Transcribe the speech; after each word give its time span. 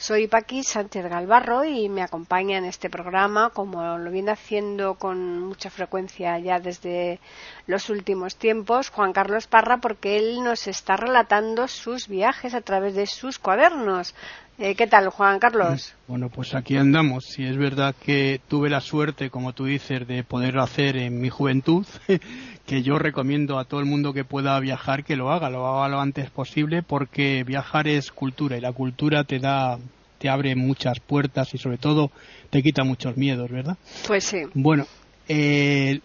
Soy 0.00 0.28
Paqui 0.28 0.62
Sánchez 0.62 1.10
Galvarro 1.10 1.62
y 1.62 1.90
me 1.90 2.00
acompaña 2.00 2.56
en 2.56 2.64
este 2.64 2.88
programa, 2.88 3.50
como 3.50 3.98
lo 3.98 4.10
viene 4.10 4.30
haciendo 4.30 4.94
con 4.94 5.40
mucha 5.40 5.68
frecuencia 5.68 6.38
ya 6.38 6.58
desde 6.58 7.20
los 7.66 7.90
últimos 7.90 8.36
tiempos, 8.36 8.88
Juan 8.88 9.12
Carlos 9.12 9.46
Parra, 9.46 9.76
porque 9.76 10.16
él 10.16 10.42
nos 10.42 10.68
está 10.68 10.96
relatando 10.96 11.68
sus 11.68 12.08
viajes 12.08 12.54
a 12.54 12.62
través 12.62 12.94
de 12.94 13.04
sus 13.04 13.38
cuadernos. 13.38 14.14
Eh, 14.62 14.74
¿Qué 14.74 14.86
tal, 14.86 15.08
Juan 15.08 15.38
Carlos? 15.38 15.94
Bueno, 16.06 16.28
pues 16.28 16.54
aquí 16.54 16.76
andamos. 16.76 17.24
Si 17.24 17.42
es 17.42 17.56
verdad 17.56 17.94
que 17.98 18.42
tuve 18.46 18.68
la 18.68 18.82
suerte, 18.82 19.30
como 19.30 19.54
tú 19.54 19.64
dices, 19.64 20.06
de 20.06 20.22
poderlo 20.22 20.62
hacer 20.62 20.98
en 20.98 21.18
mi 21.18 21.30
juventud, 21.30 21.86
que 22.66 22.82
yo 22.82 22.98
recomiendo 22.98 23.58
a 23.58 23.64
todo 23.64 23.80
el 23.80 23.86
mundo 23.86 24.12
que 24.12 24.22
pueda 24.22 24.60
viajar 24.60 25.02
que 25.02 25.16
lo 25.16 25.30
haga, 25.30 25.48
lo 25.48 25.66
haga 25.66 25.88
lo 25.88 25.98
antes 25.98 26.28
posible, 26.28 26.82
porque 26.82 27.42
viajar 27.42 27.88
es 27.88 28.12
cultura 28.12 28.58
y 28.58 28.60
la 28.60 28.74
cultura 28.74 29.24
te 29.24 29.38
da, 29.38 29.78
te 30.18 30.28
abre 30.28 30.54
muchas 30.56 31.00
puertas 31.00 31.54
y 31.54 31.58
sobre 31.58 31.78
todo 31.78 32.10
te 32.50 32.62
quita 32.62 32.84
muchos 32.84 33.16
miedos, 33.16 33.50
¿verdad? 33.50 33.78
Pues 34.06 34.24
sí. 34.24 34.42
Bueno, 34.52 34.86
eh, 35.26 36.00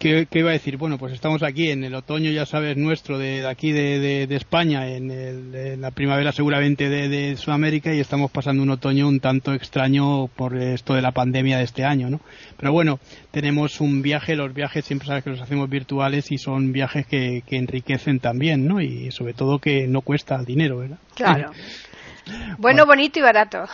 ¿Qué, 0.00 0.26
iba 0.32 0.48
a 0.48 0.54
decir? 0.54 0.78
Bueno, 0.78 0.96
pues 0.96 1.12
estamos 1.12 1.42
aquí 1.42 1.70
en 1.70 1.84
el 1.84 1.94
otoño, 1.94 2.30
ya 2.30 2.46
sabes, 2.46 2.74
nuestro 2.74 3.18
de, 3.18 3.46
aquí 3.46 3.70
de, 3.70 4.22
España, 4.34 4.88
en, 4.88 5.78
la 5.78 5.90
primavera 5.90 6.32
seguramente 6.32 6.88
de, 6.88 7.36
Sudamérica 7.36 7.92
y 7.92 8.00
estamos 8.00 8.30
pasando 8.30 8.62
un 8.62 8.70
otoño 8.70 9.06
un 9.06 9.20
tanto 9.20 9.52
extraño 9.52 10.28
por 10.28 10.56
esto 10.56 10.94
de 10.94 11.02
la 11.02 11.12
pandemia 11.12 11.58
de 11.58 11.64
este 11.64 11.84
año, 11.84 12.08
¿no? 12.08 12.22
Pero 12.56 12.72
bueno, 12.72 12.98
tenemos 13.30 13.82
un 13.82 14.00
viaje, 14.00 14.36
los 14.36 14.54
viajes 14.54 14.86
siempre 14.86 15.06
sabes 15.06 15.22
que 15.22 15.30
los 15.30 15.42
hacemos 15.42 15.68
virtuales 15.68 16.32
y 16.32 16.38
son 16.38 16.72
viajes 16.72 17.06
que, 17.06 17.42
enriquecen 17.50 18.20
también, 18.20 18.66
¿no? 18.66 18.80
Y 18.80 19.10
sobre 19.10 19.34
todo 19.34 19.58
que 19.58 19.86
no 19.86 20.00
cuesta 20.00 20.42
dinero, 20.42 20.78
¿verdad? 20.78 20.98
Claro. 21.14 21.50
Bueno, 22.58 22.86
bonito 22.86 23.18
y 23.18 23.22
barato. 23.22 23.64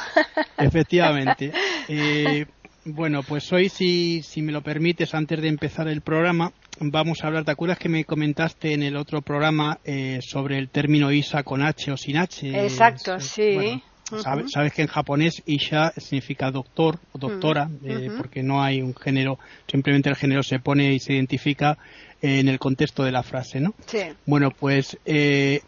Efectivamente. 0.57 1.53
Eh, 1.89 2.47
bueno, 2.87 3.23
pues 3.25 3.53
hoy, 3.53 3.69
si, 3.69 4.23
si 4.23 4.43
me 4.43 4.53
lo 4.53 4.63
permites, 4.63 5.13
antes 5.15 5.43
de 5.43 5.49
empezar 5.49 5.89
el 5.89 6.03
programa, 6.03 6.53
vamos 6.79 7.19
a 7.23 7.27
hablar. 7.27 7.45
¿Te 7.45 7.51
acuerdas 7.51 7.79
que 7.79 7.89
me 7.89 8.05
comentaste 8.05 8.73
en 8.73 8.85
el 8.85 8.97
otro 8.97 9.23
programa 9.23 9.81
eh, 9.85 10.21
sobre 10.23 10.59
el 10.59 10.69
término 10.69 11.11
Isa 11.11 11.43
con 11.43 11.63
H 11.63 11.91
o 11.91 11.97
sin 11.97 12.17
H? 12.17 12.49
Exacto, 12.65 13.19
sí. 13.19 13.83
sabes, 14.23 14.73
que 14.73 14.83
en 14.83 14.89
japonés 14.89 15.43
Isha 15.47 15.93
significa 15.97 16.53
doctor 16.53 17.01
o 17.11 17.19
doctora, 17.19 17.69
eh, 17.85 18.09
porque 18.17 18.45
no 18.45 18.63
hay 18.63 18.81
un 18.81 18.95
género, 18.95 19.41
simplemente 19.67 20.09
el 20.09 20.17
género 20.17 20.45
se 20.45 20.61
pone 20.61 20.93
y 20.93 21.01
se 21.01 21.15
identifica 21.15 21.77
en 22.23 22.47
el 22.47 22.61
contexto 22.61 23.03
de 23.03 23.11
la 23.11 23.25
frase, 23.25 23.61
¿no? 23.61 23.75
Sí. 23.87 23.99
Bueno, 24.27 24.51
pues 24.53 24.97
eh, 25.05 25.61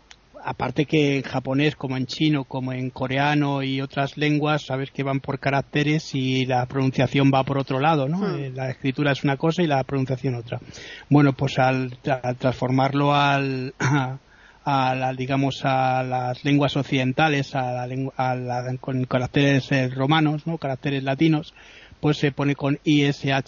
aparte 0.44 0.86
que 0.86 1.16
en 1.16 1.22
japonés, 1.22 1.76
como 1.76 1.96
en 1.96 2.06
chino, 2.06 2.44
como 2.44 2.72
en 2.72 2.90
coreano 2.90 3.62
y 3.62 3.80
otras 3.80 4.16
lenguas, 4.16 4.66
sabes 4.66 4.90
que 4.90 5.02
van 5.02 5.20
por 5.20 5.38
caracteres 5.38 6.14
y 6.14 6.46
la 6.46 6.66
pronunciación 6.66 7.30
va 7.32 7.44
por 7.44 7.58
otro 7.58 7.80
lado, 7.80 8.08
¿no? 8.08 8.18
Hmm. 8.18 8.38
Eh, 8.38 8.52
la 8.54 8.70
escritura 8.70 9.12
es 9.12 9.24
una 9.24 9.36
cosa 9.36 9.62
y 9.62 9.66
la 9.66 9.82
pronunciación 9.84 10.34
otra. 10.34 10.60
Bueno, 11.08 11.32
pues 11.32 11.58
al, 11.58 11.98
transformarlo 12.38 13.14
al, 13.14 13.74
a 14.64 15.12
digamos 15.16 15.64
a 15.64 16.02
las 16.02 16.44
lenguas 16.44 16.76
occidentales, 16.76 17.54
a 17.54 17.86
la, 17.86 18.76
con 18.80 19.04
caracteres 19.04 19.72
eh, 19.72 19.88
romanos, 19.88 20.46
¿no? 20.46 20.58
Caracteres 20.58 21.02
latinos, 21.02 21.54
pues 22.00 22.18
se 22.18 22.32
pone 22.32 22.54
con 22.54 22.78
ISHA, 22.84 23.42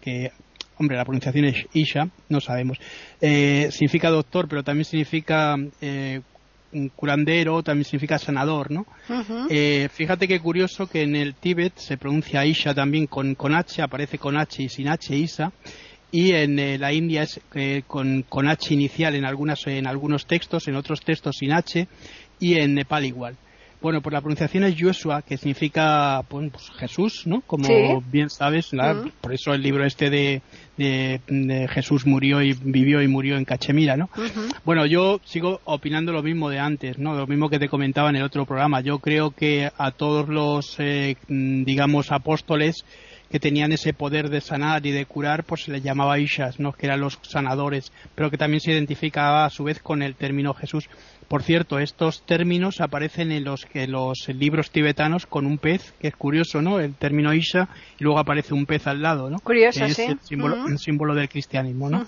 que 0.00 0.32
hombre, 0.82 0.96
la 0.96 1.04
pronunciación 1.04 1.44
es 1.44 1.66
Isha, 1.72 2.08
no 2.28 2.40
sabemos. 2.40 2.78
Eh, 3.20 3.68
significa 3.70 4.10
doctor, 4.10 4.48
pero 4.48 4.64
también 4.64 4.84
significa 4.84 5.56
eh, 5.80 6.20
curandero, 6.96 7.62
también 7.62 7.84
significa 7.84 8.18
sanador, 8.18 8.70
¿no? 8.70 8.86
Eh, 9.48 9.88
fíjate 9.92 10.26
qué 10.26 10.40
curioso 10.40 10.88
que 10.88 11.02
en 11.02 11.14
el 11.14 11.34
Tíbet 11.34 11.76
se 11.76 11.96
pronuncia 11.96 12.44
Isha 12.44 12.74
también 12.74 13.06
con, 13.06 13.34
con 13.36 13.54
H, 13.54 13.80
aparece 13.80 14.18
con 14.18 14.36
H 14.36 14.62
y 14.62 14.68
sin 14.68 14.88
H, 14.88 15.14
Isa, 15.14 15.52
y 16.10 16.32
en 16.32 16.80
la 16.80 16.92
India 16.92 17.22
es 17.22 17.40
con, 17.86 18.22
con, 18.28 18.48
H 18.48 18.74
inicial 18.74 19.14
en, 19.14 19.24
algunas, 19.24 19.66
en 19.66 19.86
algunos 19.86 20.26
textos, 20.26 20.66
en 20.68 20.74
otros 20.76 21.00
textos 21.00 21.36
sin 21.38 21.52
H, 21.52 21.86
y 22.40 22.54
en 22.54 22.74
Nepal 22.74 23.04
igual. 23.06 23.36
Bueno, 23.82 24.00
pues 24.00 24.12
la 24.12 24.20
pronunciación 24.20 24.62
es 24.62 24.76
Yeshua, 24.76 25.22
que 25.22 25.36
significa 25.36 26.22
pues, 26.28 26.70
Jesús, 26.76 27.26
¿no? 27.26 27.40
Como 27.40 28.00
bien 28.00 28.30
sabes, 28.30 28.72
mm. 28.72 29.08
por 29.20 29.34
eso 29.34 29.52
el 29.52 29.60
libro 29.60 29.84
este 29.84 30.08
de, 30.08 30.40
Jesús 31.68 32.06
murió 32.06 32.42
y 32.42 32.52
vivió 32.52 33.02
y 33.02 33.08
murió 33.08 33.36
en 33.36 33.44
Cachemira, 33.44 33.96
¿no? 33.96 34.08
Bueno, 34.64 34.86
yo 34.86 35.20
sigo 35.24 35.60
opinando 35.64 36.12
lo 36.12 36.22
mismo 36.22 36.48
de 36.48 36.60
antes, 36.60 36.98
¿no? 36.98 37.14
Lo 37.14 37.26
mismo 37.26 37.50
que 37.50 37.58
te 37.58 37.68
comentaba 37.68 38.08
en 38.10 38.16
el 38.16 38.22
otro 38.22 38.46
programa. 38.46 38.80
Yo 38.80 39.00
creo 39.00 39.32
que 39.32 39.70
a 39.76 39.90
todos 39.90 40.28
los, 40.28 40.76
eh, 40.78 41.16
digamos, 41.28 42.12
apóstoles 42.12 42.84
que 43.32 43.40
tenían 43.40 43.72
ese 43.72 43.94
poder 43.94 44.28
de 44.28 44.42
sanar 44.42 44.84
y 44.84 44.90
de 44.90 45.06
curar, 45.06 45.44
pues 45.44 45.62
se 45.62 45.72
les 45.72 45.82
llamaba 45.82 46.18
Ishas, 46.18 46.60
¿no? 46.60 46.74
que 46.74 46.84
eran 46.84 47.00
los 47.00 47.18
sanadores, 47.22 47.90
pero 48.14 48.30
que 48.30 48.36
también 48.36 48.60
se 48.60 48.72
identificaba 48.72 49.46
a 49.46 49.50
su 49.50 49.64
vez 49.64 49.80
con 49.80 50.02
el 50.02 50.16
término 50.16 50.52
Jesús. 50.52 50.90
Por 51.28 51.42
cierto, 51.42 51.78
estos 51.78 52.26
términos 52.26 52.82
aparecen 52.82 53.32
en 53.32 53.44
los, 53.44 53.66
los 53.88 54.28
libros 54.28 54.70
tibetanos 54.70 55.24
con 55.24 55.46
un 55.46 55.56
pez, 55.56 55.94
que 55.98 56.08
es 56.08 56.14
curioso, 56.14 56.60
¿no? 56.60 56.78
El 56.78 56.92
término 56.94 57.32
Isha, 57.32 57.70
y 57.98 58.04
luego 58.04 58.18
aparece 58.18 58.52
un 58.52 58.66
pez 58.66 58.86
al 58.86 59.00
lado, 59.00 59.30
¿no? 59.30 59.38
Curioso, 59.38 59.82
es 59.86 59.98
el 59.98 60.20
símbolo, 60.20 60.66
símbolo 60.76 61.14
del 61.14 61.30
cristianismo, 61.30 61.88
¿no? 61.88 62.06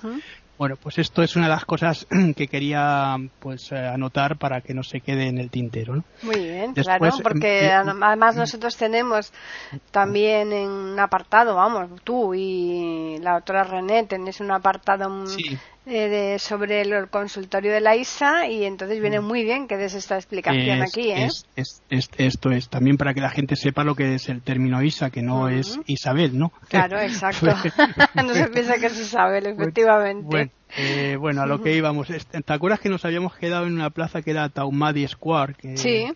Bueno, 0.56 0.76
pues 0.76 0.98
esto 0.98 1.22
es 1.22 1.34
una 1.34 1.46
de 1.46 1.52
las 1.52 1.64
cosas 1.64 2.06
que 2.36 2.46
quería 2.46 3.16
pues 3.40 3.72
eh, 3.72 3.76
anotar 3.76 4.36
para 4.36 4.60
que 4.60 4.72
no 4.72 4.82
se 4.82 5.00
quede 5.00 5.26
en 5.26 5.38
el 5.38 5.50
tintero. 5.50 5.96
¿no? 5.96 6.04
Muy 6.22 6.36
bien, 6.36 6.74
claro, 6.74 7.10
porque 7.22 7.68
em, 7.68 7.88
em, 7.88 8.02
además 8.02 8.36
nosotros 8.36 8.76
tenemos 8.76 9.32
también 9.90 10.52
en 10.52 10.70
un 10.70 11.00
apartado, 11.00 11.56
vamos, 11.56 11.90
tú 12.04 12.34
y 12.34 13.18
la 13.20 13.36
autora 13.36 13.64
René 13.64 14.04
tenéis 14.04 14.40
un 14.40 14.52
apartado 14.52 15.10
mm, 15.10 15.26
eh, 15.86 16.38
sobre 16.38 16.80
el 16.80 17.08
consultorio 17.08 17.72
de 17.72 17.80
la 17.80 17.94
ISA 17.94 18.48
y 18.48 18.64
entonces 18.64 19.00
viene 19.00 19.20
mm. 19.20 19.24
muy 19.24 19.44
bien 19.44 19.68
que 19.68 19.76
des 19.76 19.94
esta 19.94 20.16
explicación 20.16 20.80
aquí. 20.80 21.10
¿eh? 21.10 21.28
esto 21.56 22.50
es 22.50 22.68
también 22.68 22.96
para 22.96 23.12
que 23.12 23.20
la 23.20 23.30
gente 23.30 23.54
sepa 23.54 23.84
lo 23.84 23.94
que 23.94 24.14
es 24.14 24.28
el 24.30 24.40
término 24.40 24.82
ISA, 24.82 25.10
que 25.10 25.20
no 25.20 25.48
es 25.48 25.78
Isabel, 25.86 26.38
¿no? 26.38 26.52
Claro, 26.68 26.98
exacto. 27.02 27.46
no 28.14 28.34
se 28.34 28.48
piensa 28.48 28.78
que 28.78 28.86
es 28.86 28.98
Isabel, 28.98 29.46
efectivamente. 29.46 30.50
Eh, 30.76 31.16
bueno, 31.20 31.42
a 31.42 31.46
lo 31.46 31.62
que 31.62 31.76
íbamos. 31.76 32.08
¿Te 32.08 32.52
acuerdas 32.52 32.80
que 32.80 32.88
nos 32.88 33.04
habíamos 33.04 33.36
quedado 33.36 33.66
en 33.66 33.74
una 33.74 33.90
plaza 33.90 34.22
que 34.22 34.30
era 34.30 34.48
Taumadi 34.48 35.06
Square? 35.06 35.54
Que 35.54 35.76
sí. 35.76 36.06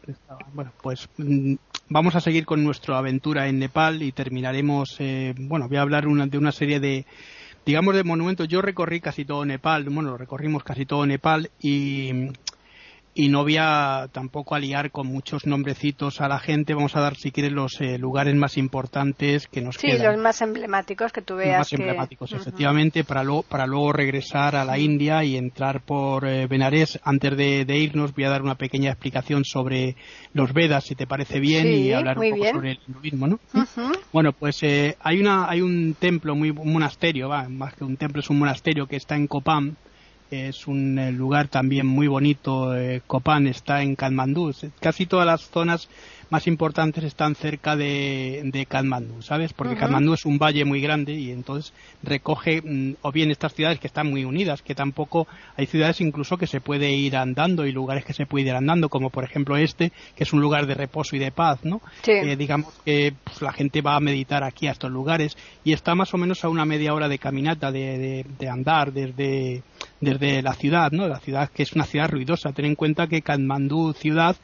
bueno, 0.53 0.73
pues 0.83 1.09
mm, 1.19 1.55
vamos 1.89 2.17
a 2.17 2.21
seguir 2.21 2.45
con 2.45 2.65
nuestra 2.65 2.99
aventura 2.99 3.49
en 3.49 3.59
Nepal 3.59 4.03
y 4.03 4.13
terminaremos. 4.13 4.97
Eh, 4.99 5.35
bueno, 5.39 5.69
voy 5.69 5.77
a 5.77 5.83
hablar 5.83 6.07
de 6.07 6.39
una 6.39 6.53
serie 6.53 6.81
de 6.81 7.07
digamos 7.69 7.95
de 7.95 8.03
monumentos, 8.03 8.49
yo 8.49 8.63
recorrí 8.63 8.99
casi 8.99 9.27
todo 9.27 9.45
Nepal, 9.45 9.85
bueno, 9.91 10.17
recorrimos 10.17 10.65
casi 10.65 10.87
todo 10.87 11.05
Nepal 11.05 11.51
y 11.61 12.31
y 13.19 13.29
no 13.29 13.43
voy 13.43 13.57
a 13.59 14.09
tampoco 14.13 14.55
a 14.55 14.61
liar 14.61 14.93
con 14.93 15.09
muchos 15.09 15.45
nombrecitos 15.45 16.21
a 16.21 16.29
la 16.29 16.39
gente. 16.39 16.73
Vamos 16.73 16.95
a 16.95 17.01
dar, 17.01 17.17
si 17.17 17.33
quieres, 17.33 17.51
los 17.51 17.81
eh, 17.81 17.99
lugares 17.99 18.33
más 18.37 18.57
importantes 18.57 19.49
que 19.49 19.61
nos 19.61 19.75
sí, 19.75 19.89
quedan. 19.89 19.99
Sí, 19.99 20.05
los 20.05 20.19
más 20.19 20.41
emblemáticos 20.41 21.11
que 21.11 21.21
tú 21.21 21.35
veas. 21.35 21.59
Los 21.59 21.73
más 21.73 21.81
emblemáticos, 21.81 22.33
efectivamente, 22.33 23.03
para, 23.03 23.25
luego, 23.25 23.43
para 23.43 23.67
luego 23.67 23.93
regresar 23.93 24.55
a 24.55 24.65
la 24.65 24.79
India 24.79 25.25
y 25.25 25.37
entrar 25.37 25.81
por 25.81 26.29
eh, 26.29 26.47
Benares. 26.47 27.01
Antes 27.03 27.37
de, 27.37 27.77
irnos, 27.77 28.15
voy 28.15 28.23
a 28.23 28.31
dar 28.31 28.43
una 28.43 28.55
pequeña 28.55 28.91
explicación 28.91 29.45
sobre 29.45 29.97
los 30.33 30.53
Vedas, 30.53 30.85
si 30.85 30.95
te 30.95 31.09
parece 31.09 31.41
bien, 31.41 31.67
y 31.67 31.93
hablar 31.93 32.21
un 32.21 32.31
poco 32.31 32.45
sobre 32.53 32.71
el 32.71 32.79
hinduismo, 32.87 33.27
¿no? 33.27 33.41
Bueno, 34.13 34.33
pues 34.33 34.63
eh, 34.63 34.97
hay, 35.01 35.19
una, 35.19 35.51
hay 35.51 35.61
un 35.61 35.97
templo, 35.99 36.37
muy, 36.37 36.51
un 36.51 36.73
monasterio, 36.73 37.29
va, 37.29 37.49
más 37.49 37.75
que 37.75 37.83
un 37.83 37.97
templo, 37.97 38.21
es 38.21 38.31
un 38.31 38.39
monasterio 38.39 38.87
que 38.87 38.95
está 38.95 39.17
en 39.17 39.27
Copán, 39.27 39.77
es 40.31 40.67
un 40.67 40.99
eh, 40.99 41.13
lugar 41.13 41.49
también 41.49 41.87
muy 41.87 42.07
bonito. 42.07 42.77
Eh, 42.77 43.03
Copán 43.07 43.47
está 43.47 43.83
en 43.83 43.97
Katmandú. 43.97 44.53
Casi 44.81 45.07
todas 45.07 45.27
las 45.27 45.49
zonas 45.49 45.89
más 46.31 46.47
importantes 46.47 47.05
están 47.05 47.35
cerca 47.35 47.77
de, 47.77 48.43
de 48.45 48.67
Katmandú, 48.67 49.23
¿sabes? 49.23 49.53
Porque 49.53 49.77
Katmandú 49.77 50.15
es 50.15 50.27
un 50.27 50.39
valle 50.39 50.65
muy 50.65 50.81
grande 50.81 51.15
y 51.15 51.31
entonces 51.31 51.73
recoge 52.03 52.61
mm, 52.63 52.97
o 53.03 53.13
bien 53.13 53.31
estas 53.31 53.55
ciudades 53.55 53.79
que 53.79 53.87
están 53.87 54.11
muy 54.11 54.25
unidas, 54.25 54.63
que 54.63 54.75
tampoco 54.75 55.27
hay 55.57 55.67
ciudades 55.67 56.01
incluso 56.01 56.37
que 56.37 56.47
se 56.47 56.61
puede 56.61 56.93
ir 56.93 57.17
andando 57.17 57.67
y 57.67 57.73
lugares 57.73 58.05
que 58.05 58.13
se 58.13 58.27
puede 58.27 58.47
ir 58.47 58.55
andando, 58.55 58.89
como 58.89 59.11
por 59.11 59.25
ejemplo 59.25 59.57
este, 59.57 59.93
que 60.15 60.25
es 60.25 60.33
un 60.33 60.41
lugar 60.41 60.67
de 60.67 60.75
reposo 60.75 61.17
y 61.17 61.19
de 61.19 61.31
paz, 61.31 61.65
¿no? 61.65 61.81
Eh, 62.07 62.37
digamos 62.37 62.75
que 62.85 63.15
pues, 63.25 63.41
la 63.41 63.53
gente 63.53 63.81
va 63.81 63.97
a 63.97 64.01
meditar 64.01 64.45
aquí 64.45 64.67
a 64.67 64.73
estos 64.73 64.91
lugares 64.91 65.37
y 65.65 65.73
está 65.73 65.95
más 65.95 66.13
o 66.13 66.19
menos 66.19 66.45
a 66.45 66.49
una 66.49 66.65
media 66.65 66.95
hora 66.95 67.09
de 67.09 67.19
caminata, 67.19 67.73
de, 67.73 68.25
de, 68.39 68.49
andar 68.49 68.93
desde, 68.93 69.63
desde 70.01 70.43
la 70.43 70.55
ciudad, 70.55 70.91
¿no? 70.93 71.09
La 71.09 71.21
ciudad 71.21 71.51
que 71.51 71.63
es 71.63 71.73
una 71.73 71.85
ciudad 71.85 72.09
ruidosa. 72.09 72.53
Ten 72.53 72.67
en 72.67 72.75
cuenta 72.75 73.07
que 73.07 73.23
Katmandú 73.23 73.93
ciudad 73.93 74.37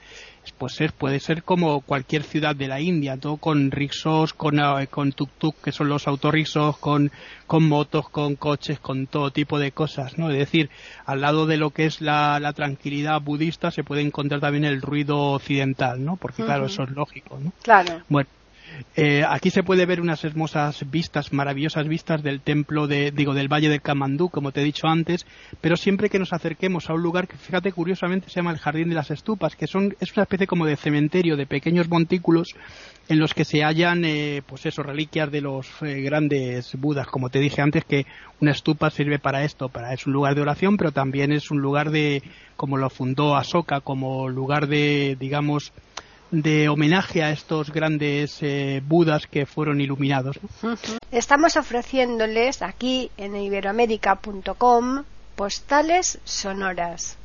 pues 0.52 0.74
puede 0.96 1.20
ser 1.20 1.42
como 1.42 1.80
cualquier 1.80 2.22
ciudad 2.22 2.54
de 2.54 2.68
la 2.68 2.80
India, 2.80 3.16
todo 3.16 3.36
con 3.36 3.70
rixos, 3.70 4.32
con, 4.34 4.58
eh, 4.58 4.86
con 4.88 5.12
tuk-tuk, 5.12 5.54
que 5.62 5.72
son 5.72 5.88
los 5.88 6.06
autorrixos, 6.06 6.76
con, 6.78 7.10
con 7.46 7.68
motos, 7.68 8.08
con 8.08 8.36
coches, 8.36 8.78
con 8.78 9.06
todo 9.06 9.30
tipo 9.30 9.58
de 9.58 9.72
cosas, 9.72 10.18
¿no? 10.18 10.30
Es 10.30 10.38
decir, 10.38 10.70
al 11.06 11.20
lado 11.20 11.46
de 11.46 11.56
lo 11.56 11.70
que 11.70 11.86
es 11.86 12.00
la, 12.00 12.38
la 12.40 12.52
tranquilidad 12.52 13.20
budista 13.20 13.70
se 13.70 13.84
puede 13.84 14.02
encontrar 14.02 14.40
también 14.40 14.64
el 14.64 14.82
ruido 14.82 15.18
occidental, 15.32 16.04
¿no? 16.04 16.16
Porque 16.16 16.44
claro, 16.44 16.66
eso 16.66 16.82
es 16.82 16.90
lógico, 16.90 17.38
¿no? 17.38 17.52
Claro. 17.62 18.02
Bueno, 18.08 18.28
eh, 18.96 19.22
aquí 19.28 19.50
se 19.50 19.62
puede 19.62 19.86
ver 19.86 20.00
unas 20.00 20.24
hermosas 20.24 20.88
vistas, 20.90 21.32
maravillosas 21.32 21.88
vistas 21.88 22.22
del 22.22 22.40
templo 22.40 22.86
de, 22.86 23.10
digo, 23.10 23.34
del 23.34 23.52
Valle 23.52 23.68
del 23.68 23.82
Camandú, 23.82 24.28
como 24.28 24.52
te 24.52 24.60
he 24.60 24.64
dicho 24.64 24.86
antes, 24.86 25.26
pero 25.60 25.76
siempre 25.76 26.08
que 26.08 26.18
nos 26.18 26.32
acerquemos 26.32 26.88
a 26.88 26.94
un 26.94 27.02
lugar 27.02 27.26
que, 27.26 27.36
fíjate, 27.36 27.72
curiosamente 27.72 28.28
se 28.28 28.36
llama 28.36 28.52
el 28.52 28.58
Jardín 28.58 28.88
de 28.88 28.94
las 28.94 29.10
Estupas, 29.10 29.56
que 29.56 29.66
son, 29.66 29.96
es 30.00 30.12
una 30.16 30.22
especie 30.22 30.46
como 30.46 30.66
de 30.66 30.76
cementerio 30.76 31.36
de 31.36 31.46
pequeños 31.46 31.88
montículos 31.88 32.54
en 33.08 33.18
los 33.18 33.34
que 33.34 33.44
se 33.44 33.62
hallan, 33.62 34.04
eh, 34.04 34.42
pues 34.46 34.64
eso, 34.66 34.82
reliquias 34.82 35.30
de 35.30 35.40
los 35.40 35.68
eh, 35.82 36.00
grandes 36.00 36.74
budas, 36.76 37.06
como 37.06 37.30
te 37.30 37.40
dije 37.40 37.60
antes, 37.60 37.84
que 37.84 38.06
una 38.40 38.52
estupa 38.52 38.90
sirve 38.90 39.18
para 39.18 39.44
esto, 39.44 39.68
para, 39.68 39.92
es 39.92 40.06
un 40.06 40.12
lugar 40.12 40.34
de 40.34 40.40
oración, 40.40 40.76
pero 40.76 40.92
también 40.92 41.32
es 41.32 41.50
un 41.50 41.60
lugar 41.60 41.90
de, 41.90 42.22
como 42.56 42.76
lo 42.76 42.88
fundó 42.90 43.36
Asoka, 43.36 43.80
como 43.80 44.28
lugar 44.28 44.68
de, 44.68 45.16
digamos, 45.18 45.72
de 46.42 46.68
homenaje 46.68 47.22
a 47.22 47.30
estos 47.30 47.70
grandes 47.70 48.38
eh, 48.42 48.82
budas 48.84 49.26
que 49.26 49.46
fueron 49.46 49.80
iluminados. 49.80 50.38
Estamos 51.12 51.56
ofreciéndoles 51.56 52.60
aquí 52.62 53.10
en 53.16 53.36
iberoamérica.com 53.36 55.04
postales 55.36 56.18
sonoras. 56.24 57.16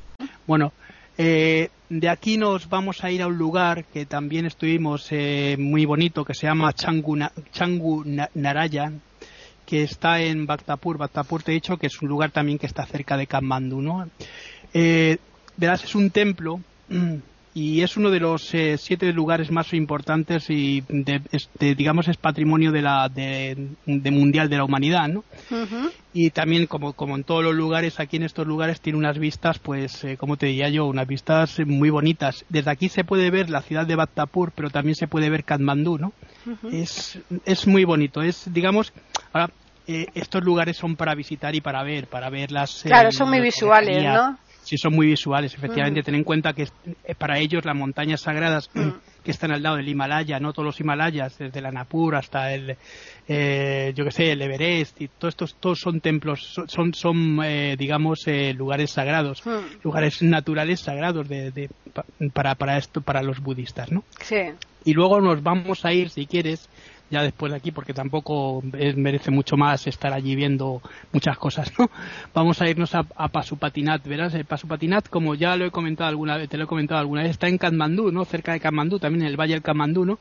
Bueno, 0.46 0.74
eh, 1.18 1.70
de 1.90 2.10
aquí 2.10 2.38
nos 2.38 2.70
vamos 2.70 3.04
a 3.04 3.10
ir 3.10 3.24
a 3.24 3.28
un 3.28 3.38
lugar 3.38 3.86
que 3.86 4.06
también 4.06 4.46
estuvimos 4.46 5.08
eh, 5.12 5.56
muy 5.58 5.86
bonito, 5.86 6.24
que 6.24 6.36
se 6.36 6.46
llama 6.46 6.74
Changu, 6.74 7.18
Changu 7.52 8.04
Narayan, 8.36 9.02
que 9.66 9.84
está 9.84 10.22
en 10.22 10.46
Bhaktapur. 10.46 10.98
Bhaktapur 10.98 11.42
te 11.42 11.52
he 11.52 11.56
dicho 11.56 11.78
que 11.78 11.88
es 11.88 12.02
un 12.02 12.10
lugar 12.10 12.30
también 12.30 12.60
que 12.60 12.68
está 12.68 12.86
cerca 12.86 13.18
de 13.18 13.26
Kathmandu, 13.26 13.82
¿no? 13.82 14.08
verás, 15.58 15.84
es 15.84 15.96
un 15.96 16.12
templo 16.12 16.62
y 17.54 17.81
es 17.81 17.98
uno 17.98 18.12
de 18.12 18.19
los 18.19 18.54
eh, 18.54 18.78
siete 18.78 19.12
lugares 19.12 19.50
más 19.51 19.74
importantes 19.74 20.50
y 20.50 20.84
digamos 21.60 22.07
es 22.07 22.18
patrimonio 22.18 22.72
de 22.72 22.81
la 22.81 23.10
de, 23.10 23.56
mundial 23.86 24.50
de 24.50 24.57
la 24.57 24.63
humanidad 24.63 25.07
¿no? 25.07 25.24
y 26.13 26.30
también 26.30 26.68
como, 26.68 26.94
como 26.94 27.16
en 27.16 27.24
todos 27.24 27.44
los 27.44 27.56
lugares 27.56 28.00
aquí 28.00 28.18
en 28.18 28.24
estos 28.24 28.46
lugares 28.46 28.81
tiene 28.81 29.00
unas 29.00 29.18
vistas 29.18 29.57
pues 29.57 30.04
eh, 30.04 30.16
como 30.18 30.38
te 30.38 30.46
diría 30.46 30.69
yo 30.69 30.86
unas 30.86 31.07
vistas 31.07 31.60
muy 31.66 31.90
bonitas 31.90 32.46
desde 32.50 32.72
aquí 32.72 32.88
se 32.88 33.04
puede 33.04 33.31
ver 33.31 33.50
la 33.50 33.62
ciudad 33.62 33.88
de 33.88 33.95
Bhaktapur 33.95 34.52
pero 34.52 34.69
también 34.69 34.95
se 34.95 35.07
puede 35.07 35.30
ver 35.30 35.44
Katmandú 35.44 35.98
¿no? 35.98 36.13
es, 36.72 37.19
es 37.45 37.66
muy 37.66 37.84
bonito 37.84 38.22
es 38.22 38.52
digamos 38.54 38.94
ahora 39.34 39.50
eh, 39.88 40.06
estos 40.13 40.44
lugares 40.44 40.78
son 40.78 40.95
para 40.95 41.16
visitar 41.16 41.56
y 41.56 41.62
para 41.62 41.81
ver 41.81 42.06
para 42.07 42.30
ver 42.30 42.52
las 42.52 42.84
claro 42.84 43.12
son 43.12 43.30
muy 43.30 43.42
visuales 43.42 44.04
¿no? 44.04 44.38
Sí 44.69 44.77
son 44.77 44.94
muy 44.94 45.07
visuales, 45.07 45.56
efectivamente. 45.56 46.01
Mm. 46.01 46.04
Ten 46.04 46.16
en 46.16 46.24
cuenta 46.24 46.54
que 46.54 46.68
eh, 47.04 47.16
para 47.16 47.39
ellos 47.39 47.66
las 47.66 47.75
montañas 47.75 48.21
sagradas 48.21 48.69
mm. 48.74 48.89
que 49.24 49.31
están 49.31 49.51
al 49.51 49.63
lado 49.63 49.77
del 49.77 49.88
Himalaya, 49.88 50.39
no 50.39 50.54
todos 50.54 50.68
los 50.68 50.80
Himalayas, 50.80 51.39
desde 51.39 51.60
la 51.60 51.71
Napur 51.71 52.16
hasta 52.16 52.54
el, 52.54 52.77
eh, 53.27 53.92
yo 53.95 54.06
que 54.06 54.12
sé, 54.12 54.31
el 54.31 54.42
Everest 54.44 55.01
y 55.01 55.07
todos 55.07 55.33
estos, 55.33 55.56
todos 55.56 55.80
son 55.80 56.01
templos, 56.01 56.54
son, 56.68 56.94
son 56.94 57.39
eh, 57.44 57.75
digamos, 57.80 58.25
lugares 58.56 58.92
sagrados, 58.92 59.44
mm. 59.44 59.81
lugares 59.83 60.21
naturales 60.21 60.81
sagrados 60.81 61.27
de, 61.27 61.69
para, 62.31 62.54
para 62.54 62.77
esto, 62.77 63.01
para 63.01 63.24
los 63.24 63.39
budistas, 63.39 63.92
¿no? 63.92 64.04
Sí. 64.21 64.51
Y 64.86 64.94
luego 64.94 65.19
nos 65.19 65.42
vamos 65.42 65.83
a 65.83 65.94
ir, 65.94 66.10
si 66.10 66.27
quieres, 66.27 66.69
ya 67.10 67.24
después 67.24 67.52
de 67.52 67.58
aquí, 67.58 67.72
porque 67.72 67.94
tampoco 67.94 68.62
merece 68.96 69.32
mucho 69.32 69.58
más 69.58 69.88
estar 69.88 70.14
allí 70.14 70.36
viendo 70.36 70.82
muchas 71.12 71.38
cosas, 71.38 71.72
¿no? 71.78 71.90
Vamos 72.34 72.62
a 72.62 72.70
irnos 72.70 72.94
a, 72.96 73.04
Pasupatinat, 73.04 74.06
verás, 74.08 74.34
el 74.34 74.46
Pasupatinat, 74.46 75.10
como 75.10 75.36
ya 75.36 75.56
lo 75.56 75.66
he 75.66 75.72
comentado 75.72 76.10
alguna 76.10 76.38
vez, 76.38 76.50
te 76.50 76.58
lo 76.58 76.66
he 76.66 76.68
comentado 76.68 77.00
alguna 77.00 77.24
vez, 77.24 77.32
está 77.32 77.48
en 77.48 77.58
Katmandú, 77.58 78.12
¿no? 78.12 78.26
Cerca 78.26 78.54
de 78.54 78.60
Katmandú, 78.60 79.00
también 79.00 79.24
en 79.24 79.30
el 79.30 79.40
Valle 79.40 79.54
del 79.54 79.64
Katmandú, 79.64 80.06
¿no? 80.06 80.20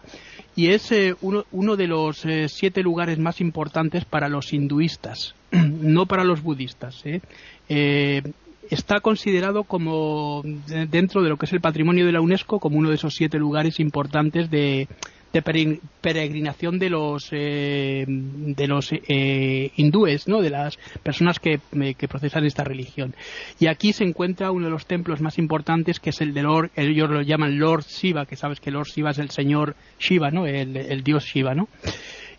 Y 0.56 0.68
es 0.68 0.90
eh, 0.92 1.14
uno, 1.20 1.44
uno, 1.52 1.76
de 1.76 1.86
los 1.86 2.24
eh, 2.24 2.48
siete 2.48 2.82
lugares 2.82 3.18
más 3.18 3.40
importantes 3.40 4.04
para 4.04 4.28
los 4.28 4.52
hinduistas, 4.52 5.34
no 5.52 6.06
para 6.06 6.24
los 6.24 6.42
budistas, 6.42 7.04
¿eh? 7.04 7.20
eh 7.68 8.22
está 8.70 9.00
considerado 9.00 9.64
como 9.64 10.42
dentro 10.44 11.22
de 11.22 11.30
lo 11.30 11.38
que 11.38 11.46
es 11.46 11.52
el 11.54 11.60
patrimonio 11.62 12.04
de 12.04 12.12
la 12.12 12.20
UNESCO 12.20 12.60
como 12.60 12.76
uno 12.76 12.90
de 12.90 12.96
esos 12.96 13.14
siete 13.14 13.38
lugares 13.38 13.80
importantes 13.80 14.50
de, 14.50 14.88
de 15.32 15.42
peregrinación 15.42 16.78
de 16.78 16.90
los 16.90 17.28
eh, 17.32 18.04
de 18.08 18.66
los 18.66 18.90
eh, 18.92 19.70
hindúes, 19.76 20.26
¿no? 20.26 20.40
De 20.40 20.50
las 20.50 20.78
personas 21.02 21.38
que, 21.38 21.60
que, 21.96 22.08
procesan 22.08 22.44
esta 22.46 22.64
religión. 22.64 23.14
Y 23.60 23.66
aquí 23.66 23.92
se 23.92 24.04
encuentra 24.04 24.50
uno 24.50 24.66
de 24.66 24.70
los 24.70 24.86
templos 24.86 25.20
más 25.20 25.38
importantes, 25.38 26.00
que 26.00 26.10
es 26.10 26.20
el 26.20 26.32
de 26.32 26.42
Lord, 26.42 26.70
ellos 26.76 27.10
lo 27.10 27.20
llaman 27.20 27.58
Lord 27.58 27.84
Shiva, 27.84 28.24
que 28.24 28.36
sabes 28.36 28.60
que 28.60 28.70
Lord 28.70 28.88
Shiva 28.88 29.10
es 29.10 29.18
el 29.18 29.30
señor 29.30 29.76
Shiva, 29.98 30.30
¿no? 30.30 30.46
El, 30.46 31.02
dios 31.02 31.24
Shiva, 31.24 31.54
¿no? 31.54 31.68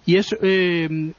Y 0.06 0.18
es 0.18 0.36
eh, 0.42 1.14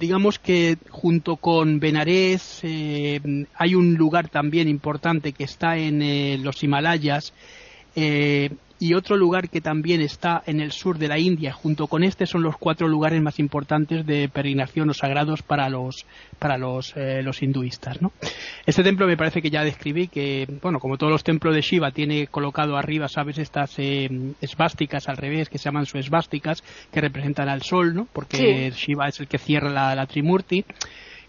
digamos 0.00 0.38
que 0.38 0.78
junto 0.88 1.36
con 1.36 1.80
Benares 1.80 2.62
hay 2.62 3.74
un 3.74 3.94
lugar 3.94 4.28
también 4.28 4.68
importante 4.68 5.32
que 5.32 5.44
está 5.44 5.76
en 5.76 6.42
los 6.42 6.62
Himalayas 6.62 7.34
y 8.78 8.94
otro 8.94 9.16
lugar 9.16 9.48
que 9.48 9.60
también 9.60 10.00
está 10.00 10.42
en 10.46 10.60
el 10.60 10.72
sur 10.72 10.98
de 10.98 11.08
la 11.08 11.18
India, 11.18 11.52
junto 11.52 11.86
con 11.86 12.04
este 12.04 12.26
son 12.26 12.42
los 12.42 12.56
cuatro 12.56 12.86
lugares 12.88 13.20
más 13.20 13.38
importantes 13.38 14.06
de 14.06 14.28
peregrinación 14.28 14.90
o 14.90 14.94
sagrados 14.94 15.42
para 15.42 15.68
los 15.68 16.06
para 16.38 16.58
los, 16.58 16.92
eh, 16.96 17.22
los 17.22 17.42
hinduistas. 17.42 18.00
¿no? 18.00 18.12
Este 18.66 18.82
templo 18.82 19.06
me 19.06 19.16
parece 19.16 19.42
que 19.42 19.50
ya 19.50 19.64
describí 19.64 20.08
que, 20.08 20.46
bueno, 20.62 20.78
como 20.78 20.96
todos 20.96 21.12
los 21.12 21.24
templos 21.24 21.54
de 21.54 21.62
Shiva, 21.62 21.90
tiene 21.90 22.28
colocado 22.28 22.76
arriba, 22.76 23.08
sabes, 23.08 23.38
estas 23.38 23.78
eh, 23.78 24.08
esvásticas 24.40 25.08
al 25.08 25.16
revés, 25.16 25.48
que 25.48 25.58
se 25.58 25.64
llaman 25.64 25.86
su 25.86 25.98
esvásticas, 25.98 26.62
que 26.92 27.00
representan 27.00 27.48
al 27.48 27.62
sol, 27.62 27.94
¿no? 27.94 28.06
porque 28.12 28.70
Shiva 28.70 29.08
es 29.08 29.18
el 29.20 29.28
que 29.28 29.38
cierra 29.38 29.70
la, 29.70 29.94
la 29.94 30.06
Trimurti. 30.06 30.64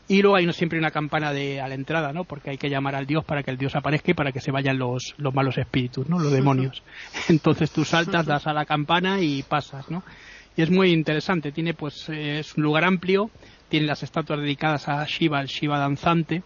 Y 0.09 0.23
luego 0.23 0.37
hay 0.37 0.51
siempre 0.53 0.79
una 0.79 0.89
campana 0.89 1.31
de, 1.31 1.61
a 1.61 1.67
la 1.67 1.75
entrada, 1.75 2.11
¿no? 2.11 2.23
Porque 2.23 2.49
hay 2.49 2.57
que 2.57 2.67
llamar 2.67 2.95
al 2.95 3.05
dios 3.05 3.23
para 3.23 3.43
que 3.43 3.51
el 3.51 3.57
dios 3.57 3.75
aparezca 3.75 4.09
y 4.09 4.13
para 4.15 4.31
que 4.31 4.41
se 4.41 4.51
vayan 4.51 4.79
los, 4.79 5.13
los 5.17 5.35
malos 5.35 5.57
espíritus, 5.59 6.09
¿no? 6.09 6.17
Los 6.17 6.31
demonios. 6.31 6.81
Entonces 7.29 7.69
tú 7.69 7.85
saltas, 7.85 8.25
das 8.25 8.47
a 8.47 8.53
la 8.53 8.65
campana 8.65 9.21
y 9.21 9.43
pasas, 9.43 9.91
¿no? 9.91 10.03
Y 10.57 10.63
es 10.63 10.71
muy 10.71 10.91
interesante. 10.91 11.51
Tiene, 11.51 11.75
pues, 11.75 12.09
eh, 12.09 12.39
es 12.39 12.57
un 12.57 12.63
lugar 12.63 12.85
amplio. 12.85 13.29
Tiene 13.69 13.85
las 13.85 14.01
estatuas 14.01 14.39
dedicadas 14.39 14.89
a 14.89 15.05
Shiva, 15.05 15.41
el 15.41 15.47
Shiva 15.47 15.77
danzante 15.77 16.41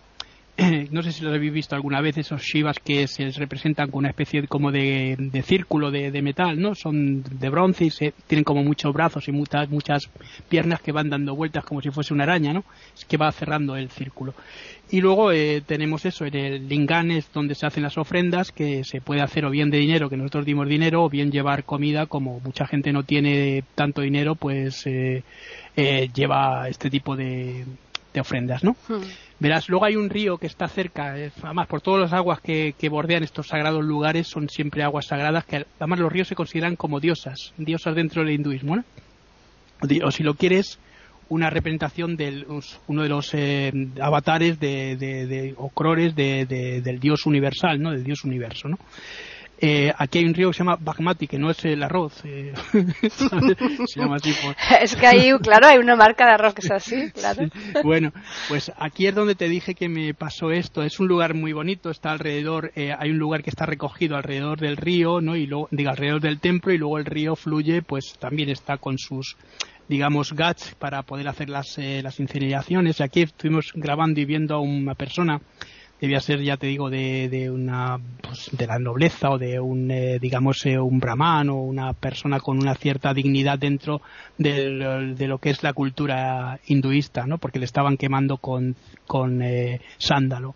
no 0.91 1.01
sé 1.01 1.11
si 1.11 1.23
lo 1.23 1.33
habéis 1.33 1.53
visto 1.53 1.75
alguna 1.75 1.99
vez, 1.99 2.17
esos 2.17 2.41
Shivas 2.41 2.77
que 2.77 3.07
se 3.07 3.29
representan 3.31 3.89
con 3.89 3.99
una 3.99 4.09
especie 4.09 4.47
como 4.47 4.71
de, 4.71 5.17
círculo 5.45 5.89
de, 5.89 6.21
metal, 6.21 6.59
¿no? 6.59 6.75
Son 6.75 7.23
de 7.23 7.49
bronce 7.49 7.85
y 7.85 7.89
se, 7.89 8.13
tienen 8.27 8.43
como 8.43 8.63
muchos 8.63 8.93
brazos 8.93 9.27
y 9.27 9.31
muchas, 9.31 9.69
muchas 9.69 10.03
piernas 10.49 10.81
que 10.81 10.91
van 10.91 11.09
dando 11.09 11.35
vueltas 11.35 11.65
como 11.65 11.81
si 11.81 11.89
fuese 11.89 12.13
una 12.13 12.23
araña, 12.23 12.53
¿no? 12.53 12.63
Es 12.95 13.05
que 13.05 13.17
va 13.17 13.31
cerrando 13.31 13.75
el 13.75 13.89
círculo. 13.89 14.33
Y 14.91 15.01
luego 15.01 15.31
eh, 15.31 15.63
tenemos 15.65 16.05
eso, 16.05 16.25
en 16.25 16.35
el 16.35 16.67
Lingán 16.67 17.09
es 17.09 17.31
donde 17.33 17.55
se 17.55 17.65
hacen 17.65 17.81
las 17.81 17.97
ofrendas, 17.97 18.51
que 18.51 18.83
se 18.83 19.01
puede 19.01 19.21
hacer 19.21 19.45
o 19.45 19.49
bien 19.49 19.71
de 19.71 19.79
dinero, 19.79 20.07
que 20.07 20.17
nosotros 20.17 20.45
dimos 20.45 20.67
dinero, 20.67 21.03
o 21.03 21.09
bien 21.09 21.31
llevar 21.31 21.63
comida, 21.63 22.05
como 22.05 22.39
mucha 22.41 22.67
gente 22.67 22.93
no 22.93 23.01
tiene 23.01 23.63
tanto 23.73 24.01
dinero, 24.01 24.35
pues 24.35 24.85
eh, 24.85 25.23
eh, 25.75 26.09
lleva 26.13 26.69
este 26.69 26.91
tipo 26.91 27.15
de, 27.15 27.65
ofrendas, 28.19 28.63
¿no? 28.63 28.75
Hmm. 28.87 29.01
Verás, 29.39 29.67
luego 29.67 29.85
hay 29.85 29.95
un 29.95 30.09
río 30.09 30.37
que 30.37 30.47
está 30.47 30.67
cerca, 30.67 31.13
además 31.13 31.67
por 31.67 31.81
todas 31.81 32.01
las 32.01 32.13
aguas 32.13 32.39
que, 32.39 32.73
bordean 32.89 33.23
estos 33.23 33.47
sagrados 33.47 33.83
lugares 33.83 34.27
son 34.27 34.47
siempre 34.47 34.83
aguas 34.83 35.07
sagradas, 35.07 35.45
que 35.45 35.65
además 35.79 35.99
los 35.99 36.11
ríos 36.11 36.27
se 36.27 36.35
consideran 36.35 36.75
como 36.75 36.99
diosas, 36.99 37.53
diosas 37.57 37.95
dentro 37.95 38.23
del 38.23 38.35
hinduismo. 38.35 38.77
¿no? 38.77 38.83
O 40.05 40.11
si 40.11 40.23
lo 40.23 40.35
quieres, 40.35 40.79
una 41.29 41.49
representación 41.49 42.15
de 42.15 42.45
uno 42.87 43.03
de 43.03 43.09
los 43.09 43.33
eh, 43.33 43.71
avatares 43.99 44.59
de, 44.59 44.95
de, 44.95 45.25
de 45.25 46.81
del 46.81 46.99
dios 46.99 47.25
universal, 47.25 47.81
¿no? 47.81 47.91
del 47.91 48.03
dios 48.03 48.23
universo. 48.23 48.69
¿no? 48.69 48.77
Eh, 49.59 49.93
aquí 49.97 50.19
hay 50.19 50.25
un 50.25 50.33
río 50.33 50.49
que 50.49 50.55
se 50.55 50.59
llama 50.59 50.77
Bagmati, 50.79 51.27
que 51.27 51.37
no 51.37 51.49
es 51.49 51.63
el 51.63 51.83
arroz. 51.83 52.21
Eh, 52.25 52.53
se 53.09 53.99
llama 53.99 54.17
así 54.17 54.33
Es 54.81 54.95
que 54.95 55.07
ahí, 55.07 55.31
claro, 55.41 55.67
hay 55.67 55.77
una 55.77 55.95
marca 55.95 56.25
de 56.25 56.31
arroz 56.33 56.53
que 56.53 56.61
es 56.61 56.71
así, 56.71 57.11
claro. 57.13 57.47
Bueno, 57.83 58.11
pues 58.49 58.71
aquí 58.77 59.07
es 59.07 59.15
donde 59.15 59.35
te 59.35 59.47
dije 59.47 59.75
que 59.75 59.87
me 59.87 60.13
pasó 60.13 60.51
esto. 60.51 60.83
Es 60.83 60.99
un 60.99 61.07
lugar 61.07 61.33
muy 61.33 61.53
bonito, 61.53 61.89
está 61.89 62.11
alrededor, 62.11 62.71
eh, 62.75 62.93
hay 62.97 63.11
un 63.11 63.19
lugar 63.19 63.43
que 63.43 63.51
está 63.51 63.65
recogido 63.65 64.17
alrededor 64.17 64.59
del 64.59 64.75
río, 64.75 65.21
¿no? 65.21 65.35
Y 65.35 65.45
luego, 65.45 65.69
digo, 65.71 65.91
alrededor 65.91 66.21
del 66.21 66.39
templo 66.39 66.73
y 66.73 66.77
luego 66.77 66.97
el 66.97 67.05
río 67.05 67.35
fluye, 67.35 67.81
pues 67.81 68.17
también 68.19 68.49
está 68.49 68.77
con 68.77 68.97
sus 68.97 69.37
digamos, 69.87 70.33
gats 70.33 70.75
para 70.79 71.03
poder 71.03 71.27
hacer 71.27 71.49
las, 71.49 71.77
las 71.77 72.19
incineraciones. 72.19 73.01
Aquí 73.01 73.23
estuvimos 73.23 73.71
grabando 73.75 74.21
y 74.21 74.25
viendo 74.25 74.55
a 74.55 74.59
una 74.61 74.95
persona 74.95 75.41
debía 76.03 76.19
ser, 76.19 76.41
ya 76.41 76.57
te 76.57 76.67
digo, 76.67 76.89
de, 76.89 77.29
de 77.29 77.49
una 77.49 77.97
pues, 78.21 78.49
de 78.51 78.67
la 78.67 78.77
nobleza 78.77 79.29
o 79.29 79.37
de 79.37 79.61
un, 79.61 79.89
eh, 79.89 80.19
digamos, 80.19 80.65
eh, 80.65 80.77
un 80.77 80.99
brahman 80.99 81.49
o 81.49 81.61
una 81.61 81.93
persona 81.93 82.41
con 82.41 82.57
una 82.57 82.75
cierta 82.75 83.13
dignidad 83.13 83.57
dentro 83.57 84.01
de 84.37 85.15
lo 85.25 85.37
que 85.37 85.49
es 85.49 85.63
la 85.63 85.71
cultura 85.71 86.59
hinduista, 86.65 87.25
¿no? 87.25 87.37
Porque 87.37 87.59
le 87.59 87.63
estaban 87.63 87.95
quemando 87.95 88.35
con, 88.35 88.75
con 89.07 89.41
eh, 89.41 89.79
sándalo. 89.97 90.55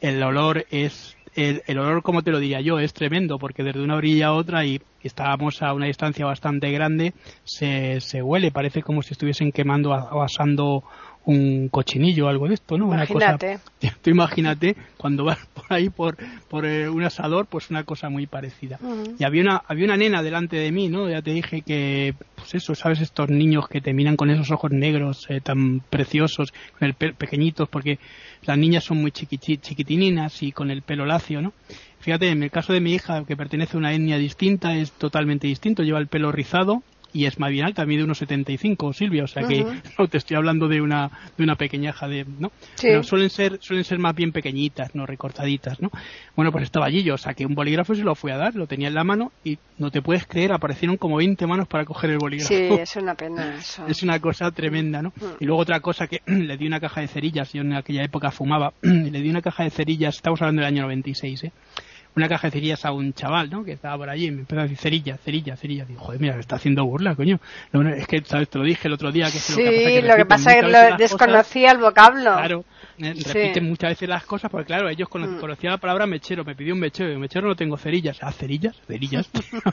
El 0.00 0.20
olor 0.20 0.66
es 0.72 1.16
el, 1.36 1.62
el, 1.68 1.78
olor, 1.78 2.02
como 2.02 2.22
te 2.22 2.32
lo 2.32 2.40
diría 2.40 2.60
yo, 2.60 2.80
es 2.80 2.92
tremendo 2.92 3.38
porque 3.38 3.62
desde 3.62 3.82
una 3.82 3.94
orilla 3.94 4.28
a 4.28 4.32
otra 4.32 4.64
y 4.64 4.80
estábamos 5.00 5.62
a 5.62 5.74
una 5.74 5.86
distancia 5.86 6.26
bastante 6.26 6.72
grande, 6.72 7.12
se, 7.44 8.00
se 8.00 8.20
huele, 8.20 8.50
parece 8.50 8.82
como 8.82 9.02
si 9.02 9.12
estuviesen 9.12 9.52
quemando 9.52 9.90
o 9.90 10.22
asando 10.22 10.82
un 11.26 11.68
cochinillo 11.68 12.26
o 12.26 12.28
algo 12.28 12.46
de 12.46 12.54
esto, 12.54 12.78
¿no? 12.78 12.86
Imagínate. 12.86 13.58
Una 13.82 13.94
tú 14.02 14.10
imagínate 14.10 14.76
cuando 14.96 15.24
vas 15.24 15.38
por 15.52 15.64
ahí 15.68 15.90
por, 15.90 16.16
por 16.48 16.64
eh, 16.64 16.88
un 16.88 17.02
asador, 17.02 17.46
pues 17.46 17.68
una 17.68 17.82
cosa 17.82 18.08
muy 18.08 18.26
parecida. 18.26 18.78
Y 19.18 19.24
había 19.24 19.42
una, 19.42 19.62
había 19.66 19.86
una 19.86 19.96
nena 19.96 20.22
delante 20.22 20.56
de 20.56 20.70
mí, 20.70 20.88
¿no? 20.88 21.10
Ya 21.10 21.22
te 21.22 21.32
dije 21.32 21.62
que, 21.62 22.14
pues 22.36 22.54
eso, 22.54 22.76
¿sabes? 22.76 23.00
Estos 23.00 23.28
niños 23.28 23.68
que 23.68 23.80
te 23.80 23.92
miran 23.92 24.16
con 24.16 24.30
esos 24.30 24.50
ojos 24.52 24.70
negros 24.70 25.26
eh, 25.28 25.40
tan 25.40 25.80
preciosos, 25.80 26.52
con 26.78 26.86
el 26.86 26.94
pelo 26.94 27.14
pequeñitos, 27.14 27.68
porque 27.68 27.98
las 28.44 28.56
niñas 28.56 28.84
son 28.84 28.98
muy 28.98 29.10
chiquitininas 29.10 30.42
y 30.44 30.52
con 30.52 30.70
el 30.70 30.82
pelo 30.82 31.06
lacio, 31.06 31.42
¿no? 31.42 31.52
Fíjate, 31.98 32.28
en 32.28 32.44
el 32.44 32.52
caso 32.52 32.72
de 32.72 32.80
mi 32.80 32.94
hija, 32.94 33.24
que 33.24 33.36
pertenece 33.36 33.76
a 33.76 33.78
una 33.78 33.92
etnia 33.92 34.16
distinta, 34.16 34.76
es 34.76 34.92
totalmente 34.92 35.48
distinto, 35.48 35.82
lleva 35.82 35.98
el 35.98 36.06
pelo 36.06 36.30
rizado, 36.30 36.84
y 37.12 37.26
es 37.26 37.38
más 37.38 37.50
bien 37.50 37.64
alta, 37.64 37.86
mide 37.86 38.04
unos 38.04 38.18
75, 38.18 38.92
Silvia, 38.92 39.24
o 39.24 39.26
sea 39.26 39.46
que 39.46 39.64
no 39.98 40.08
te 40.08 40.18
estoy 40.18 40.36
hablando 40.36 40.68
de 40.68 40.80
una 40.80 41.10
de 41.36 41.44
una 41.44 41.56
pequeñaja 41.56 42.08
de, 42.08 42.26
¿no? 42.38 42.52
Pero 42.80 43.02
suelen 43.02 43.30
ser 43.30 43.58
suelen 43.60 43.84
ser 43.84 43.98
más 43.98 44.14
bien 44.14 44.32
pequeñitas, 44.32 44.94
no 44.94 45.06
recortaditas, 45.06 45.80
¿no? 45.80 45.90
Bueno, 46.34 46.52
pues 46.52 46.64
estaba 46.64 46.86
allí, 46.86 47.02
yo 47.02 47.16
saqué 47.16 47.46
un 47.46 47.54
bolígrafo 47.54 47.94
y 47.94 47.96
se 47.96 48.02
lo 48.02 48.14
fui 48.14 48.30
a 48.32 48.36
dar, 48.36 48.54
lo 48.54 48.66
tenía 48.66 48.88
en 48.88 48.94
la 48.94 49.04
mano 49.04 49.32
y 49.44 49.58
no 49.78 49.90
te 49.90 50.02
puedes 50.02 50.26
creer, 50.26 50.52
aparecieron 50.52 50.96
como 50.96 51.16
20 51.16 51.46
manos 51.46 51.68
para 51.68 51.84
coger 51.84 52.10
el 52.10 52.18
bolígrafo. 52.18 52.48
Sí, 52.48 52.54
es 52.80 52.96
una 52.96 53.14
pena 53.14 53.56
eso. 53.56 53.86
Es 53.86 54.02
una 54.02 54.20
cosa 54.20 54.50
tremenda, 54.50 55.02
¿no? 55.02 55.12
Y 55.40 55.44
luego 55.44 55.62
otra 55.62 55.80
cosa 55.80 56.06
que 56.06 56.22
le 56.26 56.56
di 56.56 56.66
una 56.66 56.80
caja 56.80 57.00
de 57.00 57.08
cerillas, 57.08 57.52
yo 57.52 57.62
en 57.62 57.74
aquella 57.74 58.02
época 58.02 58.30
fumaba, 58.30 58.72
y 58.82 58.88
le 59.10 59.20
di 59.20 59.30
una 59.30 59.42
caja 59.42 59.64
de 59.64 59.70
cerillas, 59.70 60.16
estamos 60.16 60.40
hablando 60.42 60.62
del 60.62 60.68
año 60.68 60.82
96, 60.82 61.44
¿eh? 61.44 61.52
Una 62.16 62.28
caja 62.28 62.48
de 62.48 62.52
cerillas 62.52 62.84
a 62.86 62.92
un 62.92 63.12
chaval, 63.12 63.50
¿no? 63.50 63.62
Que 63.62 63.72
estaba 63.72 63.98
por 63.98 64.08
allí 64.08 64.26
y 64.26 64.30
me 64.30 64.40
empezó 64.40 64.60
a 64.60 64.62
decir 64.62 64.78
cerilla, 64.78 65.18
cerilla, 65.18 65.54
cerilla. 65.54 65.84
Digo, 65.84 66.00
joder, 66.00 66.18
mira, 66.18 66.34
me 66.34 66.40
está 66.40 66.56
haciendo 66.56 66.84
burla, 66.86 67.14
coño. 67.14 67.38
es 67.94 68.06
que, 68.06 68.22
¿sabes? 68.24 68.48
Te 68.48 68.58
lo 68.58 68.64
dije 68.64 68.88
el 68.88 68.94
otro 68.94 69.12
día. 69.12 69.26
Que 69.26 69.38
sí, 69.38 70.00
lo 70.00 70.16
que 70.16 70.24
pasa 70.24 70.54
es 70.54 70.64
que, 70.64 70.70
lo 70.70 70.96
desconocía 70.96 71.72
el 71.72 71.78
vocablo. 71.78 72.32
Claro, 72.36 72.64
eh, 72.98 73.12
repiten 73.14 73.68
muchas 73.68 73.90
veces 73.90 74.08
las 74.08 74.24
cosas 74.24 74.50
porque, 74.50 74.66
claro, 74.66 74.88
ellos 74.88 75.08
mm. 75.12 75.38
conocían 75.38 75.72
la 75.72 75.78
palabra 75.78 76.06
mechero, 76.06 76.42
me 76.42 76.54
pidió 76.54 76.72
un 76.72 76.80
mechero. 76.80 77.12
Y 77.12 77.18
mechero 77.18 77.48
no 77.48 77.54
tengo 77.54 77.76
cerillas. 77.76 78.16
¿Ah, 78.22 78.32
cerillas? 78.32 78.76
Cerillas. 78.86 79.28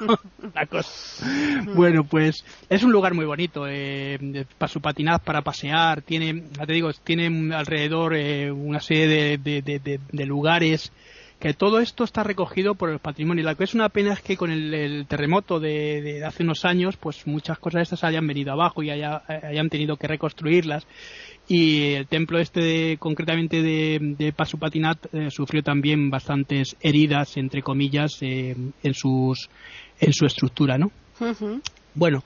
la 0.54 0.66
cosa. 0.66 1.26
Mm. 1.26 1.76
Bueno, 1.76 2.04
pues 2.04 2.44
es 2.70 2.84
un 2.84 2.92
lugar 2.92 3.14
muy 3.14 3.26
bonito. 3.26 3.66
Eh, 3.70 4.46
para 4.58 4.70
su 4.70 4.82
patinaz, 4.82 5.22
para 5.22 5.42
pasear. 5.44 6.02
Tiene, 6.02 6.44
ya 6.52 6.66
te 6.66 6.74
digo, 6.74 6.92
tiene 7.06 7.56
alrededor 7.56 8.16
eh, 8.16 8.52
una 8.52 8.82
serie 8.82 9.38
de, 9.38 9.62
de, 9.62 10.00
de 10.12 10.26
lugares 10.26 10.92
que 11.44 11.54
todo 11.54 11.80
esto 11.80 12.06
está 12.06 12.24
recogido 12.24 12.74
por 12.74 12.90
el 12.90 13.00
patrimonio. 13.00 13.42
Y 13.42 13.46
lo 13.46 13.54
que 13.58 13.66
es 13.66 13.74
una 13.74 13.90
pena 13.90 14.14
es 14.14 14.22
que 14.22 14.38
con 14.38 14.50
el, 14.50 15.06
terremoto 15.10 15.60
de, 15.60 16.24
hace 16.26 16.44
unos 16.44 16.64
años, 16.64 16.96
pues 16.96 17.28
muchas 17.28 17.60
cosas 17.60 17.80
de 17.80 17.84
estas 17.84 18.06
hayan 18.06 18.26
venido 18.26 18.54
abajo 18.54 18.82
y 18.82 18.92
hayan 18.92 19.70
tenido 19.70 19.98
que 19.98 20.08
reconstruirlas. 20.08 20.88
Y 21.50 21.96
el 21.96 22.08
templo 22.08 22.40
este, 22.40 22.96
concretamente 22.98 23.62
de, 23.62 24.34
Pasupatinat, 24.34 25.14
eh, 25.14 25.28
sufrió 25.32 25.62
también 25.62 26.10
bastantes 26.10 26.78
heridas, 26.80 27.36
entre 27.36 27.62
comillas, 27.62 28.20
eh, 28.22 28.56
en, 28.82 28.94
sus, 28.94 29.50
en 30.00 30.14
su 30.14 30.26
estructura, 30.26 30.78
¿no? 30.78 30.92
Bueno, 31.94 32.24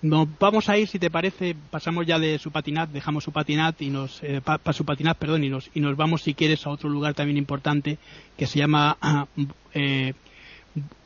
nos 0.00 0.28
vamos 0.38 0.68
a 0.68 0.78
ir, 0.78 0.86
si 0.86 0.98
te 0.98 1.10
parece, 1.10 1.56
pasamos 1.70 2.06
ya 2.06 2.18
de 2.18 2.38
su 2.38 2.52
patinat, 2.52 2.90
dejamos 2.90 3.24
su 3.24 3.32
patinat 3.32 3.80
y 3.82 3.90
nos, 3.90 4.22
eh, 4.22 4.40
su 4.72 4.84
patinat, 4.84 5.18
perdón, 5.18 5.44
y 5.44 5.48
nos, 5.48 5.70
y 5.74 5.80
nos 5.80 5.96
vamos, 5.96 6.22
si 6.22 6.34
quieres, 6.34 6.66
a 6.66 6.70
otro 6.70 6.88
lugar 6.88 7.14
también 7.14 7.36
importante 7.36 7.98
que 8.36 8.46
se 8.46 8.60
llama, 8.60 8.96
ah, 9.00 9.26
eh, 9.74 10.12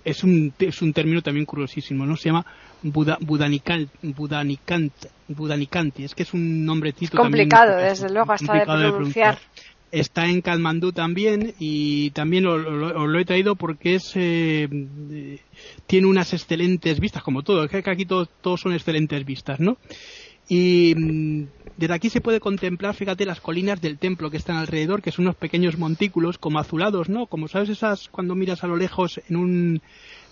es 0.04 0.25
un, 0.25 0.52
es 0.58 0.82
un 0.82 0.92
término 0.92 1.22
también 1.22 1.46
curiosísimo, 1.46 2.04
¿no? 2.04 2.16
Se 2.16 2.28
llama 2.28 2.44
Buda, 2.82 3.16
Budanicant, 3.20 3.88
Budanicanti, 5.28 6.04
es 6.04 6.14
que 6.14 6.25
es 6.25 6.34
un 6.34 6.66
nombrecito 6.66 7.16
es 7.16 7.20
complicado, 7.20 7.76
desde 7.76 8.11
luego, 8.11 8.32
hasta 8.32 8.52
de 8.52 8.64
pronunciar 8.64 9.38
está 9.92 10.26
en 10.26 10.40
Kalmandú 10.40 10.92
también 10.92 11.54
y 11.58 12.11
también 12.11 12.46
os 12.46 12.61
lo, 12.61 13.18
he 13.18 13.25
traído 13.25 13.54
porque 13.56 13.94
es 13.94 14.12
eh, 14.16 14.68
tiene 15.87 16.06
unas 16.06 16.32
excelentes 16.32 16.99
vistas 16.99 17.22
como 17.22 17.42
todo 17.42 17.64
es 17.64 17.70
que 17.70 17.90
aquí 17.90 18.06
todos 18.06 18.61
son 18.61 18.72
excelentes 18.72 19.25
vistas 19.25 19.61
no 19.61 19.76
y 20.49 20.94
mm, 20.96 21.46
desde 21.76 21.94
aquí 21.94 22.11
se 22.11 22.20
puede 22.20 22.40
contemplar, 22.40 22.94
fíjate, 22.94 23.25
las 23.25 23.40
colinas 23.40 23.80
del 23.80 23.99
templo 23.99 24.30
que 24.30 24.37
están 24.37 24.56
alrededor, 24.56 25.00
que 25.00 25.12
son 25.12 25.25
unos 25.25 25.37
pequeños 25.37 25.78
montículos 25.78 26.37
como 26.37 26.58
azulados, 26.58 27.08
¿no? 27.08 27.26
Como 27.26 27.49
sabes 27.49 27.70
esas 27.70 28.08
cuando 28.08 28.34
miras 28.34 28.62
a 28.62 28.66
lo 28.66 28.76
lejos 28.76 29.20
en 29.28 29.37
un 29.37 29.82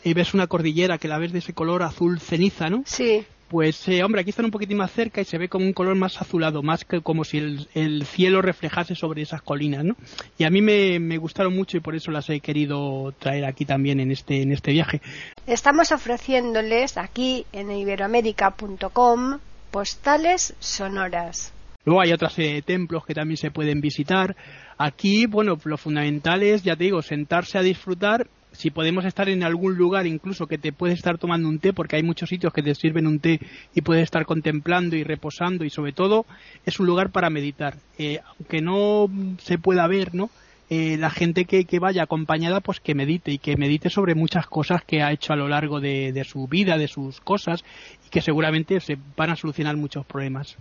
y 0.05 0.15
ves 0.15 0.35
una 0.35 0.47
cordillera 0.47 0.99
que 0.99 1.09
la 1.09 1.19
ves 1.19 1.33
de 1.33 1.39
ese 1.39 1.53
color 1.53 1.83
azul 1.83 2.21
ceniza, 2.21 2.71
¿no? 2.71 2.83
Sí. 2.87 3.25
Pues, 3.51 3.89
eh, 3.89 4.05
hombre, 4.05 4.21
aquí 4.21 4.31
están 4.31 4.45
un 4.45 4.53
poquitín 4.53 4.77
más 4.77 4.93
cerca 4.93 5.21
y 5.21 5.25
se 5.25 5.37
ve 5.37 5.49
como 5.49 5.65
un 5.65 5.73
color 5.73 5.97
más 5.97 6.23
azulado, 6.23 6.63
más 6.63 6.85
que 6.85 7.01
como 7.01 7.25
si 7.25 7.39
el, 7.75 8.07
cielo 8.07 8.43
reflejase 8.43 8.95
sobre 8.95 9.23
esas 9.23 9.43
colinas, 9.43 9.85
¿no? 9.85 9.97
Y 10.39 10.45
a 10.45 10.51
mí 10.51 10.63
me, 10.63 11.01
me, 11.01 11.19
gustaron 11.19 11.57
mucho 11.57 11.77
y 11.77 11.81
por 11.81 11.97
eso 11.97 12.13
las 12.13 12.31
he 12.31 12.39
querido 12.39 13.13
traer 13.19 13.45
aquí 13.45 13.65
también 13.65 13.99
en 13.99 14.13
este, 14.13 14.43
en 14.43 14.53
este 14.53 14.71
viaje. 14.71 15.01
Estamos 15.49 15.91
ofreciéndoles 15.91 16.97
aquí 16.97 17.45
en 17.53 17.73
iberoamérica.com 17.73 19.41
postales 19.73 20.55
sonoras. 20.61 21.53
Luego 21.85 22.03
hay 22.03 22.13
otras 22.13 22.35
serie 22.35 22.55
de 22.55 22.63
templos 22.63 23.05
que 23.05 23.15
también 23.15 23.37
se 23.37 23.51
pueden 23.51 23.81
visitar. 23.81 24.37
Aquí, 24.79 25.27
bueno, 25.27 25.59
lo 25.65 25.77
fundamental 25.77 26.45
es, 26.45 26.63
ya 26.63 26.77
te 26.77 26.85
digo, 26.85 27.03
sentarse 27.03 27.59
a 27.59 27.63
disfrutar 27.63 28.29
si 28.53 28.71
podemos 28.71 29.05
estar 29.05 29.29
en 29.29 29.43
algún 29.43 29.77
lugar 29.77 30.07
incluso 30.07 30.47
que 30.47 30.59
te 30.59 30.73
puedes 30.73 30.99
estar 30.99 31.19
tomando 31.19 31.49
un 31.49 31.59
té 31.59 31.73
porque 31.73 31.97
hay 31.97 32.03
muchos 32.03 32.29
sitios 32.29 32.53
que 32.53 32.63
te 32.63 32.75
sirven 32.75 33.07
un 33.07 33.21
té 33.21 33.41
y 33.75 33.81
puedes 33.83 34.03
estar 34.03 34.27
contemplando 34.27 34.97
y 34.97 35.05
reposando 35.05 35.65
y 35.65 35.71
sobre 35.71 35.93
todo 35.93 36.27
es 36.67 36.81
un 36.81 36.87
lugar 36.87 37.11
para 37.11 37.31
meditar 37.31 37.77
eh, 37.99 38.21
aunque 38.39 38.61
no 38.61 39.09
se 39.39 39.59
pueda 39.59 39.87
ver 39.87 40.15
no 40.15 40.31
eh, 40.69 40.97
la 40.97 41.11
gente 41.11 41.47
que, 41.47 41.79
vaya 41.81 42.05
acompañada 42.05 42.61
pues 42.61 42.79
que 42.79 42.95
medite 42.95 43.33
y 43.33 43.39
que 43.39 43.57
medite 43.57 43.91
sobre 43.91 44.15
muchas 44.15 44.47
cosas 44.47 44.85
que 44.85 45.03
ha 45.03 45.11
hecho 45.11 45.33
a 45.33 45.37
lo 45.37 45.49
largo 45.49 45.81
de, 45.81 46.25
su 46.25 46.47
vida 46.47 46.79
de 46.79 46.87
sus 46.87 47.21
cosas 47.21 47.65
y 48.07 48.11
que 48.11 48.21
seguramente 48.21 48.79
se 48.79 48.97
van 49.17 49.31
a 49.31 49.37
solucionar 49.37 49.77
muchos 49.77 50.07
problemas 50.07 50.57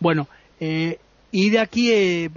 bueno 0.00 0.26
eh, 0.58 0.98
y 1.36 1.50
de 1.50 1.58
aquí 1.58 1.90
eh, 1.90 2.30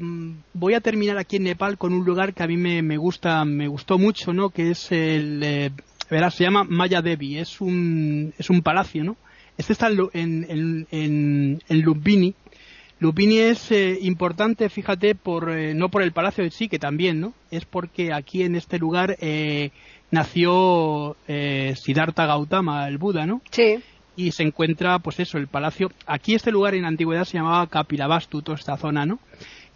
voy 0.54 0.74
a 0.74 0.82
terminar 0.82 1.20
aquí 1.20 1.36
en 1.36 1.44
Nepal 1.44 1.78
con 1.78 1.94
un 1.94 2.04
lugar 2.04 2.34
que 2.34 2.42
a 2.42 2.48
mí 2.48 2.58
me, 2.58 2.98
gusta, 2.98 3.46
me 3.46 3.68
gustó 3.68 4.00
mucho, 4.00 4.34
¿no? 4.34 4.50
Que 4.50 4.72
es 4.72 4.92
el, 4.92 5.40
eh, 5.44 5.70
verás, 6.10 6.34
se 6.34 6.44
llama 6.44 6.64
Maya 6.64 7.04
Devi, 7.04 7.38
es 7.38 7.62
un, 7.62 8.34
es 8.40 8.50
un 8.50 8.64
palacio, 8.64 9.04
¿no? 9.04 9.16
Este 9.56 9.74
está 9.74 9.90
en, 9.90 10.08
en, 10.14 10.88
en, 10.90 11.62
en 11.70 11.82
Lumbini. 11.82 12.34
Lumbini 12.98 13.38
es 13.38 13.72
eh, 13.72 14.00
importante, 14.02 14.68
fíjate, 14.68 15.14
por, 15.14 15.52
no 15.52 15.90
por 15.90 16.02
el 16.02 16.12
palacio 16.12 16.44
en 16.44 16.50
sí, 16.50 16.68
que 16.68 16.80
también, 16.80 17.22
¿no? 17.22 17.36
Es 17.52 17.66
porque 17.66 18.12
aquí 18.12 18.42
en 18.42 18.56
este 18.56 18.80
lugar 18.80 19.16
nació 20.10 21.16
Siddhartha 21.28 22.26
Gautama, 22.26 22.88
el 22.88 22.98
Buda, 22.98 23.28
¿no? 23.28 23.44
Sí 23.52 23.78
y 24.18 24.32
se 24.32 24.44
encuentra, 24.44 25.00
pues 25.00 25.20
eso, 25.20 25.38
el 25.38 25.48
palacio. 25.48 25.92
Aquí 26.08 26.34
este 26.34 26.52
lugar 26.52 26.74
en 26.76 26.82
la 26.82 26.88
antigüedad 26.90 27.24
se 27.24 27.38
llamaba 27.38 27.68
Kapilavastu, 27.68 28.42
toda 28.42 28.58
esta 28.58 28.76
zona, 28.76 29.06
¿no? 29.06 29.20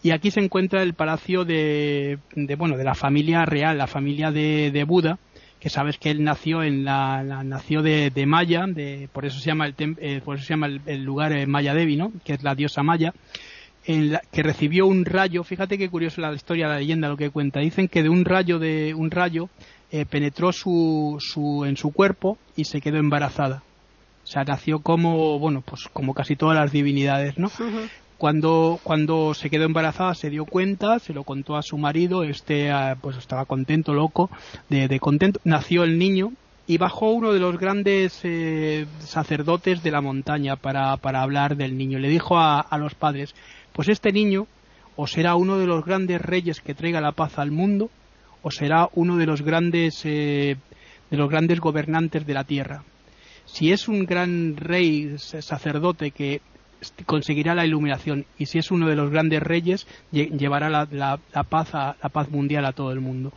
Y 0.04 0.10
aquí 0.10 0.32
se 0.32 0.40
encuentra 0.40 0.82
el 0.82 0.96
palacio 0.96 1.46
de, 1.46 2.18
de 2.36 2.56
bueno, 2.56 2.76
de 2.76 2.84
la 2.84 2.96
familia 2.96 3.46
real, 3.46 3.78
la 3.78 3.86
familia 3.86 4.32
de, 4.32 4.72
de, 4.72 4.84
Buda, 4.84 5.20
que 5.60 5.70
sabes 5.70 6.00
que 6.00 6.10
él 6.10 6.24
nació 6.24 6.64
en 6.64 6.84
la, 6.84 7.24
nació 7.44 7.84
de, 7.84 8.10
de, 8.10 8.26
Maya, 8.26 8.66
de, 8.66 9.08
por 9.14 9.26
eso 9.26 9.40
se 9.40 9.46
llama 9.46 9.68
el, 9.68 9.76
eh, 9.78 10.22
por 10.26 10.38
eso 10.38 10.46
se 10.46 10.54
llama 10.54 10.70
el, 10.88 11.04
lugar 11.04 11.34
eh, 11.34 11.46
Maya 11.46 11.76
Devi, 11.76 11.98
¿no? 11.98 12.12
Que 12.26 12.34
es 12.34 12.42
la 12.42 12.56
diosa 12.56 12.82
Maya. 12.82 13.14
en 13.86 14.14
la, 14.14 14.22
que 14.32 14.42
recibió 14.42 14.88
un 14.88 15.06
rayo. 15.06 15.44
Fíjate 15.44 15.78
qué 15.78 15.88
curioso 15.88 16.20
la 16.20 16.34
historia, 16.34 16.68
la 16.68 16.80
leyenda, 16.80 17.08
lo 17.08 17.16
que 17.16 17.30
cuenta. 17.30 17.60
Dicen 17.60 17.88
que 17.88 18.02
de 18.02 18.10
un 18.10 18.26
rayo 18.26 18.58
de 18.58 18.96
un 18.96 19.12
rayo 19.12 19.50
eh, 19.92 20.08
penetró 20.08 20.52
su, 20.52 21.18
su, 21.20 21.64
en 21.64 21.78
su 21.78 21.92
cuerpo 21.92 22.40
y 22.56 22.64
se 22.64 22.82
quedó 22.82 22.98
embarazada. 22.98 23.62
O 24.32 24.34
sea, 24.34 24.46
nació 24.46 24.80
como, 24.80 25.40
bueno, 25.40 25.60
pues 25.60 25.90
como 25.92 26.14
casi 26.14 26.38
todas 26.38 26.58
las 26.58 26.72
divinidades, 26.72 27.38
¿no? 27.38 27.52
Cuando, 28.18 28.80
cuando 28.82 29.34
se 29.34 29.50
quedó 29.50 29.66
embarazada 29.66 30.16
se 30.16 30.30
dio 30.30 30.46
cuenta, 30.46 31.00
se 31.00 31.12
lo 31.14 31.26
contó 31.26 31.58
a 31.58 31.62
su 31.62 31.78
marido, 31.78 32.24
este 32.24 32.72
ah, 32.72 32.96
pues 33.02 33.18
estaba 33.18 33.44
contento, 33.44 33.94
loco, 33.94 34.30
de, 34.70 34.88
de 34.88 35.00
contento. 35.02 35.42
Nació 35.44 35.84
el 35.84 36.00
niño 36.00 36.32
y 36.66 36.78
bajó 36.78 37.12
uno 37.12 37.34
de 37.34 37.42
los 37.42 37.60
grandes 37.60 38.22
eh, 38.24 38.86
sacerdotes 39.00 39.84
de 39.84 39.92
la 39.92 40.00
montaña 40.00 40.56
para, 40.56 40.96
para, 40.96 41.24
hablar 41.24 41.58
del 41.58 41.78
niño. 41.78 42.00
Le 42.00 42.08
dijo 42.08 42.38
a, 42.38 42.62
a, 42.62 42.78
los 42.78 42.96
padres, 42.96 43.36
pues 43.74 43.90
este 43.90 44.14
niño 44.14 44.48
o 44.96 45.08
será 45.08 45.36
uno 45.36 45.58
de 45.58 45.68
los 45.68 45.84
grandes 45.84 46.22
reyes 46.22 46.62
que 46.62 46.74
traiga 46.74 47.02
la 47.02 47.12
paz 47.12 47.38
al 47.38 47.52
mundo, 47.52 47.90
o 48.44 48.50
será 48.50 48.88
uno 48.94 49.18
de 49.18 49.26
los 49.26 49.42
grandes, 49.42 50.06
eh, 50.06 50.56
de 51.10 51.18
los 51.18 51.30
grandes 51.30 51.60
gobernantes 51.60 52.26
de 52.26 52.34
la 52.34 52.46
tierra. 52.46 52.86
Si 53.54 53.72
es 53.72 53.88
un 53.88 54.06
gran 54.06 54.56
rey 54.56 55.18
sacerdote 55.18 56.12
que 56.12 56.42
conseguirá 57.06 57.54
la 57.54 57.66
iluminación 57.66 58.26
y 58.38 58.48
si 58.48 58.58
es 58.58 58.72
uno 58.72 58.88
de 58.88 58.96
los 58.96 59.12
grandes 59.12 59.42
reyes 59.42 59.88
llevará 60.12 60.70
la, 60.70 60.88
la, 60.92 61.20
la, 61.34 61.44
paz 61.44 61.76
a, 61.76 61.96
la 62.02 62.10
paz 62.10 62.30
mundial 62.30 62.66
a 62.66 62.72
todo 62.72 62.92
el 62.92 63.00
mundo 63.00 63.32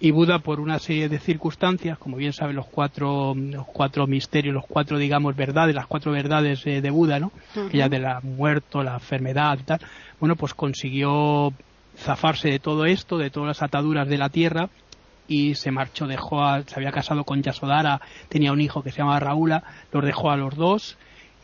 y 0.00 0.10
Buda 0.12 0.38
por 0.38 0.60
una 0.60 0.78
serie 0.78 1.08
de 1.08 1.18
circunstancias 1.18 1.98
como 1.98 2.16
bien 2.16 2.32
saben 2.32 2.56
los 2.56 2.66
cuatro 2.66 3.34
los 3.34 3.66
cuatro 3.66 4.06
misterios 4.06 4.54
los 4.54 4.64
cuatro 4.66 4.98
digamos 4.98 5.36
verdades 5.36 5.74
las 5.74 5.86
cuatro 5.86 6.12
verdades 6.12 6.66
eh, 6.66 6.80
de 6.80 6.90
Buda 6.90 7.20
no 7.20 7.32
uh 7.54 7.60
-huh. 7.60 7.88
de 7.88 7.98
la 7.98 8.20
muerto 8.22 8.82
la 8.82 8.94
enfermedad 8.94 9.58
tal 9.64 9.80
bueno 10.18 10.36
pues 10.36 10.54
consiguió 10.54 11.52
zafarse 11.98 12.48
de 12.48 12.58
todo 12.58 12.86
esto 12.86 13.18
de 13.18 13.30
todas 13.30 13.48
las 13.48 13.62
ataduras 13.62 14.08
de 14.08 14.18
la 14.18 14.30
tierra 14.30 14.70
y 15.28 15.54
se 15.54 15.70
marchó 15.70 16.06
dejó 16.06 16.42
a, 16.42 16.62
se 16.62 16.76
había 16.76 16.92
casado 16.92 17.24
con 17.24 17.42
Yasodhara 17.42 18.00
tenía 18.28 18.52
un 18.52 18.60
hijo 18.60 18.82
que 18.82 18.90
se 18.90 18.98
llamaba 18.98 19.20
Raúla 19.20 19.62
los 19.92 20.04
dejó 20.04 20.30
a 20.30 20.36
los 20.36 20.54
dos 20.54 20.96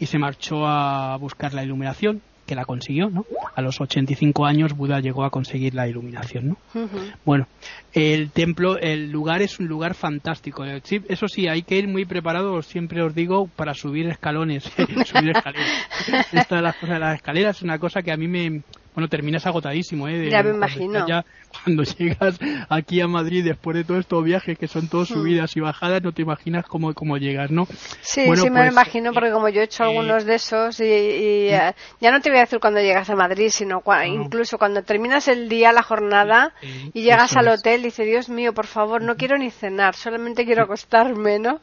y 0.02 0.06
se 0.06 0.18
marchó 0.18 0.66
a 0.66 1.16
buscar 1.16 1.54
la 1.54 1.62
iluminación, 1.62 2.22
que 2.44 2.56
la 2.56 2.64
consiguió, 2.64 3.08
¿no? 3.08 3.24
A 3.54 3.62
los 3.62 3.80
85 3.80 4.44
años 4.46 4.76
Buda 4.76 4.98
llegó 4.98 5.24
a 5.24 5.30
conseguir 5.30 5.74
la 5.74 5.86
iluminación, 5.86 6.48
¿no? 6.48 6.56
Uh 6.74 6.86
-huh. 6.86 7.14
Bueno, 7.24 7.46
el 7.92 8.32
templo, 8.32 8.78
el 8.78 9.12
lugar 9.12 9.42
es 9.42 9.60
un 9.60 9.68
lugar 9.68 9.94
fantástico. 9.94 10.64
Eso 10.64 11.28
sí, 11.28 11.46
hay 11.46 11.62
que 11.62 11.76
ir 11.78 11.86
muy 11.86 12.04
preparado, 12.04 12.62
siempre 12.62 13.00
os 13.00 13.14
digo, 13.14 13.46
para 13.46 13.74
subir 13.74 14.08
escalones. 14.08 14.64
subir 15.06 15.36
escaleras. 15.36 15.86
Esta 16.32 16.56
de 16.56 16.62
las 16.62 16.74
cosas 16.74 16.94
de 16.94 17.00
las 17.00 17.14
escaleras 17.14 17.58
es 17.58 17.62
una 17.62 17.78
cosa 17.78 18.02
que 18.02 18.10
a 18.10 18.16
mí 18.16 18.26
me, 18.26 18.62
bueno, 18.94 19.08
terminas 19.08 19.46
agotadísimo, 19.46 20.06
¿eh? 20.08 20.18
De, 20.18 20.30
ya 20.30 20.42
me 20.42 20.50
imagino. 20.50 21.06
Ya, 21.06 21.24
cuando 21.50 21.82
llegas 21.98 22.38
aquí 22.68 23.00
a 23.00 23.08
Madrid 23.08 23.44
después 23.44 23.76
de 23.76 23.84
todos 23.84 24.00
estos 24.00 24.22
viajes 24.22 24.58
que 24.58 24.68
son 24.68 24.88
todos 24.88 25.08
subidas 25.08 25.56
y 25.56 25.60
bajadas, 25.60 26.02
no 26.02 26.12
te 26.12 26.22
imaginas 26.22 26.66
cómo, 26.66 26.92
cómo 26.92 27.16
llegas, 27.16 27.50
¿no? 27.50 27.66
Sí, 28.00 28.26
bueno, 28.26 28.42
sí 28.42 28.50
me 28.50 28.56
pues, 28.56 28.66
lo 28.66 28.72
imagino 28.72 29.12
porque 29.12 29.30
como 29.30 29.48
yo 29.48 29.62
he 29.62 29.64
hecho 29.64 29.84
eh, 29.84 29.86
algunos 29.86 30.24
de 30.24 30.34
esos 30.34 30.80
y, 30.80 30.84
y 30.84 31.48
eh, 31.48 31.74
ya 32.00 32.10
no 32.10 32.20
te 32.20 32.28
voy 32.30 32.38
a 32.38 32.42
decir 32.42 32.60
cuando 32.60 32.80
llegas 32.80 33.08
a 33.08 33.16
Madrid, 33.16 33.48
sino 33.50 33.82
no. 33.84 34.04
incluso 34.04 34.58
cuando 34.58 34.82
terminas 34.82 35.28
el 35.28 35.48
día, 35.48 35.72
la 35.72 35.82
jornada 35.82 36.54
y 36.92 37.02
llegas 37.02 37.36
al 37.36 37.48
hotel 37.48 37.80
y 37.80 37.84
dices, 37.84 38.06
Dios 38.06 38.28
mío, 38.28 38.52
por 38.52 38.66
favor, 38.66 39.02
no 39.02 39.16
quiero 39.16 39.38
ni 39.38 39.50
cenar, 39.50 39.94
solamente 39.94 40.44
quiero 40.44 40.64
acostarme, 40.64 41.38
¿no? 41.38 41.60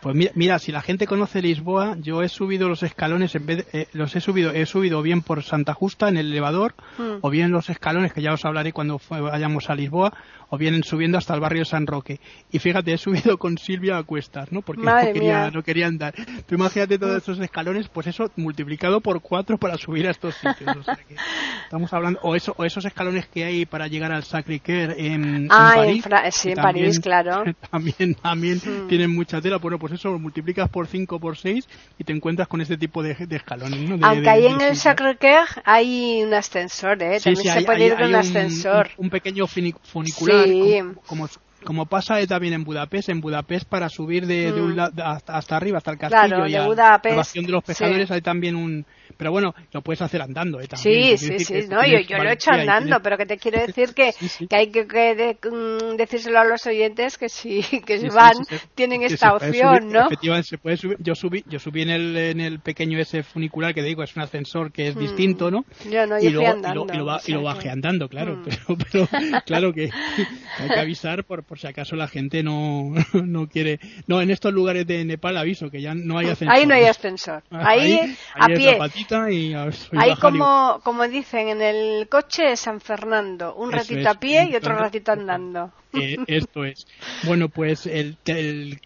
Pues 0.00 0.14
mira, 0.14 0.30
mira, 0.36 0.58
si 0.60 0.70
la 0.70 0.80
gente 0.80 1.06
conoce 1.08 1.42
Lisboa, 1.42 1.96
yo 2.00 2.22
he 2.22 2.28
subido 2.28 2.68
los 2.68 2.82
escalones, 2.84 3.34
en 3.34 3.46
vez 3.46 3.66
de- 3.72 3.80
eh, 3.80 3.88
los 3.92 4.14
he 4.14 4.20
subido, 4.20 4.52
he 4.52 4.64
subido 4.64 5.02
bien 5.02 5.22
por 5.22 5.42
Santa 5.42 5.74
Justa 5.74 6.08
en 6.08 6.16
el 6.16 6.26
elevador, 6.30 6.74
Mm. 6.98 7.18
o 7.20 7.30
bien 7.30 7.50
los 7.50 7.68
escalones, 7.68 8.12
que 8.12 8.22
ya 8.22 8.32
os 8.32 8.44
hablaré 8.44 8.72
cuando 8.72 8.98
fue- 9.00 9.20
vayamos 9.20 9.70
a 9.70 9.74
Lisboa, 9.74 10.12
o 10.50 10.56
bien 10.58 10.82
subiendo 10.82 11.18
hasta 11.18 11.34
el 11.34 11.40
barrio 11.40 11.64
San 11.64 11.86
Roque. 11.86 12.20
Y 12.50 12.58
fíjate, 12.58 12.92
he 12.94 12.98
subido 12.98 13.36
con 13.38 13.58
Silvia 13.58 13.98
a 13.98 14.02
cuestas, 14.02 14.50
¿no? 14.52 14.62
Porque 14.62 14.82
Madre 14.82 15.08
no 15.08 15.12
quería, 15.14 15.38
mía. 15.42 15.50
no 15.52 15.62
quería 15.62 15.86
andar. 15.86 16.14
Tú 16.46 16.54
imagínate 16.54 16.98
todos 16.98 17.22
esos 17.22 17.38
escalones, 17.40 17.88
pues 17.88 18.06
eso 18.06 18.30
multiplicado 18.36 19.00
por 19.00 19.20
cuatro 19.20 19.58
para 19.58 19.76
subir 19.76 20.06
a 20.08 20.10
estos 20.10 20.34
sitios. 20.36 20.76
O 20.76 20.82
sea 20.82 20.96
que 20.96 21.16
estamos 21.64 21.92
hablando, 21.92 22.18
o, 22.22 22.34
eso, 22.34 22.54
o 22.56 22.64
esos 22.64 22.84
escalones 22.84 23.26
que 23.28 23.44
hay 23.44 23.66
para 23.66 23.86
llegar 23.88 24.10
al 24.12 24.22
Sacré-Cœur 24.24 24.94
en, 24.96 25.48
Ah, 25.50 25.74
en 25.76 25.80
en 25.80 25.86
París. 25.86 26.02
Fra- 26.04 26.30
sí, 26.30 26.42
que 26.48 26.48
en 26.50 26.54
también- 26.56 26.84
París, 26.86 27.00
claro. 27.00 27.44
también 27.70 28.14
también 28.14 28.58
Mm. 28.64 28.88
tienen 28.88 29.14
mucha 29.14 29.40
tela 29.40 29.58
bueno 29.58 29.78
pues 29.78 29.92
eso 29.92 30.10
lo 30.10 30.18
multiplicas 30.18 30.68
por 30.70 30.86
5 30.86 31.20
por 31.20 31.36
6 31.36 31.68
y 31.98 32.04
te 32.04 32.12
encuentras 32.12 32.48
con 32.48 32.60
este 32.60 32.76
tipo 32.76 33.02
de, 33.02 33.14
de 33.14 33.36
escalones 33.36 33.78
¿no? 33.80 33.96
De- 33.98 34.04
Aunque 34.04 34.22
de- 34.22 34.30
ahí 34.30 34.42
de 34.42 34.48
en 34.48 34.60
el. 34.60 34.76
Sacré-Cœur 34.76 35.46
hay 35.64 36.22
un 36.24 36.32
ascensor, 36.34 37.02
¿eh? 37.02 37.18
Sí, 37.18 37.24
También 37.24 37.36
sí, 37.44 37.48
se 37.52 37.58
hay, 37.58 37.64
puede 37.64 37.78
hay- 37.82 37.86
ir 37.88 37.92
con 37.94 38.02
hay 38.04 38.08
un 38.10 38.14
ascensor. 38.16 38.88
un, 38.96 39.04
un 39.06 39.10
pequeño 39.10 39.46
funi- 39.46 39.74
funicular 39.82 40.37
Sí. 40.44 40.78
como, 40.78 40.94
como, 41.06 41.28
como 41.68 41.84
pasa 41.84 42.14
también 42.26 42.54
en 42.54 42.64
Budapest 42.64 43.10
en 43.10 43.20
Budapest 43.20 43.68
para 43.68 43.90
subir 43.90 44.26
de, 44.26 44.52
de 44.52 44.58
Mm. 44.62 44.64
un 44.64 44.76
lado 44.76 44.92
hasta, 45.04 45.54
arriba 45.54 45.76
hasta 45.76 45.90
el 45.90 45.98
castillo 45.98 46.26
Claro, 46.28 46.46
y 46.48 46.52
de 46.52 46.58
a, 46.58 46.64
Budapest, 46.66 47.34
de 47.36 47.42
los 47.52 47.62
pescadores 47.62 48.08
sí. 48.08 48.14
hay 48.14 48.22
también 48.22 48.56
un 48.56 48.86
pero 49.18 49.32
bueno 49.32 49.54
lo 49.72 49.82
puedes 49.82 50.00
hacer 50.00 50.22
andando 50.22 50.60
eh, 50.60 50.66
también. 50.66 51.18
Sí, 51.18 51.38
sí, 51.38 51.44
sí, 51.44 51.68
no, 51.68 51.84
yo, 51.84 51.98
yo 52.00 52.16
lo 52.22 52.30
he 52.30 52.32
hecho 52.32 52.50
y 52.52 52.60
andando, 52.60 52.86
tienes- 52.96 53.02
pero 53.02 53.16
que 53.18 53.26
te 53.26 53.36
quiero 53.36 53.58
decir 53.66 53.92
que, 53.92 54.12
Sí, 54.12 54.46
que 54.46 54.56
hay 54.56 54.70
que, 54.70 54.86
que 54.86 55.14
de- 55.14 55.38
mm, 55.50 55.96
decírselo 55.96 56.38
a 56.38 56.44
los 56.44 56.64
oyentes 56.66 57.18
que 57.18 57.28
si, 57.28 57.62
que 57.84 57.98
si 57.98 58.08
van, 58.08 58.32
tienen 58.74 59.02
esta 59.02 59.34
opción, 59.34 59.76
subir, 59.78 59.92
¿no? 59.92 60.06
Efectivamente, 60.06 60.46
se 60.48 60.56
puede 60.58 60.76
subir. 60.78 60.96
Yo 61.00 61.14
subí, 61.14 61.44
yo 61.48 61.58
subí 61.58 61.82
en 61.82 61.90
el, 61.90 62.16
en 62.16 62.40
el 62.40 62.60
pequeño 62.60 62.98
ese 62.98 63.22
funicular 63.22 63.74
que 63.74 63.82
te 63.82 63.88
digo, 63.88 64.02
es 64.02 64.14
un 64.16 64.22
ascensor 64.22 64.72
que 64.72 64.88
es 64.88 64.96
Mm. 64.96 65.00
distinto, 65.00 65.50
¿no? 65.50 65.64
Yo 65.90 66.06
no, 66.06 66.18
y, 66.18 66.22
yo 66.24 66.30
fui 66.30 66.32
luego, 66.32 66.42
y, 66.42 66.46
andando. 66.46 66.84
lo, 66.86 66.94
y, 66.94 66.96
lo, 66.98 67.04
ba- 67.04 67.16
o 67.16 67.18
sea 67.18 67.32
y 67.34 67.38
lo 67.38 67.42
bajé 67.44 67.70
andando, 67.70 68.08
claro, 68.08 68.36
Mm. 68.36 68.44
pero, 68.44 68.78
pero 68.92 69.08
claro 69.44 69.72
que 69.72 69.90
hay 70.58 70.68
que 70.68 70.80
avisar 70.80 71.24
por, 71.24 71.44
por 71.44 71.57
si 71.58 71.66
acaso 71.66 71.96
la 71.96 72.08
gente 72.08 72.42
no, 72.42 72.92
no 73.12 73.48
quiere. 73.48 73.80
No, 74.06 74.20
en 74.22 74.30
estos 74.30 74.52
lugares 74.52 74.86
de 74.86 75.04
Nepal 75.04 75.36
aviso 75.36 75.70
que 75.70 75.82
ya 75.82 75.94
no 75.94 76.16
hay 76.18 76.28
ascensor. 76.28 76.56
Ahí 76.56 76.66
no 76.66 76.74
hay 76.74 76.84
ascensor. 76.84 77.42
Ahí, 77.50 77.98
a 78.34 78.46
ahí 78.46 78.56
pie. 78.56 78.76
patita 78.76 79.30
y 79.30 79.52
Ahí 79.54 80.14
como, 80.20 80.80
como 80.84 81.06
dicen 81.08 81.48
en 81.48 81.62
el 81.62 82.08
coche 82.08 82.56
San 82.56 82.80
Fernando, 82.80 83.54
un 83.54 83.70
Eso 83.70 83.78
ratito 83.78 84.00
es, 84.00 84.06
a 84.06 84.14
pie 84.14 84.48
y 84.50 84.54
otro 84.56 84.76
ratito- 84.76 85.12
andando. 85.12 85.72
Eh, 85.94 86.16
esto 86.26 86.64
es. 86.66 86.86
Bueno, 87.24 87.48
pues 87.48 87.86
el, 87.86 88.18
el, 88.26 88.78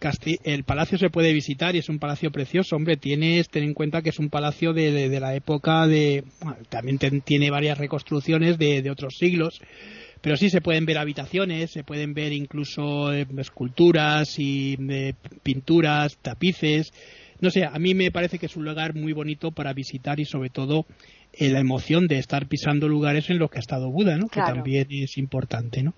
el 0.44 0.64
palacio 0.64 0.98
se 0.98 1.10
puede 1.10 1.32
visitar 1.32 1.74
y 1.74 1.78
es 1.78 1.88
un 1.88 1.98
palacio 1.98 2.30
precioso. 2.30 2.76
Hombre, 2.76 2.96
tienes, 2.96 3.48
ten 3.48 3.64
en 3.64 3.74
cuenta 3.74 4.02
que 4.02 4.10
es 4.10 4.18
un 4.20 4.30
palacio 4.30 4.72
de, 4.72 4.92
de- 4.92 5.08
de 5.08 5.20
la 5.20 5.34
época 5.34 5.86
de. 5.88 6.22
bueno, 6.40 6.58
también 6.68 6.98
ten- 6.98 7.20
tiene 7.20 7.50
varias 7.50 7.76
reconstrucciones 7.78 8.56
de, 8.56 8.82
de 8.82 8.90
otros 8.90 9.16
siglos. 9.18 9.60
Pero 10.22 10.36
sí 10.36 10.48
se 10.48 10.60
pueden 10.60 10.86
ver 10.86 10.98
habitaciones, 10.98 11.72
se 11.72 11.84
pueden 11.84 12.14
ver 12.14 12.32
incluso 12.32 13.12
eh, 13.12 13.26
esculturas 13.38 14.38
y 14.38 14.78
eh, 14.88 15.14
pinturas, 15.42 16.16
tapices. 16.22 16.92
No 17.40 17.50
sé, 17.50 17.64
a 17.64 17.78
mí 17.78 17.94
me 17.94 18.10
parece 18.10 18.38
que 18.38 18.46
es 18.46 18.56
un 18.56 18.64
lugar 18.64 18.94
muy 18.94 19.12
bonito 19.12 19.50
para 19.50 19.72
visitar 19.74 20.20
y 20.20 20.24
sobre 20.24 20.48
todo 20.48 20.86
eh, 21.34 21.48
la 21.48 21.60
emoción 21.60 22.08
de 22.08 22.18
estar 22.18 22.46
pisando 22.46 22.88
lugares 22.88 23.30
en 23.30 23.38
los 23.38 23.50
que 23.50 23.58
ha 23.58 23.60
estado 23.60 23.90
Buda, 23.90 24.18
¿no? 24.18 24.28
Claro. 24.28 24.48
Que 24.48 24.54
también 24.54 24.86
es 24.90 25.16
importante, 25.16 25.82
¿no? 25.82 25.94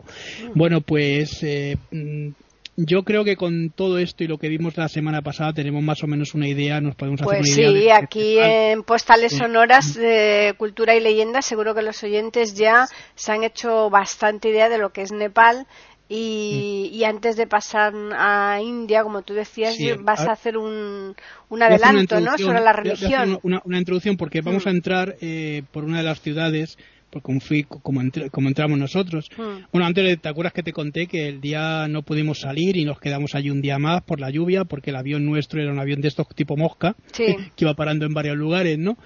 Bueno, 0.54 0.80
pues 0.80 1.42
eh, 1.42 1.76
mm, 1.90 2.28
yo 2.76 3.02
creo 3.04 3.24
que 3.24 3.36
con 3.36 3.70
todo 3.70 3.98
esto 3.98 4.24
y 4.24 4.26
lo 4.26 4.38
que 4.38 4.48
vimos 4.48 4.76
la 4.76 4.88
semana 4.88 5.22
pasada 5.22 5.52
tenemos 5.52 5.82
más 5.82 6.02
o 6.02 6.06
menos 6.06 6.34
una 6.34 6.48
idea, 6.48 6.80
nos 6.80 6.96
podemos 6.96 7.20
hacer 7.22 7.38
Pues 7.38 7.56
una 7.56 7.66
idea. 7.70 7.72
sí, 7.72 7.80
de- 7.84 7.92
aquí 7.92 8.38
en 8.40 8.82
Postales. 8.82 9.32
Sonoras 9.32 9.94
de 9.94 10.54
Cultura 10.58 10.94
y 10.96 11.00
Leyenda 11.00 11.40
seguro 11.42 11.74
que 11.74 11.82
los 11.82 12.02
oyentes 12.02 12.54
ya 12.54 12.86
se 13.14 13.32
han 13.32 13.44
hecho 13.44 13.90
bastante 13.90 14.48
idea 14.48 14.68
de 14.68 14.78
lo 14.78 14.90
que 14.90 15.02
es 15.02 15.12
Nepal 15.12 15.66
y, 16.08 16.90
y 16.92 17.04
antes 17.04 17.36
de 17.36 17.46
pasar 17.46 17.94
a 18.16 18.60
India, 18.60 19.02
como 19.02 19.22
tú 19.22 19.32
decías, 19.34 19.74
Sí, 19.76 19.92
vas 20.00 20.20
a- 20.20 20.30
a 20.30 20.32
hacer 20.32 20.58
un, 20.58 21.14
un 21.48 21.62
adelanto 21.62 22.20
¿no? 22.20 22.36
sobre 22.36 22.60
la 22.60 22.72
religión. 22.72 23.38
Una, 23.42 23.62
una 23.64 23.78
introducción 23.78 24.16
porque 24.16 24.40
vamos 24.42 24.66
Mm. 24.66 24.68
a 24.68 24.70
entrar 24.72 25.16
eh, 25.22 25.62
por 25.72 25.84
una 25.84 25.98
de 25.98 26.04
las 26.04 26.20
ciudades, 26.20 26.76
por 27.14 27.22
como, 27.22 27.40
fui, 27.40 27.62
como, 27.64 28.02
entré- 28.02 28.28
como 28.30 28.48
entramos 28.48 28.78
nosotros. 28.78 29.30
Mm. 29.38 29.66
Bueno, 29.72 29.86
antes 29.86 30.20
te 30.20 30.28
acuerdas 30.28 30.52
que 30.52 30.62
te 30.62 30.72
conté 30.72 31.06
que 31.06 31.28
el 31.28 31.40
día 31.40 31.86
no 31.88 32.02
pudimos 32.02 32.40
salir 32.40 32.76
y 32.76 32.84
nos 32.84 32.98
quedamos 33.00 33.34
allí 33.34 33.50
un 33.50 33.62
día 33.62 33.78
más 33.78 34.02
por 34.02 34.20
la 34.20 34.30
lluvia 34.30 34.64
porque 34.64 34.90
el 34.90 34.96
avión 34.96 35.24
nuestro 35.24 35.62
era 35.62 35.72
un 35.72 35.78
avión 35.78 36.00
de 36.00 36.08
estos 36.08 36.26
tipo 36.34 36.56
mosca 36.56 36.96
Sí. 37.12 37.26
que 37.56 37.64
iba 37.64 37.74
parando 37.74 38.04
en 38.06 38.12
varios 38.14 38.36
lugares, 38.36 38.78
¿no? 38.78 38.98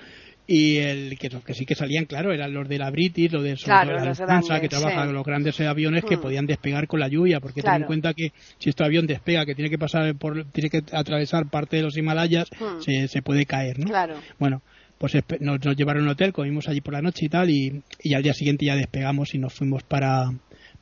Y 0.51 0.79
el 0.79 1.18
que, 1.18 1.29
los 1.29 1.44
que 1.44 1.53
sí 1.53 1.66
que 1.66 1.75
salían, 1.75 2.07
claro, 2.07 2.33
eran 2.33 2.55
los 2.55 2.66
de 2.66 2.79
la 2.79 2.90
British, 2.90 3.31
los 3.33 3.42
de, 3.44 3.55
Claro, 3.57 3.92
la 3.92 4.05
los 4.07 4.18
Lufthansa, 4.18 4.61
que 4.62 4.68
trabajan 4.71 5.09
sí. 5.09 5.12
los 5.12 5.23
grandes 5.27 5.61
aviones 5.61 6.05
que 6.07 6.16
Mm. 6.16 6.21
podían 6.23 6.47
despegar 6.47 6.87
con 6.87 7.01
la 7.01 7.09
lluvia, 7.09 7.38
porque 7.40 7.61
ten 7.61 7.75
en 7.75 7.83
cuenta 7.83 8.14
que 8.14 8.33
si 8.59 8.71
este 8.71 8.83
avión 8.83 9.07
despega, 9.07 9.44
que 9.44 9.55
tiene 9.55 9.68
que 9.68 9.77
pasar 9.77 10.14
por, 10.14 10.47
tiene 10.47 10.71
que 10.71 10.83
atravesar 10.92 11.51
parte 11.51 11.77
de 11.77 11.83
los 11.83 11.99
Himalayas, 11.99 12.49
Mm. 12.59 12.81
se, 12.81 13.09
se 13.09 13.21
puede 13.21 13.44
caer, 13.44 13.79
¿no? 13.79 13.88
Claro. 13.88 14.14
Bueno, 14.38 14.62
pues 14.99 15.17
nos, 15.41 15.65
nos 15.65 15.77
llevaron 15.77 16.03
a 16.03 16.07
un 16.07 16.11
hotel, 16.11 16.33
comimos 16.33 16.69
allí 16.69 16.81
por 16.81 16.95
la 16.95 17.03
noche 17.03 17.27
y 17.27 17.29
tal, 17.29 17.51
y, 17.51 17.83
y 18.03 18.15
al 18.15 18.23
día 18.23 18.35
siguiente 18.35 18.67
ya 18.67 18.77
despegamos 18.77 19.35
y 19.35 19.39
nos 19.39 19.55
fuimos 19.55 19.83
para, 19.85 20.33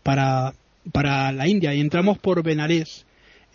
para, 0.03 0.55
para 0.93 1.33
la 1.33 1.47
India 1.47 1.75
y 1.75 1.81
entramos 1.81 2.19
por 2.19 2.43
Benares. 2.43 3.07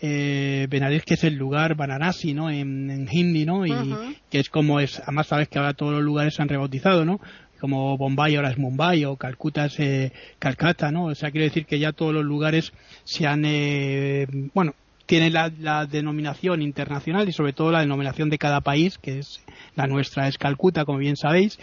Eh, 0.04 0.66
Benares 0.68 1.04
que 1.04 1.14
es 1.14 1.22
el 1.22 1.36
lugar 1.36 1.76
Varanasi, 1.76 2.34
¿no? 2.34 2.50
En, 2.50 2.90
en 2.90 3.08
hindi, 3.08 3.44
¿no? 3.46 3.64
Y 3.64 3.72
que 4.30 4.40
es 4.40 4.48
como 4.48 4.80
es, 4.80 4.98
además 4.98 5.28
sabes 5.28 5.48
que 5.48 5.58
ahora 5.58 5.74
todos 5.74 5.92
los 5.92 6.02
lugares 6.02 6.34
se 6.34 6.42
han 6.42 6.48
rebautizado, 6.48 7.04
¿no? 7.04 7.20
como 7.62 7.96
Bombay 7.96 8.34
ahora 8.34 8.50
es 8.50 8.58
Mumbai 8.58 9.04
o 9.04 9.14
Calcuta 9.16 9.66
es 9.66 9.78
eh, 9.78 10.12
Calcata, 10.40 10.90
¿no? 10.90 11.04
O 11.04 11.14
sea, 11.14 11.30
quiero 11.30 11.44
decir 11.44 11.64
que 11.64 11.78
ya 11.78 11.92
todos 11.92 12.12
los 12.12 12.24
lugares 12.24 12.72
se 13.04 13.24
han, 13.24 13.44
eh, 13.44 14.26
bueno, 14.52 14.74
tienen 15.12 15.34
la, 15.34 15.84
denominación 15.84 16.62
internacional 16.62 17.28
y 17.28 17.32
sobre 17.32 17.52
todo 17.52 17.70
la 17.70 17.80
denominación 17.80 18.30
de 18.30 18.38
cada 18.38 18.62
país, 18.62 18.96
que 18.96 19.18
es 19.18 19.42
la 19.74 19.86
nuestra 19.86 20.26
es 20.26 20.38
Calcuta, 20.38 20.86
como 20.86 20.96
bien 20.96 21.18
sabéis, 21.18 21.58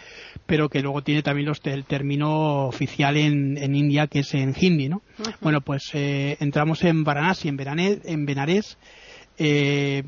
pero 0.46 0.70
que 0.70 0.84
luego 0.84 1.02
tiene 1.02 1.24
también 1.24 1.48
los, 1.48 1.60
el 1.64 1.84
término 1.86 2.68
oficial 2.68 3.18
en, 3.18 3.58
en 3.58 3.74
India, 3.74 4.06
que 4.06 4.20
es 4.20 4.36
en 4.36 4.54
hindi, 4.56 4.88
¿no? 4.88 5.02
Bueno, 5.42 5.62
pues 5.62 5.90
eh, 5.96 6.38
entramos 6.40 6.84
en 6.84 7.04
Varanasi, 7.04 7.48
en, 7.48 7.58
en 8.06 8.26
Benares, 8.28 8.78
eh, 9.40 10.04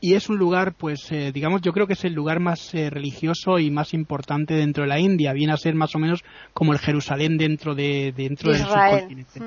y 0.00 0.14
es 0.14 0.28
un 0.28 0.36
lugar, 0.36 0.74
pues, 0.74 1.10
eh, 1.10 1.32
digamos, 1.32 1.62
yo 1.62 1.72
creo 1.72 1.86
que 1.86 1.94
es 1.94 2.04
el 2.04 2.12
lugar 2.12 2.38
más 2.38 2.74
eh, 2.74 2.90
religioso 2.90 3.58
y 3.58 3.70
más 3.70 3.94
importante 3.94 4.54
dentro 4.54 4.82
de 4.82 4.88
la 4.88 4.98
India. 4.98 5.32
Viene 5.32 5.52
a 5.52 5.56
ser 5.56 5.74
más 5.74 5.94
o 5.94 5.98
menos 5.98 6.22
como 6.52 6.72
el 6.72 6.78
Jerusalén 6.78 7.38
dentro 7.38 7.74
de 7.74 8.12
dentro 8.16 8.52
del 8.52 8.62
subcontinente. 8.62 9.40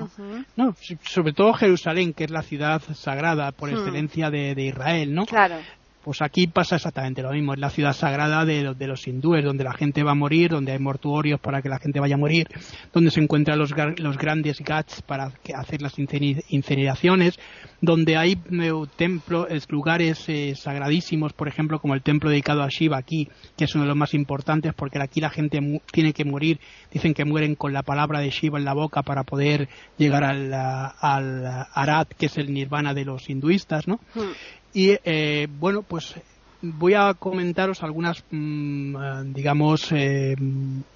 ¿no? 0.56 0.76
sobre 1.04 1.34
todo 1.34 1.54
Jerusalén, 1.54 2.14
que 2.14 2.24
es 2.24 2.32
la 2.32 2.42
ciudad 2.42 2.82
sagrada 2.94 3.52
por 3.52 3.70
excelencia 3.70 4.30
de, 4.30 4.56
de, 4.56 4.66
Israel, 4.66 5.14
¿no? 5.14 5.26
Claro. 5.26 5.58
Pues 6.04 6.22
aquí 6.22 6.48
pasa 6.48 6.78
exactamente 6.78 7.22
lo 7.22 7.32
mismo, 7.32 7.54
es 7.54 7.60
la 7.60 7.70
ciudad 7.70 7.94
sagrada 7.94 8.46
de, 8.46 8.74
de, 8.74 8.88
los 8.88 9.06
hindúes, 9.06 9.44
donde 9.44 9.66
la 9.66 9.74
gente 9.74 10.02
va 10.02 10.12
a 10.12 10.16
morir, 10.16 10.50
donde 10.50 10.72
hay 10.72 10.80
mortuorios 10.80 11.42
para 11.42 11.62
que 11.62 11.68
la 11.68 11.78
gente 11.78 12.00
vaya 12.00 12.16
a 12.16 12.18
morir, 12.18 12.48
donde 12.94 13.12
se 13.12 13.20
encuentran 13.20 13.60
los, 13.60 13.74
los 13.98 14.18
grandes 14.18 14.62
ghats 14.62 15.02
para 15.02 15.34
hacer 15.56 15.82
las 15.82 16.00
incineraciones, 16.00 17.38
donde 17.82 18.18
hay 18.18 18.34
eh, 18.52 18.72
templos, 18.96 19.48
lugares 19.70 20.24
eh, 20.28 20.54
sagradísimos, 20.56 21.34
por 21.34 21.48
ejemplo, 21.48 21.80
como 21.80 21.96
el 21.96 22.02
templo 22.02 22.30
dedicado 22.30 22.64
a 22.64 22.70
Shiva 22.70 22.98
aquí, 22.98 23.28
que 23.58 23.66
es 23.66 23.76
uno 23.76 23.84
de 23.84 23.90
los 23.90 23.98
más 23.98 24.14
importantes, 24.14 24.74
porque 24.74 25.02
aquí 25.02 25.20
la 25.20 25.30
gente 25.30 25.60
tiene 25.92 26.14
que 26.14 26.24
morir, 26.24 26.60
dicen 26.92 27.14
que 27.14 27.26
mueren 27.26 27.56
con 27.56 27.74
la 27.74 27.84
palabra 27.84 28.20
de 28.20 28.30
Shiva 28.30 28.58
en 28.58 28.66
la 28.66 28.74
boca 28.74 29.04
para 29.04 29.24
poder 29.24 29.68
llegar 29.98 30.24
al, 30.24 30.54
al 30.54 31.68
Arat, 31.74 32.14
que 32.14 32.28
es 32.28 32.38
el 32.38 32.54
nirvana 32.54 32.94
de 32.94 33.06
los 33.06 33.30
hinduistas, 33.30 33.88
¿no? 33.88 34.00
Hmm. 34.16 34.32
Y 34.74 34.98
eh, 35.04 35.48
bueno, 35.60 35.84
pues 35.84 36.16
voy 36.62 36.94
a 36.94 37.14
comentaros 37.14 37.84
algunas, 37.84 38.24
mm, 38.30 38.96
eh, 38.96 39.24
digamos, 39.34 39.92
eh, 39.92 40.36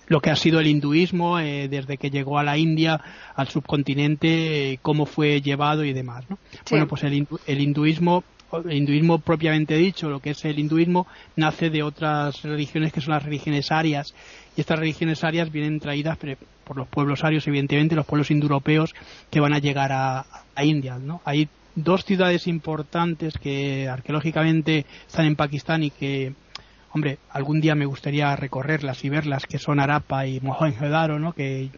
lo 0.07 0.19
que 0.19 0.29
ha 0.29 0.35
sido 0.35 0.59
el 0.59 0.67
hinduismo 0.67 1.37
desde 1.37 1.97
que 1.97 2.09
llegó 2.09 2.37
a 2.37 2.43
la 2.43 2.57
India, 2.57 2.99
al 3.35 3.47
subcontinente, 3.47 4.79
cómo 4.81 5.05
fue 5.05 5.41
llevado 5.41 5.83
y 5.83 5.93
demás. 5.93 6.25
¿no? 6.29 6.37
Bueno, 6.69 6.87
pues 6.87 7.03
el, 7.03 7.27
el 7.47 7.61
hinduismo 7.61 8.23
el 8.65 8.73
hinduismo 8.73 9.19
propiamente 9.19 9.75
dicho, 9.75 10.09
lo 10.09 10.19
que 10.19 10.31
es 10.31 10.45
el 10.45 10.59
hinduismo, 10.59 11.07
nace 11.35 11.69
de 11.69 11.81
otras 11.81 12.43
religiones 12.43 12.93
que 12.93 13.01
son 13.01 13.13
las 13.13 13.23
religiones 13.23 13.71
arias. 13.71 14.13
Y 14.55 14.61
estas 14.61 14.79
religiones 14.79 15.23
arias 15.23 15.51
vienen 15.51 15.79
traídas 15.79 16.17
por 16.63 16.77
los 16.77 16.87
pueblos 16.87 17.23
arios, 17.23 17.47
evidentemente, 17.47 17.95
los 17.95 18.05
pueblos 18.05 18.29
indoeuropeos 18.29 18.93
que 19.31 19.39
van 19.39 19.53
a 19.53 19.59
llegar 19.59 19.91
a, 19.91 20.25
a 20.55 20.63
India. 20.63 20.99
¿no? 20.99 21.21
Ahí 21.25 21.49
dos 21.75 22.05
ciudades 22.05 22.47
importantes 22.47 23.37
que 23.37 23.87
arqueológicamente 23.87 24.85
están 25.07 25.25
en 25.25 25.35
Pakistán 25.35 25.83
y 25.83 25.89
que, 25.89 26.33
hombre, 26.91 27.17
algún 27.29 27.61
día 27.61 27.75
me 27.75 27.85
gustaría 27.85 28.35
recorrerlas 28.35 29.03
y 29.03 29.09
verlas, 29.09 29.45
que 29.45 29.59
son 29.59 29.79
Arapa 29.79 30.27
y 30.27 30.39
Mohenjo-Daro, 30.39 31.19
¿no? 31.19 31.33
Que 31.33 31.69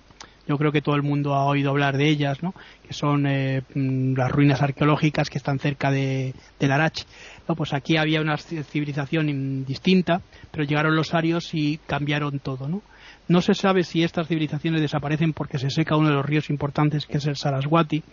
yo 0.47 0.57
creo 0.57 0.71
que 0.71 0.81
todo 0.81 0.95
el 0.95 1.01
mundo 1.01 1.33
ha 1.33 1.45
oído 1.45 1.71
hablar 1.71 1.97
de 1.97 2.07
ellas, 2.07 2.43
¿no? 2.43 2.53
Que 2.85 2.93
son 2.93 3.25
eh, 3.25 3.63
mm, 3.73 4.15
las 4.15 4.31
ruinas 4.31 4.61
arqueológicas 4.61 5.29
que 5.29 5.37
están 5.37 5.59
cerca 5.59 5.91
de, 5.91 6.33
de 6.59 6.67
Larach. 6.67 7.03
No, 7.47 7.55
pues 7.55 7.73
aquí 7.73 7.97
había 7.97 8.21
una 8.21 8.37
civilización 8.37 9.65
distinta, 9.65 10.21
pero 10.51 10.65
llegaron 10.65 10.95
los 10.95 11.13
arios 11.13 11.53
y 11.53 11.77
cambiaron 11.87 12.39
todo, 12.39 12.67
¿no? 12.67 12.81
No 13.27 13.41
se 13.41 13.55
sabe 13.55 13.83
si 13.83 14.03
estas 14.03 14.27
civilizaciones 14.27 14.81
desaparecen 14.81 15.33
porque 15.33 15.57
se 15.57 15.71
seca 15.71 15.95
uno 15.95 16.09
de 16.09 16.15
los 16.15 16.25
ríos 16.25 16.49
importantes 16.51 17.07
que 17.07 17.17
es 17.17 17.25
el 17.25 17.35
Saraswati 17.35 18.03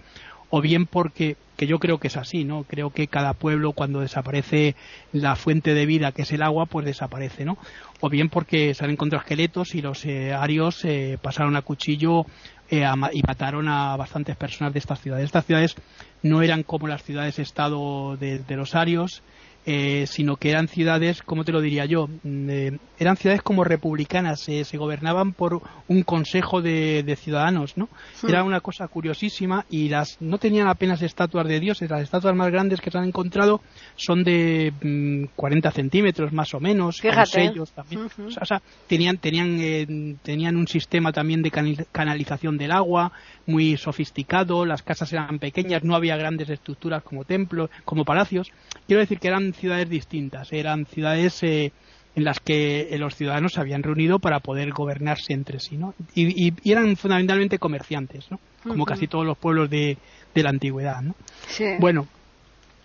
o 0.54 0.60
bien 0.60 0.84
porque, 0.84 1.38
que 1.56 1.66
yo 1.66 1.78
creo 1.78 1.96
que 1.96 2.08
es 2.08 2.18
así, 2.18 2.44
¿no? 2.44 2.64
Creo 2.64 2.90
que 2.90 3.08
cada 3.08 3.32
pueblo 3.32 3.72
cuando 3.72 4.00
desaparece 4.00 4.76
la 5.10 5.34
fuente 5.34 5.72
de 5.72 5.86
vida 5.86 6.12
que 6.12 6.22
es 6.22 6.32
el 6.32 6.42
agua, 6.42 6.66
pues 6.66 6.84
desaparece, 6.84 7.46
¿no? 7.46 7.56
O 8.00 8.10
bien 8.10 8.28
porque 8.28 8.74
se 8.74 8.84
han 8.84 8.90
encontrado 8.90 9.22
esqueletos 9.22 9.74
y 9.74 9.80
los 9.80 10.04
eh, 10.04 10.34
arios 10.34 10.84
eh, 10.84 11.16
pasaron 11.22 11.56
a 11.56 11.62
cuchillo 11.62 12.26
eh, 12.70 12.84
y 13.14 13.22
mataron 13.26 13.66
a 13.66 13.96
bastantes 13.96 14.36
personas 14.36 14.74
de 14.74 14.80
estas 14.80 15.00
ciudades. 15.00 15.24
Estas 15.24 15.46
ciudades 15.46 15.74
no 16.22 16.42
eran 16.42 16.64
como 16.64 16.86
las 16.86 17.02
ciudades-estado 17.02 18.18
de, 18.18 18.44
los 18.50 18.74
arios, 18.74 19.22
eh, 19.64 20.06
sino 20.08 20.36
que 20.36 20.50
eran 20.50 20.66
ciudades, 20.66 21.22
¿cómo 21.22 21.44
te 21.44 21.52
lo 21.52 21.60
diría 21.60 21.84
yo? 21.84 22.08
Mm, 22.24 22.50
eh, 22.50 22.78
eran 22.98 23.16
ciudades 23.16 23.42
como 23.42 23.62
republicanas, 23.62 24.48
eh, 24.48 24.64
se 24.64 24.76
gobernaban 24.76 25.32
por 25.34 25.60
un 25.86 26.02
consejo 26.02 26.60
de, 26.60 27.16
ciudadanos, 27.20 27.76
¿no? 27.76 27.88
Era 28.26 28.42
una 28.42 28.60
cosa 28.60 28.88
curiosísima 28.88 29.64
y 29.70 29.88
las 29.88 30.20
no 30.20 30.38
tenían 30.38 30.66
apenas 30.66 31.02
estatuas 31.02 31.46
de 31.46 31.60
dioses, 31.60 31.88
las 31.90 32.02
estatuas 32.02 32.34
más 32.34 32.50
grandes 32.50 32.80
que 32.80 32.90
se 32.90 32.98
han 32.98 33.04
encontrado 33.04 33.60
son 33.94 34.24
de 34.24 34.72
40 35.36 35.68
mm, 35.68 35.72
centímetros 35.72 36.32
más 36.32 36.52
o 36.54 36.60
menos, 36.60 37.00
con 37.00 37.26
sellos 37.26 37.70
también. 37.70 38.08
o, 38.24 38.44
sea, 38.44 38.60
tenían, 38.88 39.18
tenían, 39.18 40.18
tenían 40.22 40.56
un 40.56 40.66
sistema 40.66 41.12
también 41.12 41.42
de 41.42 41.52
canalización 41.92 42.58
del 42.58 42.72
agua 42.72 43.12
muy 43.46 43.76
sofisticado, 43.76 44.64
las 44.64 44.82
casas 44.82 45.12
eran 45.12 45.38
pequeñas, 45.38 45.84
no 45.84 45.94
había 45.94 46.16
grandes 46.16 46.50
estructuras 46.50 47.02
como 47.02 47.24
templos, 47.24 47.70
como 47.84 48.04
palacios. 48.04 48.50
Quiero 48.86 49.00
decir 49.00 49.18
que 49.18 49.28
eran 49.28 49.51
ciudades 49.54 49.88
distintas, 49.88 50.52
eran 50.52 50.86
ciudades 50.86 51.42
eh, 51.42 51.72
en 52.14 52.24
las 52.24 52.40
que 52.40 52.88
eh, 52.90 52.98
los 52.98 53.14
ciudadanos 53.14 53.52
se 53.52 53.60
habían 53.60 53.82
reunido 53.82 54.18
para 54.18 54.40
poder 54.40 54.70
gobernarse 54.72 55.32
entre 55.32 55.60
sí, 55.60 55.76
¿no? 55.76 55.94
Y, 56.14 56.52
eran 56.70 56.96
fundamentalmente 56.96 57.58
comerciantes, 57.58 58.30
¿no? 58.30 58.38
Como 58.62 58.84
casi 58.84 59.08
todos 59.08 59.26
los 59.26 59.38
pueblos 59.38 59.70
de, 59.70 59.96
la 60.34 60.50
antigüedad, 60.50 61.02
¿no? 61.02 61.14
Bueno, 61.80 62.06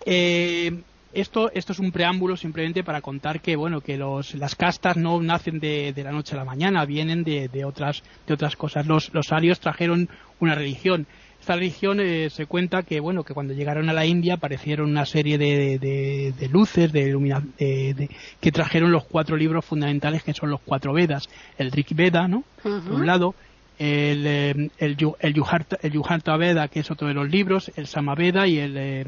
eh, 0.04 0.82
esto, 1.12 1.50
esto 1.52 1.72
es 1.72 1.78
un 1.78 1.92
preámbulo 1.92 2.36
simplemente 2.36 2.84
para 2.84 3.00
contar 3.00 3.40
que, 3.40 3.56
bueno, 3.56 3.80
que 3.80 3.96
los, 3.96 4.34
las 4.34 4.54
castas 4.54 4.96
no 4.96 5.20
nacen 5.20 5.58
de, 5.58 5.92
la 5.96 6.12
noche 6.12 6.34
a 6.34 6.38
la 6.38 6.44
mañana, 6.44 6.84
vienen 6.84 7.22
de, 7.24 7.48
de, 7.48 7.64
otras, 7.64 8.02
de 8.26 8.34
otras 8.34 8.56
cosas. 8.56 8.86
Los, 8.86 9.12
los 9.14 9.32
arios 9.32 9.60
trajeron 9.60 10.08
una 10.40 10.54
religión 10.54 11.06
esta 11.48 11.56
religión 11.56 11.98
eh, 11.98 12.28
se 12.28 12.44
cuenta 12.44 12.82
que 12.82 13.00
bueno 13.00 13.24
que 13.24 13.32
cuando 13.32 13.54
llegaron 13.54 13.88
a 13.88 13.94
la 13.94 14.04
India 14.04 14.34
aparecieron 14.34 14.90
una 14.90 15.06
serie 15.06 15.38
de, 15.38 15.78
de, 15.78 16.48
luces 16.50 16.92
de, 16.92 18.10
que 18.38 18.52
trajeron 18.52 18.92
los 18.92 19.04
cuatro 19.04 19.34
libros 19.34 19.64
fundamentales 19.64 20.22
que 20.22 20.34
son 20.34 20.50
los 20.50 20.60
cuatro 20.60 20.92
Vedas 20.92 21.26
el 21.56 21.72
Rig 21.72 21.86
Veda 21.94 22.28
no 22.28 22.44
por 22.62 22.92
un 22.92 23.06
lado 23.06 23.34
el, 23.78 24.26
eh, 24.26 24.70
el, 24.76 24.96
el, 25.20 26.38
Veda, 26.38 26.68
que 26.68 26.80
es 26.80 26.90
otro 26.90 27.06
de 27.06 27.14
los 27.14 27.30
libros, 27.30 27.70
el 27.76 27.86
Samaveda 27.86 28.46
y 28.48 28.58
el 28.58 28.76
eh, 28.76 29.04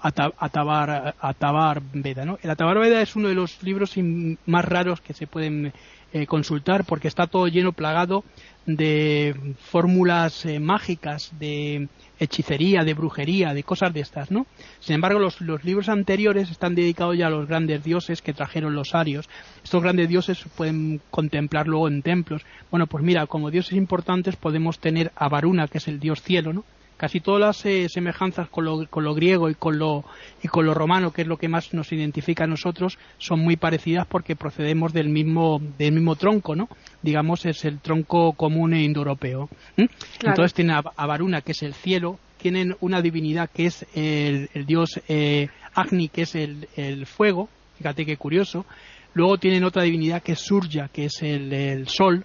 Atabar, 0.00 1.14
Atabar 1.20 1.82
Veda. 1.92 2.24
¿no? 2.24 2.38
El 2.42 2.48
Atabar 2.48 2.78
Veda 2.78 3.02
es 3.02 3.16
uno 3.16 3.28
de 3.28 3.34
los 3.34 3.62
libros 3.62 3.94
más 4.46 4.64
raros 4.64 5.02
que 5.02 5.12
se 5.12 5.26
pueden 5.26 5.74
eh, 6.14 6.28
consultar 6.28 6.84
porque 6.84 7.08
está 7.08 7.26
todo 7.26 7.48
lleno, 7.48 7.72
plagado 7.72 8.22
de 8.66 9.54
fórmulas 9.58 10.46
eh, 10.46 10.60
mágicas, 10.60 11.32
de 11.40 11.88
hechicería, 12.20 12.84
de 12.84 12.94
brujería, 12.94 13.52
de 13.52 13.64
cosas 13.64 13.92
de 13.92 13.98
estas, 13.98 14.30
¿no? 14.30 14.46
Sin 14.78 14.94
embargo, 14.94 15.18
los, 15.18 15.40
libros 15.64 15.88
anteriores 15.88 16.52
están 16.52 16.76
dedicados 16.76 17.18
ya 17.18 17.26
a 17.26 17.30
los 17.30 17.48
grandes 17.48 17.82
dioses 17.82 18.22
que 18.22 18.32
trajeron 18.32 18.76
los 18.76 18.94
arios. 18.94 19.28
Estos 19.64 19.82
grandes 19.82 20.08
dioses 20.08 20.38
se 20.38 20.48
pueden 20.48 21.00
contemplar 21.10 21.66
luego 21.66 21.88
en 21.88 22.00
templos. 22.02 22.42
Bueno, 22.70 22.86
pues 22.86 23.02
mira, 23.02 23.26
como 23.26 23.50
dioses 23.50 23.72
importantes 23.72 24.36
podemos 24.36 24.78
tener 24.78 25.10
a 25.16 25.28
Varuna, 25.28 25.66
que 25.66 25.78
es 25.78 25.88
el 25.88 25.98
dios 25.98 26.22
cielo, 26.22 26.52
¿no? 26.52 26.64
Casi 27.04 27.20
todas 27.20 27.38
las 27.38 27.66
eh, 27.66 27.86
semejanzas 27.90 28.48
con 28.48 28.64
lo, 28.64 28.86
con 28.88 29.04
lo, 29.04 29.14
griego 29.14 29.50
y 29.50 29.54
con 29.54 29.78
lo, 29.78 30.06
y 30.42 30.48
con 30.48 30.64
lo 30.64 30.72
romano, 30.72 31.12
que 31.12 31.20
es 31.20 31.28
lo 31.28 31.36
que 31.36 31.50
más 31.50 31.74
nos 31.74 31.92
identifica 31.92 32.44
a 32.44 32.46
nosotros, 32.46 32.96
son 33.18 33.40
muy 33.40 33.56
parecidas 33.56 34.06
porque 34.06 34.36
procedemos 34.36 34.94
del 34.94 35.10
mismo, 35.10 35.60
del 35.76 35.92
mismo 35.92 36.16
tronco, 36.16 36.56
¿no? 36.56 36.66
Digamos, 37.02 37.44
es 37.44 37.66
el 37.66 37.78
tronco 37.80 38.32
común 38.32 38.72
e 38.72 38.84
indoeuropeo. 38.84 39.50
Entonces 39.76 40.54
tiene 40.54 40.72
a, 40.72 41.06
Varuna, 41.06 41.42
que 41.42 41.52
es 41.52 41.62
el 41.62 41.74
cielo, 41.74 42.18
tienen 42.38 42.74
una 42.80 43.02
divinidad 43.02 43.50
que 43.50 43.66
es 43.66 43.84
el, 43.94 44.48
dios 44.64 44.98
eh, 45.06 45.48
Agni, 45.74 46.08
que 46.08 46.22
es 46.22 46.34
el, 46.36 46.68
el, 46.74 47.04
fuego, 47.04 47.50
fíjate 47.76 48.06
qué 48.06 48.16
curioso. 48.16 48.64
Luego 49.12 49.36
tienen 49.36 49.62
otra 49.64 49.82
divinidad 49.82 50.22
que 50.22 50.32
es 50.32 50.40
Surya, 50.40 50.88
que 50.90 51.04
es 51.04 51.22
el, 51.22 51.52
el 51.52 51.86
sol, 51.86 52.24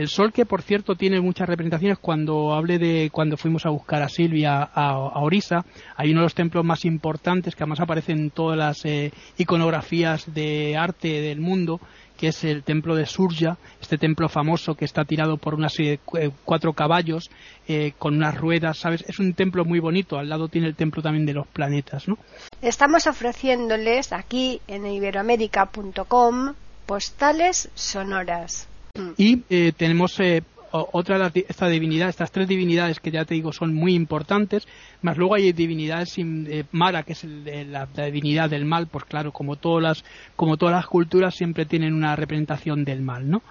el 0.00 0.08
sol 0.08 0.32
que, 0.32 0.46
por 0.46 0.62
cierto, 0.62 0.94
tiene 0.94 1.20
muchas 1.20 1.46
representaciones. 1.46 1.98
Cuando 1.98 2.54
hablé 2.54 2.78
de 2.78 3.10
cuando 3.12 3.36
fuimos 3.36 3.66
a 3.66 3.70
buscar 3.70 4.02
a 4.02 4.08
Silvia 4.08 4.62
a, 4.62 4.96
Orisa, 5.20 5.66
hay 5.94 6.10
uno 6.10 6.20
de 6.20 6.24
los 6.24 6.34
templos 6.34 6.64
más 6.64 6.86
importantes 6.86 7.54
que 7.54 7.62
además 7.62 7.80
aparece 7.80 8.12
en 8.12 8.30
todas 8.30 8.56
las 8.56 8.84
eh, 8.86 9.12
iconografías 9.36 10.32
de 10.32 10.74
arte 10.74 11.20
del 11.20 11.40
mundo, 11.40 11.80
que 12.16 12.28
es 12.28 12.44
el 12.44 12.62
templo 12.62 12.94
de 12.94 13.04
Surya, 13.04 13.58
este 13.80 13.98
templo 13.98 14.30
famoso 14.30 14.74
que 14.74 14.86
está 14.86 15.04
tirado 15.04 15.36
por 15.36 15.54
unas 15.54 15.78
eh, 15.80 16.00
cuatro 16.46 16.72
caballos 16.72 17.30
eh, 17.68 17.92
con 17.98 18.16
unas 18.16 18.38
ruedas, 18.38 18.78
¿sabes? 18.78 19.04
Es 19.06 19.18
un 19.18 19.34
templo 19.34 19.66
muy 19.66 19.80
bonito. 19.80 20.18
Al 20.18 20.30
lado 20.30 20.48
tiene 20.48 20.66
el 20.66 20.76
templo 20.76 21.02
también 21.02 21.26
de 21.26 21.34
los 21.34 21.46
planetas, 21.46 22.08
¿no? 22.08 22.16
Estamos 22.62 23.06
ofreciéndoles 23.06 24.14
aquí 24.14 24.62
en 24.66 24.86
iberoamérica.com 24.86 26.54
postales 26.86 27.68
sonoras. 27.74 28.69
Y 29.16 29.42
eh, 29.48 29.72
tenemos 29.76 30.18
eh, 30.20 30.42
otra 30.72 31.30
esta 31.34 31.68
divinidad, 31.68 32.08
estas 32.08 32.30
tres 32.30 32.48
divinidades 32.48 33.00
que 33.00 33.10
ya 33.10 33.24
te 33.24 33.34
digo 33.34 33.52
son 33.52 33.74
muy 33.74 33.94
importantes, 33.94 34.66
más 35.02 35.16
luego 35.16 35.34
hay 35.34 35.52
divinidades 35.52 36.14
eh, 36.18 36.64
Mara, 36.72 37.02
que 37.02 37.12
es 37.12 37.24
la, 37.24 37.86
divinidad 37.86 38.50
del 38.50 38.64
mal, 38.64 38.86
pues 38.86 39.04
claro, 39.04 39.32
como 39.32 39.56
todas 39.56 39.82
las, 39.82 40.04
como 40.36 40.56
todas 40.56 40.74
las 40.74 40.86
culturas 40.86 41.34
siempre 41.34 41.66
tienen 41.66 41.94
una 41.94 42.14
representación 42.14 42.84
del 42.84 43.02
mal, 43.02 43.28
¿no? 43.28 43.42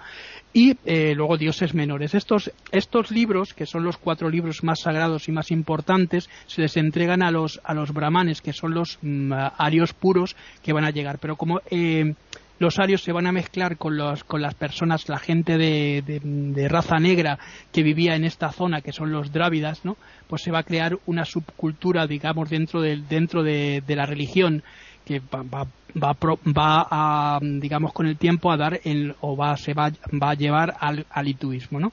Y 0.52 0.76
eh, 0.84 1.14
luego 1.14 1.36
dioses 1.36 1.74
menores. 1.74 2.14
Estos, 2.14 2.50
estos 2.72 3.12
libros, 3.12 3.54
que 3.54 3.66
son 3.66 3.84
los 3.84 3.98
cuatro 3.98 4.28
libros 4.28 4.64
más 4.64 4.80
sagrados 4.80 5.28
y 5.28 5.32
más 5.32 5.52
importantes, 5.52 6.28
se 6.46 6.62
les 6.62 6.76
entregan 6.76 7.22
a 7.22 7.30
los, 7.30 7.60
a 7.62 7.72
los 7.72 7.92
brahmanes, 7.92 8.40
que 8.40 8.52
son 8.52 8.74
los 8.74 8.98
mm, 9.00 9.32
arios 9.58 9.92
puros 9.92 10.34
que 10.64 10.72
van 10.72 10.84
a 10.84 10.90
llegar. 10.90 11.20
Pero 11.20 11.36
como 11.36 11.60
eh, 11.70 12.14
los 12.60 12.78
arios 12.78 13.02
se 13.02 13.12
van 13.12 13.26
a 13.26 13.32
mezclar 13.32 13.78
con, 13.78 13.96
los, 13.96 14.22
con 14.22 14.42
las 14.42 14.54
personas, 14.54 15.08
la 15.08 15.18
gente 15.18 15.56
de, 15.56 16.68
raza 16.68 16.98
negra 16.98 17.38
que 17.72 17.82
vivía 17.82 18.14
en 18.14 18.24
esta 18.24 18.52
zona, 18.52 18.82
que 18.82 18.92
son 18.92 19.10
los 19.10 19.32
drávidas, 19.32 19.82
¿no? 19.84 19.96
Pues 20.28 20.42
se 20.42 20.50
va 20.50 20.58
a 20.58 20.62
crear 20.62 20.98
una 21.06 21.24
subcultura, 21.24 22.06
digamos, 22.06 22.50
dentro 22.50 22.82
de, 22.82 22.98
dentro 22.98 23.42
de, 23.42 23.82
la 23.88 24.04
religión 24.04 24.62
que 25.06 25.20
va, 25.20 25.42
va, 25.42 25.66
va, 25.96 26.86
a, 26.90 27.38
digamos, 27.40 27.94
con 27.94 28.06
el 28.06 28.18
tiempo 28.18 28.52
a 28.52 28.58
dar 28.58 28.78
el, 28.84 29.14
o 29.20 29.34
va, 29.34 29.56
se 29.56 29.72
va, 29.72 29.90
va 30.22 30.30
a 30.32 30.34
llevar 30.34 30.76
al, 30.78 31.06
al 31.10 31.28
hituismo, 31.28 31.80
¿no? 31.80 31.92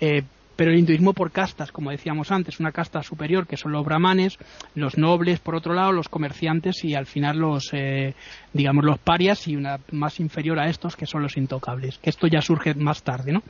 Eh, 0.00 0.22
pero 0.56 0.70
el 0.70 0.78
hinduismo 0.78 1.12
por 1.12 1.30
castas, 1.30 1.72
como 1.72 1.90
decíamos 1.90 2.30
antes, 2.30 2.60
una 2.60 2.72
casta 2.72 3.02
superior 3.02 3.46
que 3.46 3.56
son 3.56 3.72
los 3.72 3.84
brahmanes, 3.84 4.38
los 4.74 4.96
nobles 4.96 5.40
por 5.40 5.54
otro 5.54 5.74
lado, 5.74 5.92
los 5.92 6.08
comerciantes 6.08 6.84
y 6.84 6.94
al 6.94 7.06
final 7.06 7.38
los, 7.38 7.70
eh, 7.72 8.14
digamos, 8.52 8.84
los 8.84 8.98
parias 8.98 9.48
y 9.48 9.56
una 9.56 9.80
más 9.90 10.20
inferior 10.20 10.58
a 10.58 10.68
estos 10.68 10.96
que 10.96 11.06
son 11.06 11.22
los 11.22 11.36
intocables, 11.36 11.98
que 11.98 12.10
esto 12.10 12.26
ya 12.26 12.40
surge 12.40 12.74
más 12.74 13.02
tarde, 13.02 13.32
¿no? 13.32 13.42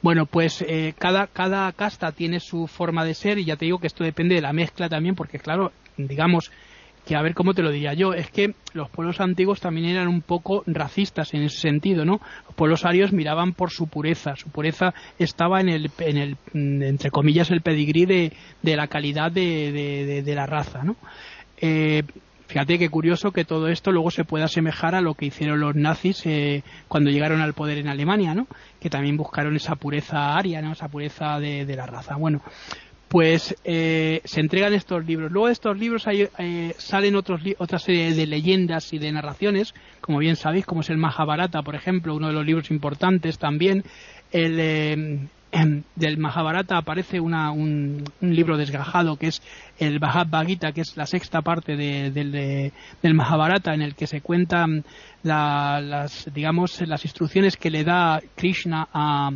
Bueno, 0.00 0.26
pues 0.26 0.62
eh, 0.62 0.94
cada, 0.96 1.26
cada 1.26 1.72
casta 1.72 2.12
tiene 2.12 2.38
su 2.38 2.68
forma 2.68 3.04
de 3.04 3.14
ser 3.14 3.38
y 3.38 3.44
ya 3.44 3.56
te 3.56 3.64
digo 3.64 3.80
que 3.80 3.88
esto 3.88 4.04
depende 4.04 4.36
de 4.36 4.42
la 4.42 4.52
mezcla 4.52 4.88
también, 4.88 5.16
porque 5.16 5.40
claro, 5.40 5.72
digamos, 5.96 6.52
que 7.08 7.16
a 7.16 7.22
ver 7.22 7.32
cómo 7.32 7.54
te 7.54 7.62
lo 7.62 7.70
diría 7.70 7.94
yo, 7.94 8.12
es 8.12 8.30
que 8.30 8.52
los 8.74 8.90
pueblos 8.90 9.18
antiguos 9.22 9.60
también 9.60 9.86
eran 9.86 10.08
un 10.08 10.20
poco 10.20 10.62
racistas 10.66 11.32
en 11.32 11.42
ese 11.42 11.58
sentido, 11.58 12.04
¿no? 12.04 12.20
Los 12.44 12.54
pueblos 12.54 12.84
arios 12.84 13.14
miraban 13.14 13.54
por 13.54 13.70
su 13.70 13.86
pureza, 13.86 14.36
su 14.36 14.50
pureza 14.50 14.92
estaba 15.18 15.62
en 15.62 15.70
el, 15.70 15.90
en 16.00 16.18
el 16.18 16.36
entre 16.82 17.10
comillas, 17.10 17.50
el 17.50 17.62
pedigrí 17.62 18.04
de, 18.04 18.34
de 18.60 18.76
la 18.76 18.88
calidad 18.88 19.32
de, 19.32 20.22
de, 20.22 20.34
la 20.34 20.44
raza, 20.44 20.82
¿no? 20.84 20.96
Eh, 21.62 22.02
fíjate 22.46 22.78
qué 22.78 22.90
curioso 22.90 23.32
que 23.32 23.46
todo 23.46 23.68
esto 23.68 23.90
luego 23.90 24.10
se 24.10 24.24
pueda 24.24 24.44
asemejar 24.44 24.94
a 24.94 25.00
lo 25.00 25.14
que 25.14 25.26
hicieron 25.26 25.60
los 25.60 25.74
nazis 25.76 26.26
eh, 26.26 26.62
cuando 26.88 27.08
llegaron 27.08 27.40
al 27.40 27.54
poder 27.54 27.78
en 27.78 27.88
Alemania, 27.88 28.34
¿no? 28.34 28.46
Que 28.80 28.90
también 28.90 29.16
buscaron 29.16 29.56
esa 29.56 29.76
pureza 29.76 30.36
aria, 30.36 30.60
¿no? 30.60 30.72
Esa 30.72 30.88
pureza 30.88 31.40
de, 31.40 31.64
de 31.64 31.74
la 31.74 31.86
raza. 31.86 32.16
Bueno, 32.16 32.42
pues 33.08 33.56
eh, 33.64 34.20
se 34.24 34.40
entregan 34.40 34.74
estos 34.74 35.04
libros. 35.06 35.32
Luego 35.32 35.46
de 35.46 35.54
estos 35.54 35.78
libros 35.78 36.06
hay, 36.06 36.28
eh, 36.38 36.74
salen 36.78 37.16
otros 37.16 37.40
otra 37.58 37.78
serie 37.78 38.14
de 38.14 38.26
leyendas 38.26 38.92
y 38.92 38.98
de 38.98 39.10
narraciones, 39.10 39.74
como 40.00 40.18
bien 40.18 40.36
sabéis, 40.36 40.66
como 40.66 40.82
es 40.82 40.90
el 40.90 40.98
Mahabharata, 40.98 41.62
por 41.62 41.74
ejemplo, 41.74 42.14
uno 42.14 42.28
de 42.28 42.34
los 42.34 42.44
libros 42.44 42.70
importantes 42.70 43.38
también. 43.38 43.82
El, 44.30 44.60
eh, 44.60 45.28
em, 45.52 45.82
del 45.96 46.18
Mahabharata 46.18 46.76
aparece 46.76 47.18
un, 47.18 48.04
libro 48.20 48.58
desgajado 48.58 49.16
que 49.16 49.28
es 49.28 49.42
el 49.78 49.98
Bhagavad 49.98 50.46
Gita, 50.46 50.72
que 50.72 50.82
es 50.82 50.94
la 50.98 51.06
sexta 51.06 51.40
parte 51.40 51.76
del 51.76 53.14
Mahabharata, 53.14 53.72
en 53.72 53.80
el 53.80 53.94
que 53.94 54.06
se 54.06 54.20
cuentan 54.20 54.84
las, 55.22 56.30
digamos, 56.34 56.78
las 56.86 57.06
instrucciones 57.06 57.56
que 57.56 57.70
le 57.70 57.84
da 57.84 58.20
Krishna 58.36 58.86
a 58.92 59.30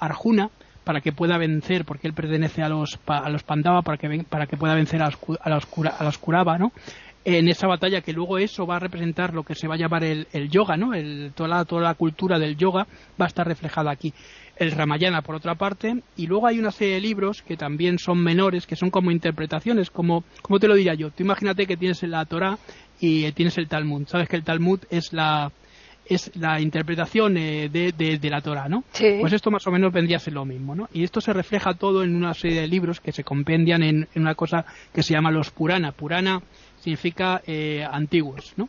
Arjuna 0.00 0.48
para 0.86 1.00
que 1.00 1.10
pueda 1.10 1.36
vencer, 1.36 1.84
porque 1.84 2.06
él 2.06 2.14
pertenece 2.14 2.62
a 2.62 2.68
los, 2.68 2.96
a 3.06 3.28
los 3.28 3.42
Pandava, 3.42 3.82
para 3.82 3.98
que, 3.98 4.22
para 4.22 4.46
que 4.46 4.56
pueda 4.56 4.76
vencer 4.76 5.02
a 5.02 5.06
los, 5.06 5.18
a 5.40 5.50
los, 5.50 5.64
a 6.16 6.20
Kurava, 6.20 6.58
¿no? 6.58 6.70
En 7.24 7.48
esa 7.48 7.66
batalla 7.66 8.02
que 8.02 8.12
luego 8.12 8.38
eso 8.38 8.68
va 8.68 8.76
a 8.76 8.78
representar 8.78 9.34
lo 9.34 9.42
que 9.42 9.56
se 9.56 9.66
va 9.66 9.74
a 9.74 9.78
llamar 9.78 10.04
el, 10.04 10.28
el 10.32 10.48
yoga, 10.48 10.76
¿no? 10.76 10.94
El, 10.94 11.32
toda, 11.34 11.48
la, 11.48 11.64
toda 11.64 11.82
la 11.82 11.94
cultura 11.94 12.38
del 12.38 12.56
yoga 12.56 12.86
va 13.20 13.24
a 13.24 13.26
estar 13.26 13.44
reflejada 13.44 13.90
aquí. 13.90 14.14
El 14.54 14.70
Ramayana, 14.70 15.22
por 15.22 15.34
otra 15.34 15.56
parte, 15.56 16.04
y 16.16 16.28
luego 16.28 16.46
hay 16.46 16.60
una 16.60 16.70
serie 16.70 16.94
de 16.94 17.00
libros 17.00 17.42
que 17.42 17.56
también 17.56 17.98
son 17.98 18.22
menores, 18.22 18.64
que 18.64 18.76
son 18.76 18.90
como 18.90 19.10
interpretaciones, 19.10 19.90
como, 19.90 20.22
¿cómo 20.40 20.60
te 20.60 20.68
lo 20.68 20.76
diría 20.76 20.94
yo? 20.94 21.10
Tú 21.10 21.24
imagínate 21.24 21.66
que 21.66 21.76
tienes 21.76 22.00
la 22.04 22.24
Torah 22.26 22.58
y 23.00 23.32
tienes 23.32 23.58
el 23.58 23.66
Talmud. 23.66 24.06
Sabes 24.06 24.28
que 24.28 24.36
el 24.36 24.44
Talmud 24.44 24.78
es 24.88 25.12
la, 25.12 25.50
es 26.08 26.30
la 26.36 26.60
interpretación 26.60 27.36
eh, 27.36 27.68
de, 27.68 27.92
de, 27.92 28.30
la 28.30 28.40
Torah, 28.40 28.68
¿no? 28.68 28.84
Pues 29.20 29.32
esto 29.32 29.50
más 29.50 29.66
o 29.66 29.70
menos 29.70 29.92
vendría 29.92 30.16
a 30.16 30.20
ser 30.20 30.34
lo 30.34 30.44
mismo, 30.44 30.74
¿no? 30.74 30.88
Y 30.92 31.04
esto 31.04 31.20
se 31.20 31.32
refleja 31.32 31.74
todo 31.74 32.04
en 32.04 32.14
una 32.14 32.34
serie 32.34 32.60
de 32.60 32.66
libros 32.66 33.00
que 33.00 33.12
se 33.12 33.24
compendian 33.24 33.82
en, 33.82 34.08
una 34.14 34.34
cosa 34.34 34.64
que 34.92 35.02
se 35.02 35.14
llama 35.14 35.30
los 35.30 35.50
Purana. 35.50 35.92
Purana 35.92 36.42
significa 36.80 37.42
eh, 37.46 37.84
antiguos, 37.90 38.54
¿no? 38.56 38.68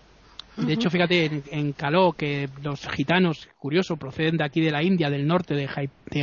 De 0.57 0.73
hecho, 0.73 0.89
fíjate, 0.89 1.43
en, 1.51 1.73
Caló, 1.73 2.13
que 2.13 2.49
los 2.63 2.87
gitanos, 2.89 3.47
curioso, 3.59 3.95
proceden 3.95 4.37
de 4.37 4.43
aquí 4.43 4.59
de 4.59 4.71
la 4.71 4.81
India, 4.81 5.07
del 5.11 5.27
norte 5.27 5.53
de, 5.53 5.67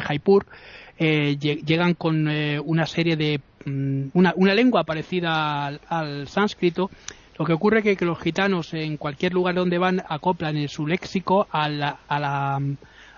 Jaipur, 0.00 0.46
eh, 0.98 1.36
llegan 1.38 1.94
con 1.94 2.26
una 2.64 2.86
serie 2.86 3.16
de... 3.16 3.40
Mm, 3.64 4.08
una, 4.12 4.32
una, 4.36 4.52
lengua 4.54 4.82
parecida 4.82 5.66
al 5.68 6.26
sánscrito 6.26 6.90
lo 7.38 7.44
que 7.44 7.52
ocurre 7.52 7.82
es 7.84 7.98
que, 7.98 8.04
los 8.04 8.18
gitanos 8.20 8.72
en 8.74 8.96
cualquier 8.96 9.32
lugar 9.32 9.54
donde 9.54 9.78
van 9.78 10.02
acoplan 10.08 10.56
en 10.56 10.68
su 10.68 10.86
léxico 10.86 11.46
a 11.50 11.68
la, 11.68 11.98
a 12.06 12.20
la, 12.20 12.60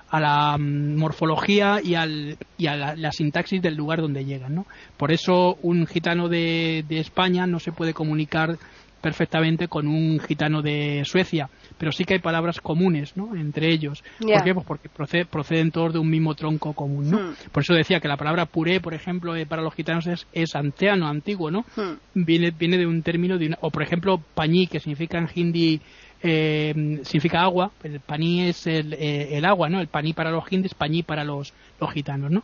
a 0.08 0.20
la 0.20 0.58
mm, 0.58 0.96
morfología 0.96 1.80
y, 1.82 1.94
al, 1.94 2.38
a 2.66 2.96
la, 2.96 3.12
sintaxis 3.12 3.60
del 3.60 3.74
lugar 3.74 4.00
donde 4.00 4.24
llegan. 4.24 4.54
¿no? 4.54 4.66
Por 4.96 5.12
eso 5.12 5.58
un 5.62 5.86
gitano 5.86 6.28
de 6.28 6.84
España 6.88 7.46
no 7.46 7.60
se 7.60 7.72
puede 7.72 7.92
comunicar 7.92 8.58
perfectamente 9.06 9.68
con 9.68 9.86
un 9.86 10.18
gitano 10.18 10.62
de 10.62 11.04
Suecia, 11.04 11.48
pero 11.78 11.92
sí 11.92 12.04
que 12.04 12.14
hay 12.14 12.18
palabras 12.18 12.60
comunes 12.60 13.16
¿no? 13.16 13.36
entre 13.36 13.72
ellos. 13.72 14.02
¿Por 14.18 14.42
qué? 14.42 14.52
Pues 14.52 14.66
porque 14.66 14.88
proceden 14.88 15.70
todos 15.70 15.92
de 15.92 16.00
un 16.00 16.10
mismo 16.10 16.34
tronco 16.34 16.72
común. 16.72 17.08
¿no? 17.08 17.18
Hmm. 17.18 17.34
Por 17.52 17.62
eso 17.62 17.72
decía 17.72 18.00
que 18.00 18.08
la 18.08 18.16
palabra 18.16 18.46
puré, 18.46 18.80
por 18.80 18.94
ejemplo, 18.94 19.36
eh, 19.36 19.46
para 19.46 19.62
los 19.62 19.74
gitanos 19.74 20.08
es, 20.08 20.26
es 20.32 20.56
anteano, 20.56 21.06
antiguo, 21.06 21.52
¿no? 21.52 21.64
Hmm. 21.76 21.98
Viene, 22.14 22.50
viene 22.50 22.78
de 22.78 22.86
un 22.88 23.02
término, 23.02 23.38
de 23.38 23.56
o 23.60 23.70
por 23.70 23.84
ejemplo, 23.84 24.20
pañí, 24.34 24.66
que 24.66 24.80
significa 24.80 25.18
en 25.18 25.28
hindi 25.32 25.80
eh, 26.20 26.74
significa 27.02 27.42
agua, 27.42 27.70
el 27.84 28.00
paní 28.00 28.48
es 28.48 28.66
el, 28.66 28.94
eh, 28.94 29.36
el, 29.36 29.44
agua, 29.44 29.68
¿no? 29.68 29.80
El 29.80 29.86
paní 29.86 30.14
para 30.14 30.32
los 30.32 30.50
hindis, 30.50 30.74
pañí 30.74 31.04
para 31.04 31.22
los, 31.22 31.54
los 31.80 31.92
gitanos, 31.92 32.32
¿no? 32.32 32.42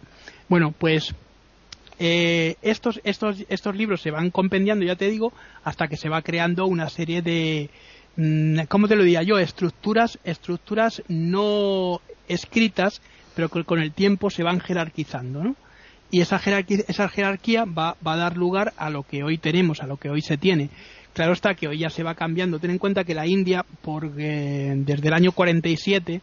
Bueno, 0.48 0.72
pues 0.78 1.12
eh, 2.04 2.56
estos, 2.62 3.00
estos, 3.04 3.44
estos 3.48 3.76
libros 3.76 4.02
se 4.02 4.10
van 4.10 4.32
compendiando, 4.32 4.84
ya 4.84 4.96
te 4.96 5.08
digo, 5.08 5.32
hasta 5.62 5.86
que 5.86 5.96
se 5.96 6.08
va 6.08 6.20
creando 6.22 6.66
una 6.66 6.88
serie 6.88 7.22
de, 7.22 7.70
mm, 8.16 8.62
¿cómo 8.68 8.88
te 8.88 8.96
lo 8.96 9.04
diría 9.04 9.22
yo? 9.22 9.38
Estructuras, 9.38 10.18
estructuras 10.24 11.04
no 11.06 12.00
escritas, 12.26 13.00
pero 13.36 13.48
que 13.50 13.62
con 13.62 13.78
el 13.78 13.92
tiempo 13.92 14.30
se 14.30 14.42
van 14.42 14.58
jerarquizando, 14.58 15.44
¿no? 15.44 15.54
Y 16.10 16.22
esa 16.22 16.40
jerarquía, 16.40 16.78
esa 16.88 17.08
jerarquía 17.08 17.66
va, 17.66 17.96
va 18.04 18.14
a 18.14 18.16
dar 18.16 18.36
lugar 18.36 18.72
a 18.78 18.90
lo 18.90 19.04
que 19.04 19.22
hoy 19.22 19.38
tenemos, 19.38 19.80
a 19.80 19.86
lo 19.86 19.96
que 19.96 20.10
hoy 20.10 20.22
se 20.22 20.36
tiene. 20.36 20.70
Claro 21.12 21.34
está 21.34 21.54
que 21.54 21.68
hoy 21.68 21.78
ya 21.78 21.88
se 21.88 22.02
va 22.02 22.16
cambiando. 22.16 22.58
Ten 22.58 22.72
en 22.72 22.78
cuenta 22.78 23.04
que 23.04 23.14
la 23.14 23.28
India, 23.28 23.64
porque 23.82 24.74
desde 24.76 25.06
el 25.06 25.14
año 25.14 25.30
47, 25.30 26.20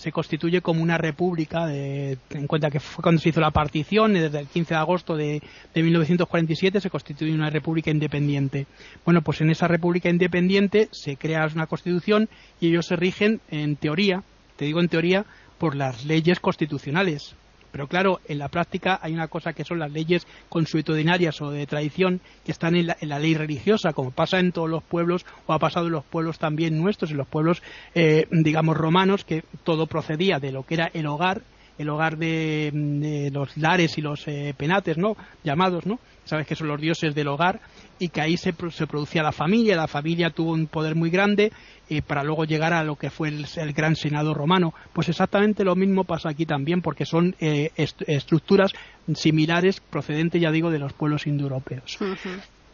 se 0.00 0.12
constituye 0.12 0.62
como 0.62 0.82
una 0.82 0.96
república, 0.96 1.66
de, 1.66 2.16
en 2.30 2.46
cuenta 2.46 2.70
que 2.70 2.80
fue 2.80 3.02
cuando 3.02 3.20
se 3.20 3.28
hizo 3.28 3.40
la 3.40 3.50
partición, 3.50 4.14
desde 4.14 4.38
el 4.38 4.46
15 4.46 4.72
de 4.72 4.80
agosto 4.80 5.14
de, 5.14 5.42
de 5.74 5.82
1947 5.82 6.80
se 6.80 6.88
constituye 6.88 7.34
una 7.34 7.50
república 7.50 7.90
independiente. 7.90 8.66
Bueno, 9.04 9.20
pues 9.20 9.42
en 9.42 9.50
esa 9.50 9.68
república 9.68 10.08
independiente 10.08 10.88
se 10.90 11.18
crea 11.18 11.46
una 11.54 11.66
constitución 11.66 12.30
y 12.60 12.68
ellos 12.68 12.86
se 12.86 12.96
rigen, 12.96 13.42
en 13.50 13.76
teoría, 13.76 14.22
te 14.56 14.64
digo 14.64 14.80
en 14.80 14.88
teoría, 14.88 15.26
por 15.58 15.76
las 15.76 16.06
leyes 16.06 16.40
constitucionales. 16.40 17.34
Pero 17.72 17.86
claro, 17.86 18.20
en 18.26 18.38
la 18.38 18.48
práctica 18.48 18.98
hay 19.02 19.12
una 19.12 19.28
cosa 19.28 19.52
que 19.52 19.64
son 19.64 19.78
las 19.78 19.92
leyes 19.92 20.26
consuetudinarias 20.48 21.40
o 21.40 21.50
de 21.50 21.66
tradición 21.66 22.20
que 22.44 22.52
están 22.52 22.76
en 22.76 22.86
la, 22.86 23.18
ley 23.18 23.34
religiosa, 23.34 23.92
como 23.92 24.10
pasa 24.10 24.38
en 24.38 24.52
todos 24.52 24.68
los 24.68 24.82
pueblos 24.82 25.24
o 25.46 25.52
ha 25.52 25.58
pasado 25.58 25.86
en 25.86 25.92
los 25.92 26.04
pueblos 26.04 26.38
también 26.38 26.80
nuestros, 26.80 27.10
en 27.10 27.16
los 27.16 27.28
pueblos, 27.28 27.62
eh, 27.94 28.26
digamos, 28.30 28.76
romanos, 28.76 29.24
que 29.24 29.44
todo 29.64 29.86
procedía 29.86 30.38
de 30.38 30.52
lo 30.52 30.64
que 30.64 30.74
era 30.74 30.90
el 30.92 31.06
hogar, 31.06 31.42
el 31.78 31.88
hogar 31.88 32.18
de, 32.18 33.30
los 33.32 33.56
lares 33.56 33.96
y 33.96 34.02
los 34.02 34.26
eh, 34.28 34.54
penates, 34.56 34.98
¿no? 34.98 35.16
Llamados, 35.44 35.86
¿no? 35.86 35.98
Sabes 36.24 36.46
que 36.46 36.54
son 36.54 36.68
los 36.68 36.80
dioses 36.80 37.14
del 37.14 37.28
hogar 37.28 37.60
y 37.98 38.08
que 38.08 38.20
ahí 38.20 38.36
se, 38.36 38.54
se 38.70 38.86
producía 38.86 39.22
la 39.22 39.32
familia, 39.32 39.76
la 39.76 39.88
familia 39.88 40.30
tuvo 40.30 40.52
un 40.52 40.66
poder 40.66 40.94
muy 40.94 41.10
grande 41.10 41.52
y 41.88 42.00
para 42.02 42.22
luego 42.22 42.44
llegar 42.44 42.72
a 42.72 42.84
lo 42.84 42.96
que 42.96 43.10
fue 43.10 43.28
el, 43.28 43.72
gran 43.72 43.96
senado 43.96 44.32
romano. 44.32 44.72
Pues 44.92 45.08
exactamente 45.08 45.64
lo 45.64 45.74
mismo 45.74 46.04
pasa 46.04 46.30
aquí 46.30 46.46
también, 46.46 46.82
porque 46.82 47.04
son 47.04 47.34
eh, 47.40 47.70
estructuras 47.76 48.72
similares 49.14 49.80
procedentes, 49.80 50.40
ya 50.40 50.52
digo, 50.52 50.70
de 50.70 50.78
los 50.78 50.92
pueblos 50.92 51.26
indoeuropeos. 51.26 51.98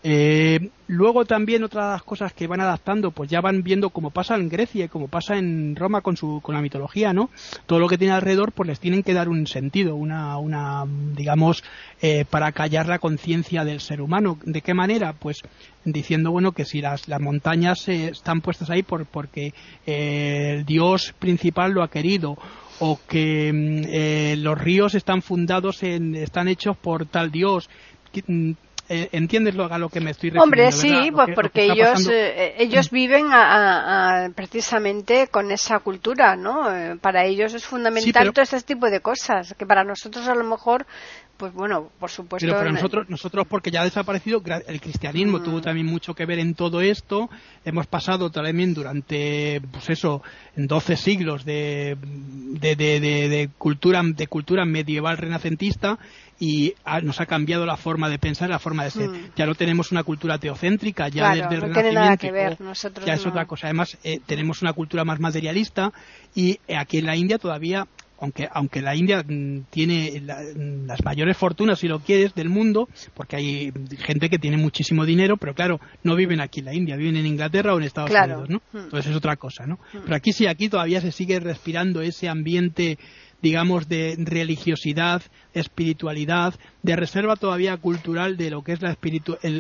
Eh, 0.09 0.71
luego 0.87 1.25
también 1.25 1.65
otras 1.65 2.01
cosas 2.05 2.33
que 2.33 2.47
van 2.47 2.61
adaptando, 2.61 3.11
pues 3.11 3.29
ya 3.29 3.41
van 3.41 3.65
viendo 3.65 3.91
cómo 3.91 4.11
pasa 4.11 4.37
en 4.37 4.49
Grecia 4.49 4.85
y 4.85 4.89
cómo 4.89 5.09
pasa 5.09 5.37
en 5.37 5.75
Roma 5.75 6.01
con 6.01 6.17
su 6.17 6.41
con 6.43 6.55
la 6.55 6.61
mitología, 6.61 7.13
¿no? 7.13 7.29
Todo 7.67 7.81
lo 7.81 7.89
que 7.89 7.99
tiene 7.99 8.15
alrededor, 8.15 8.53
pues 8.53 8.69
les 8.69 8.79
tienen 8.79 9.03
que 9.03 9.15
dar 9.15 9.29
un 9.29 9.49
sentido, 9.49 9.97
una, 9.97 10.39
una 10.39 10.85
digamos, 10.87 11.65
eh, 12.01 12.25
para 12.31 12.53
callar 12.53 12.87
la 12.87 13.01
conciencia 13.01 13.65
del 13.65 13.81
ser 13.81 14.01
humano. 14.01 14.39
¿De 14.45 14.63
qué 14.63 14.75
manera? 14.75 15.13
Pues 15.13 15.43
diciendo, 15.85 16.31
bueno, 16.31 16.53
que 16.53 16.65
si 16.65 16.81
las, 16.81 17.09
las 17.09 17.21
montañas 17.21 17.89
eh, 17.89 18.11
están 18.11 18.43
puestas 18.43 18.71
ahí 18.71 18.85
por, 18.85 19.07
porque 19.07 19.55
el 19.87 20.65
dios 20.65 21.17
principal 21.19 21.73
lo 21.73 21.83
ha 21.83 21.91
querido 21.91 22.39
o 22.79 23.01
que 23.09 23.53
mm, 23.53 24.41
los 24.41 24.57
ríos 24.57 24.95
están 24.95 25.21
fundados 25.21 25.83
en, 25.83 26.15
están 26.15 26.47
hechos 26.47 26.77
por 26.77 27.07
tal 27.07 27.33
dios 27.33 27.69
mm, 28.25 28.53
eh, 28.89 29.09
¿entiendes 29.13 29.55
lo, 29.55 29.73
a 29.73 29.79
lo 29.79 29.89
que 29.89 30.01
me 30.01 30.13
estoy 30.13 30.31
refiriendo? 30.31 30.45
Hombre, 30.45 30.73
sí, 30.73 31.11
pues 31.13 31.29
porque 31.35 31.65
ellos, 31.65 32.09
eh, 32.09 32.55
ellos 32.59 32.91
viven 32.91 33.27
precisamente 34.35 35.29
con 35.29 35.51
esa 35.51 35.81
cultura, 35.81 36.37
¿no? 36.37 36.75
Eh, 36.75 36.97
para 37.01 37.25
ellos 37.25 37.55
es 37.55 37.65
fundamental 37.65 38.33
todo 38.33 38.43
ese 38.43 38.61
tipo 38.63 38.89
de 38.89 39.01
cosas, 39.01 39.55
que 39.59 39.67
para 39.67 39.85
nosotros 39.85 40.29
a 40.29 40.35
lo 40.35 40.45
mejor 40.45 40.87
pues 41.37 41.53
bueno, 41.53 41.91
por 42.01 42.11
supuesto. 42.11 42.47
Pero 42.47 42.59
para 42.59 42.73
nosotros, 42.73 43.11
nosotros 43.11 43.47
porque 43.47 43.71
ya 43.71 43.83
ha 43.83 43.85
desaparecido, 43.85 44.43
el 44.67 44.81
cristianismo 44.81 45.43
tuvo 45.43 45.59
mm. 45.59 45.63
también 45.63 45.87
mucho 45.87 46.15
que 46.15 46.25
ver 46.25 46.39
en 46.39 46.55
todo 46.55 46.81
esto. 46.81 47.29
Hemos 47.65 47.87
pasado 47.87 48.31
también 48.31 48.73
durante, 48.73 49.61
pues 49.71 49.91
eso, 49.91 50.23
en 50.57 50.67
12 50.67 50.97
siglos 50.97 51.45
de, 51.45 51.97
de, 52.01 52.77
de, 52.77 53.01
de 53.01 53.51
cultura, 53.59 54.03
de 54.03 54.27
cultura 54.29 54.65
medieval 54.65 55.19
renacentista 55.19 55.99
y 56.39 56.75
nos 57.03 57.21
ha 57.21 57.27
cambiado 57.27 57.65
la 57.65 57.77
forma 57.77 58.09
de 58.09 58.19
pensar, 58.19 58.51
la 58.51 58.59
forma 58.59 58.85
de 58.85 58.91
ser. 58.91 59.09
Hmm. 59.09 59.31
Ya 59.37 59.47
no 59.47 59.55
tenemos 59.55 59.93
una 59.93 60.03
cultura 60.03 60.39
teocéntrica, 60.39 61.09
ya 61.09 61.35
desde 61.35 61.55
el 61.55 61.75
Renacimiento. 61.75 62.73
ya 63.05 63.15
es 63.15 63.27
otra 63.27 63.47
cosa. 63.47 63.69
Además, 63.69 63.97
eh, 64.05 64.21
tenemos 64.27 64.63
una 64.63 64.73
cultura 64.73 65.05
más 65.05 65.21
materialista 65.21 65.93
y 66.35 66.59
eh, 66.69 66.77
aquí 66.77 66.99
en 66.99 67.07
la 67.07 67.17
India 67.17 67.39
todavía 67.39 67.87
aunque 68.19 68.49
aunque 68.51 68.81
la 68.81 68.95
India 68.95 69.23
mm, 69.27 69.65
tiene 69.71 70.21
mm, 70.21 70.87
las 70.87 71.05
mayores 71.05 71.37
fortunas 71.37 71.79
si 71.79 71.89
lo 71.89 72.01
quieres 72.01 72.35
del 72.35 72.49
mundo 72.49 72.89
porque 73.15 73.37
hay 73.37 73.73
gente 73.99 74.29
que 74.29 74.39
tiene 74.39 74.57
muchísimo 74.57 75.05
dinero 75.05 75.37
pero 75.37 75.55
claro 75.55 75.81
no 76.03 76.17
viven 76.17 76.41
aquí 76.41 76.61
en 76.61 76.67
la 76.67 76.75
India 76.75 76.97
viven 76.97 77.17
en 77.17 77.27
Inglaterra 77.27 77.75
o 77.75 77.79
en 77.79 77.85
Estados 77.85 78.11
Unidos 78.11 78.49
no 78.49 78.63
hmm. 78.73 78.85
entonces 78.85 79.11
es 79.11 79.17
otra 79.17 79.37
cosa 79.37 79.67
no 79.67 79.75
hmm. 79.75 79.99
pero 80.05 80.17
aquí 80.17 80.33
sí 80.33 80.47
aquí 80.47 80.69
todavía 80.69 81.01
se 81.01 81.13
sigue 81.13 81.41
respirando 81.41 82.01
ese 82.01 82.29
ambiente 82.29 82.99
digamos, 83.47 83.89
de 83.89 84.17
religiosidad, 84.19 85.23
espiritualidad, 85.55 86.53
de 86.83 86.97
reserva 86.97 87.37
todavía 87.37 87.77
cultural 87.77 88.37
de 88.37 88.51
lo 88.51 88.65
que 88.65 88.73
es 88.73 88.83
la, 88.83 88.97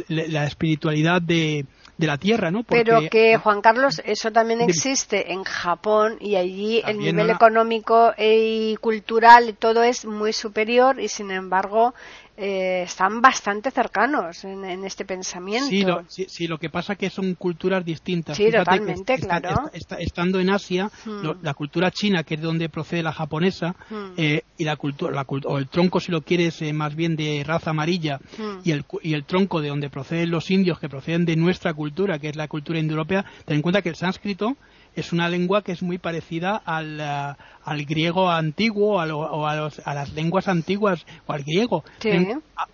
la 0.08 0.44
espiritualidad 0.44 1.22
de, 1.22 1.66
de 1.96 2.06
la 2.08 2.18
tierra, 2.18 2.50
¿no? 2.50 2.64
Pero 2.64 3.08
que, 3.08 3.36
Juan 3.36 3.60
Carlos, 3.60 4.02
eso 4.04 4.32
también 4.32 4.60
existe 4.60 5.32
en 5.32 5.44
Japón 5.44 6.16
y 6.20 6.34
allí 6.34 6.82
el 6.84 6.98
nivel 6.98 7.30
económico 7.30 8.12
y 8.18 8.74
cultural 8.80 9.54
todo 9.56 9.84
es 9.84 10.04
muy 10.04 10.32
superior 10.32 11.00
y 11.00 11.06
sin 11.06 11.30
embargo 11.30 11.94
eh, 12.36 12.82
están 12.82 13.20
bastante 13.22 13.70
cercanos 13.70 14.44
en, 14.44 14.84
este 14.84 15.04
pensamiento. 15.04 15.68
Sí 16.08 16.46
lo, 16.46 16.54
lo 16.54 16.58
que 16.58 16.68
pasa 16.68 16.92
es 16.92 16.98
que 16.98 17.10
son 17.10 17.34
culturas 17.34 17.84
distintas. 17.84 18.36
Sí, 18.36 18.50
totalmente, 18.50 19.18
claro. 19.18 19.70
estando 19.98 20.38
en 20.38 20.50
Asia, 20.50 20.90
hmm. 21.04 21.42
la 21.42 21.54
cultura 21.54 21.90
china, 21.90 22.24
que 22.24 22.34
es 22.34 22.40
donde 22.40 22.68
procede 22.68 23.02
la 23.02 23.12
japonesa, 23.12 23.74
hmm. 23.88 24.12
eh, 24.16 24.42
y 24.58 24.64
la 24.64 24.76
cultura, 24.76 25.24
o 25.28 25.58
el 25.58 25.68
tronco, 25.68 25.98
si 25.98 26.12
lo 26.12 26.22
quieres, 26.22 26.60
eh, 26.60 26.72
más 26.72 26.94
bien 26.94 27.16
de 27.16 27.42
raza 27.44 27.70
amarilla, 27.70 28.18
hmm. 28.18 28.60
y, 28.64 28.70
el, 28.72 28.84
y 29.02 29.14
el 29.14 29.24
tronco 29.24 29.62
de 29.62 29.68
donde 29.68 29.88
proceden 29.88 30.30
los 30.30 30.50
indios, 30.50 30.78
que 30.78 30.88
proceden 30.88 31.24
de 31.24 31.36
nuestra 31.36 31.72
cultura, 31.72 32.18
que 32.18 32.28
es 32.28 32.36
la 32.36 32.48
cultura 32.48 32.78
indoeuropea, 32.78 33.24
ten 33.46 33.56
en 33.56 33.62
cuenta 33.62 33.80
que 33.80 33.88
el 33.88 33.96
sánscrito 33.96 34.56
es 34.96 35.12
una 35.12 35.28
lengua 35.28 35.62
que 35.62 35.72
es 35.72 35.82
muy 35.82 35.98
parecida 35.98 36.56
al, 36.64 37.00
eh, 37.00 37.34
al 37.66 37.84
griego 37.84 38.30
antiguo 38.30 38.96
o, 38.96 39.46
a, 39.46 39.70
las 39.94 40.12
lenguas 40.14 40.48
antiguas 40.48 41.04
o 41.26 41.32
al 41.32 41.42
griego. 41.42 41.84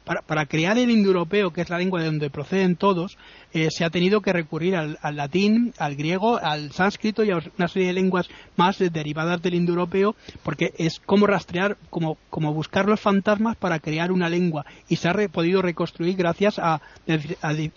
para, 0.04 0.46
crear 0.46 0.76
el 0.76 0.90
indoeuropeo, 0.90 1.50
que 1.50 1.62
es 1.62 1.70
la 1.70 1.78
lengua 1.78 2.00
de 2.00 2.06
donde 2.06 2.30
proceden 2.30 2.76
todos, 2.76 3.16
eh, 3.52 3.68
se 3.70 3.84
ha 3.84 3.90
tenido 3.90 4.20
que 4.20 4.34
recurrir 4.34 4.76
al, 4.76 4.98
latín, 5.16 5.72
al 5.78 5.96
griego, 5.96 6.38
al 6.38 6.72
sánscrito 6.72 7.24
y 7.24 7.30
a 7.30 7.38
una 7.58 7.68
serie 7.68 7.88
de 7.88 7.94
lenguas 7.94 8.28
más 8.56 8.78
derivadas 8.78 9.40
del 9.40 9.54
indoeuropeo, 9.54 10.14
porque 10.42 10.72
es 10.76 11.00
como 11.00 11.26
rastrear, 11.26 11.78
como, 11.88 12.18
como 12.28 12.52
buscar 12.52 12.86
los 12.86 13.00
fantasmas 13.00 13.56
para 13.56 13.80
crear 13.80 14.12
una 14.12 14.28
lengua. 14.28 14.66
Y 14.88 14.96
se 14.96 15.08
ha 15.08 15.14
podido 15.28 15.62
reconstruir 15.62 16.16
gracias 16.16 16.58
a, 16.58 16.82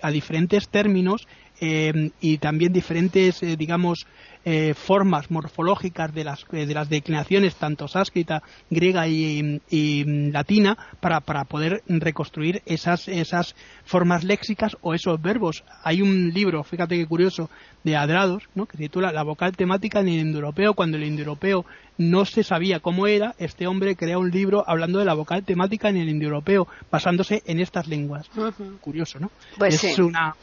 a, 0.02 0.12
diferentes 0.12 0.68
términos 0.68 1.28
eh, 1.62 2.12
y 2.20 2.38
también 2.40 2.74
diferentes, 2.74 3.40
digamos, 3.58 4.06
eh, 4.46 4.76
formas 4.76 5.32
morfológicas 5.32 6.14
de 6.14 6.24
las, 6.24 6.46
eh, 6.52 6.68
de 6.68 6.74
las 6.74 6.88
declinaciones, 6.88 7.56
tanto 7.56 7.88
sánscrita, 7.88 8.44
griega 8.70 9.08
y, 9.08 9.60
latina, 10.32 10.78
para, 11.00 11.20
para, 11.22 11.46
poder 11.46 11.82
reconstruir 11.88 12.62
esas, 12.66 13.08
esas 13.08 13.56
formas 13.86 14.24
léxicas 14.24 14.78
o 14.82 14.94
esos 14.94 15.20
verbos. 15.22 15.64
Hay 15.84 16.02
un 16.02 16.32
libro, 16.32 16.64
fíjate 16.64 16.96
qué 16.96 17.08
curioso, 17.08 17.50
de 17.86 17.96
Adrados, 17.96 18.44
¿no? 18.56 18.66
que 18.66 18.78
se 18.78 18.84
titula 18.84 19.12
La 19.12 19.24
vocal 19.24 19.56
temática 19.56 20.00
en 20.00 20.08
el 20.08 20.20
indoeuropeo. 20.20 20.74
Cuando 20.74 20.98
el 20.98 21.04
indoeuropeo 21.04 21.66
no 22.00 22.26
se 22.26 22.44
sabía 22.44 22.80
cómo 22.80 23.06
era, 23.06 23.36
este 23.38 23.68
hombre 23.68 23.96
crea 23.96 24.18
un 24.18 24.32
libro 24.32 24.64
hablando 24.68 24.98
de 24.98 25.06
la 25.06 25.14
vocal 25.14 25.44
temática 25.44 25.90
en 25.90 25.98
el 25.98 26.10
indoeuropeo, 26.10 26.68
basándose 26.92 27.44
en 27.46 27.60
estas 27.60 27.88
lenguas. 27.88 28.28
Curioso, 28.82 29.20
¿no? 29.20 29.30
Pues 29.58 29.84
es 29.84 30.00
una, 30.00 30.36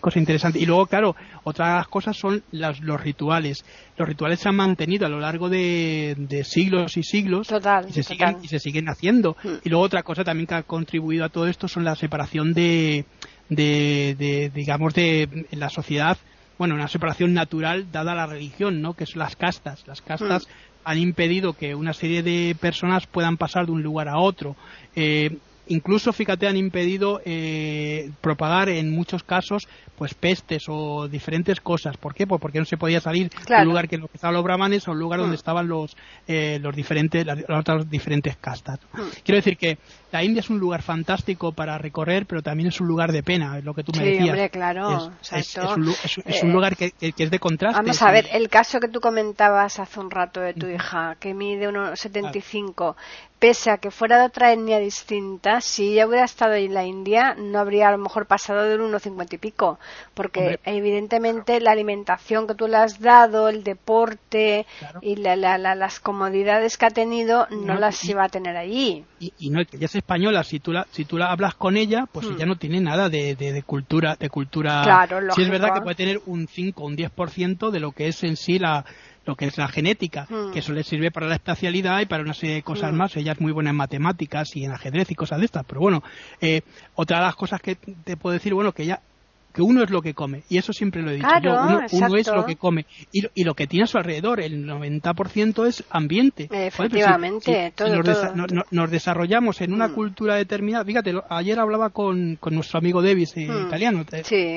cosa 0.00 0.18
interesante. 0.18 0.58
Y 0.58 0.66
luego, 0.66 0.86
claro, 0.86 1.16
otras 1.42 1.88
cosas 1.88 2.16
son 2.18 2.42
las, 2.52 2.80
los 2.80 3.00
rituales. 3.00 3.33
Los 3.40 4.08
rituales 4.08 4.40
se 4.40 4.48
han 4.48 4.56
mantenido 4.56 5.06
a 5.06 5.08
lo 5.08 5.20
largo 5.20 5.48
de, 5.48 6.42
siglos 6.44 6.96
y 6.96 7.02
siglos 7.02 7.48
total, 7.48 7.86
y, 7.88 7.92
se 7.92 8.02
Siguen, 8.02 8.38
y 8.42 8.48
se 8.48 8.58
siguen 8.58 8.88
haciendo. 8.88 9.36
Mm. 9.42 9.48
Y 9.64 9.68
luego 9.68 9.84
otra 9.84 10.02
cosa 10.02 10.24
también 10.24 10.46
que 10.46 10.54
ha 10.54 10.62
contribuido 10.62 11.24
a 11.24 11.28
todo 11.28 11.46
esto 11.46 11.68
son 11.68 11.84
la 11.84 11.94
separación 11.94 12.54
de, 12.54 13.04
de, 13.48 14.16
de 14.18 14.50
digamos, 14.54 14.94
de 14.94 15.46
la 15.52 15.70
sociedad 15.70 16.18
bueno, 16.58 16.74
una 16.74 16.88
separación 16.88 17.34
natural 17.34 17.90
dada 17.90 18.14
la 18.14 18.26
religión, 18.26 18.80
¿no? 18.80 18.94
Que 18.94 19.06
son 19.06 19.20
las 19.20 19.36
castas. 19.36 19.84
Las 19.86 20.00
castas 20.02 20.46
mm. 20.46 20.50
han 20.84 20.98
impedido 20.98 21.54
que 21.54 21.74
una 21.74 21.92
serie 21.92 22.22
de 22.22 22.56
personas 22.60 23.06
puedan 23.06 23.36
pasar 23.36 23.66
de 23.66 23.72
un 23.72 23.82
lugar 23.82 24.08
a 24.08 24.18
otro. 24.18 24.56
Eh, 24.94 25.36
incluso, 25.68 26.12
fíjate, 26.12 26.46
han 26.46 26.56
impedido 26.56 27.20
eh, 27.24 28.10
propagar 28.20 28.68
en 28.68 28.90
muchos 28.90 29.22
casos 29.22 29.68
pues 29.96 30.14
pestes 30.14 30.64
o 30.68 31.08
diferentes 31.08 31.60
cosas. 31.60 31.96
¿Por 31.96 32.14
qué? 32.14 32.26
Pues 32.26 32.40
porque 32.40 32.58
no 32.58 32.64
se 32.64 32.76
podía 32.76 33.00
salir 33.00 33.30
de 33.30 33.56
un 33.56 33.64
lugar 33.64 33.88
que 33.88 33.96
lo 33.96 34.08
que 34.08 34.16
estaban 34.16 34.34
los 34.34 34.42
brahmanes 34.42 34.88
o 34.88 34.92
un 34.92 34.98
lugar 34.98 35.20
donde 35.20 35.34
mm. 35.34 35.38
estaban 35.38 35.68
los, 35.68 35.96
eh, 36.26 36.58
los 36.60 36.74
diferentes, 36.74 37.24
las, 37.24 37.38
otras 37.48 37.88
diferentes 37.88 38.36
castas. 38.36 38.80
Mm. 38.92 39.00
Quiero 39.24 39.36
decir 39.36 39.56
que 39.56 39.78
la 40.14 40.22
India 40.22 40.38
es 40.38 40.48
un 40.48 40.60
lugar 40.60 40.82
fantástico 40.82 41.50
para 41.50 41.76
recorrer, 41.76 42.24
pero 42.26 42.40
también 42.40 42.68
es 42.68 42.80
un 42.80 42.86
lugar 42.86 43.10
de 43.10 43.24
pena, 43.24 43.58
es 43.58 43.64
lo 43.64 43.74
que 43.74 43.82
tú 43.82 43.90
me 43.98 44.04
decías. 44.04 44.28
Hombre, 44.28 44.48
claro, 44.48 45.10
es, 45.32 45.56
un, 45.56 45.92
un, 46.42 46.52
lugar 46.52 46.76
que, 46.76 46.92
es 47.00 47.30
de 47.32 47.38
contraste. 47.40 47.80
Vamos 47.80 48.00
a 48.00 48.12
ver, 48.12 48.28
el 48.30 48.48
caso 48.48 48.78
que 48.78 48.86
tú 48.86 49.00
comentabas 49.00 49.80
hace 49.80 49.98
un 49.98 50.12
rato 50.12 50.40
de 50.40 50.54
tu 50.54 50.68
hija, 50.68 51.16
que 51.18 51.34
mide 51.34 51.66
unos 51.66 51.98
75, 51.98 52.94
pese 53.44 53.70
a 53.70 53.76
que 53.76 53.90
fuera 53.90 54.18
de 54.18 54.24
otra 54.24 54.52
etnia 54.52 54.78
distinta, 54.78 55.60
si 55.60 55.92
ella 55.92 56.06
hubiera 56.06 56.24
estado 56.24 56.54
en 56.54 56.72
la 56.72 56.84
India, 56.84 57.34
no 57.34 57.58
habría 57.58 57.88
a 57.88 57.92
lo 57.92 57.98
mejor 57.98 58.26
pasado 58.26 58.62
del 58.62 58.80
1,50 58.80 59.34
y 59.34 59.36
pico, 59.36 59.78
porque 60.14 60.60
evidentemente 60.64 61.60
la 61.60 61.72
alimentación 61.72 62.46
que 62.46 62.54
tú 62.54 62.68
le 62.68 62.78
has 62.78 63.00
dado, 63.00 63.50
el 63.50 63.62
deporte 63.62 64.64
y 65.02 65.16
las 65.16 66.00
comodidades 66.00 66.78
que 66.78 66.86
ha 66.86 66.90
tenido, 66.90 67.46
no, 67.50 67.74
las 67.74 68.02
iba 68.04 68.24
a 68.24 68.30
tener 68.30 68.56
allí. 68.56 69.04
Y, 69.18 69.50
no, 69.50 69.60
ya 69.60 69.86
es 69.86 69.94
española, 70.04 70.44
si 70.44 70.60
tú 70.60 70.70
la, 70.70 70.86
si 70.90 71.06
tú 71.06 71.16
la 71.16 71.32
hablas 71.32 71.54
con 71.54 71.78
ella, 71.78 72.06
pues 72.12 72.26
ella 72.26 72.44
hmm. 72.44 72.48
no 72.48 72.56
tiene 72.56 72.80
nada 72.80 73.08
de, 73.08 73.34
de, 73.34 73.62
cultura, 73.62 74.16
de 74.16 74.28
cultura. 74.28 74.82
Claro, 74.82 75.32
sí 75.34 75.42
es 75.42 75.50
verdad 75.50 75.72
que 75.74 75.80
puede 75.80 75.96
tener 75.96 76.20
un 76.26 76.46
5 76.46 76.82
o 76.82 76.86
un 76.86 76.96
10% 76.96 77.70
de 77.70 77.80
lo 77.80 77.92
que 77.92 78.08
es 78.08 78.22
en 78.22 78.36
sí 78.36 78.58
la, 78.58 78.84
lo 79.24 79.34
que 79.34 79.46
es 79.46 79.56
la 79.56 79.66
genética, 79.66 80.26
hmm. 80.28 80.52
que 80.52 80.58
eso 80.58 80.74
le 80.74 80.82
sirve 80.82 81.10
para 81.10 81.26
la 81.26 81.36
espacialidad 81.36 82.00
y 82.02 82.06
para 82.06 82.22
una 82.22 82.34
serie 82.34 82.56
de 82.56 82.62
cosas 82.62 82.92
hmm. 82.92 82.96
más. 82.96 83.16
Ella 83.16 83.32
es 83.32 83.40
muy 83.40 83.52
buena 83.52 83.70
en 83.70 83.76
matemáticas 83.76 84.54
y 84.56 84.64
en 84.64 84.72
ajedrez 84.72 85.10
y 85.10 85.14
cosas 85.14 85.38
de 85.38 85.46
estas. 85.46 85.64
Pero 85.64 85.80
bueno, 85.80 86.02
eh, 86.38 86.60
otra 86.94 87.20
de 87.20 87.24
las 87.24 87.36
cosas 87.36 87.62
que 87.62 87.76
te 87.76 88.18
puedo 88.18 88.34
decir, 88.34 88.52
bueno, 88.52 88.72
que 88.72 88.82
ella 88.82 89.00
que 89.54 89.62
uno 89.62 89.84
es 89.84 89.90
lo 89.90 90.02
que 90.02 90.14
come, 90.14 90.42
y 90.48 90.58
eso 90.58 90.72
siempre 90.72 91.00
lo 91.00 91.12
he 91.12 91.14
dicho 91.14 91.28
yo, 91.40 91.52
uno, 91.52 92.16
es 92.16 92.26
lo 92.26 92.44
que 92.44 92.56
come, 92.56 92.86
y, 93.12 93.24
y, 93.34 93.44
lo 93.44 93.54
que 93.54 93.68
tiene 93.68 93.84
a 93.84 93.86
su 93.86 93.96
alrededor, 93.96 94.40
el 94.40 94.66
90% 94.66 95.66
es 95.66 95.84
ambiente. 95.90 96.48
Efectivamente, 96.50 97.72
nos, 98.72 98.90
desarrollamos 98.90 99.60
en 99.60 99.72
una 99.72 99.88
hmm. 99.88 99.94
cultura 99.94 100.34
determinada, 100.34 100.84
fíjate, 100.84 101.14
ayer 101.30 101.60
hablaba 101.60 101.90
con, 101.90 102.34
con 102.40 102.56
nuestro 102.56 102.78
amigo 102.78 103.00
Davis, 103.00 103.36
eh, 103.36 103.46
italiano, 103.66 104.04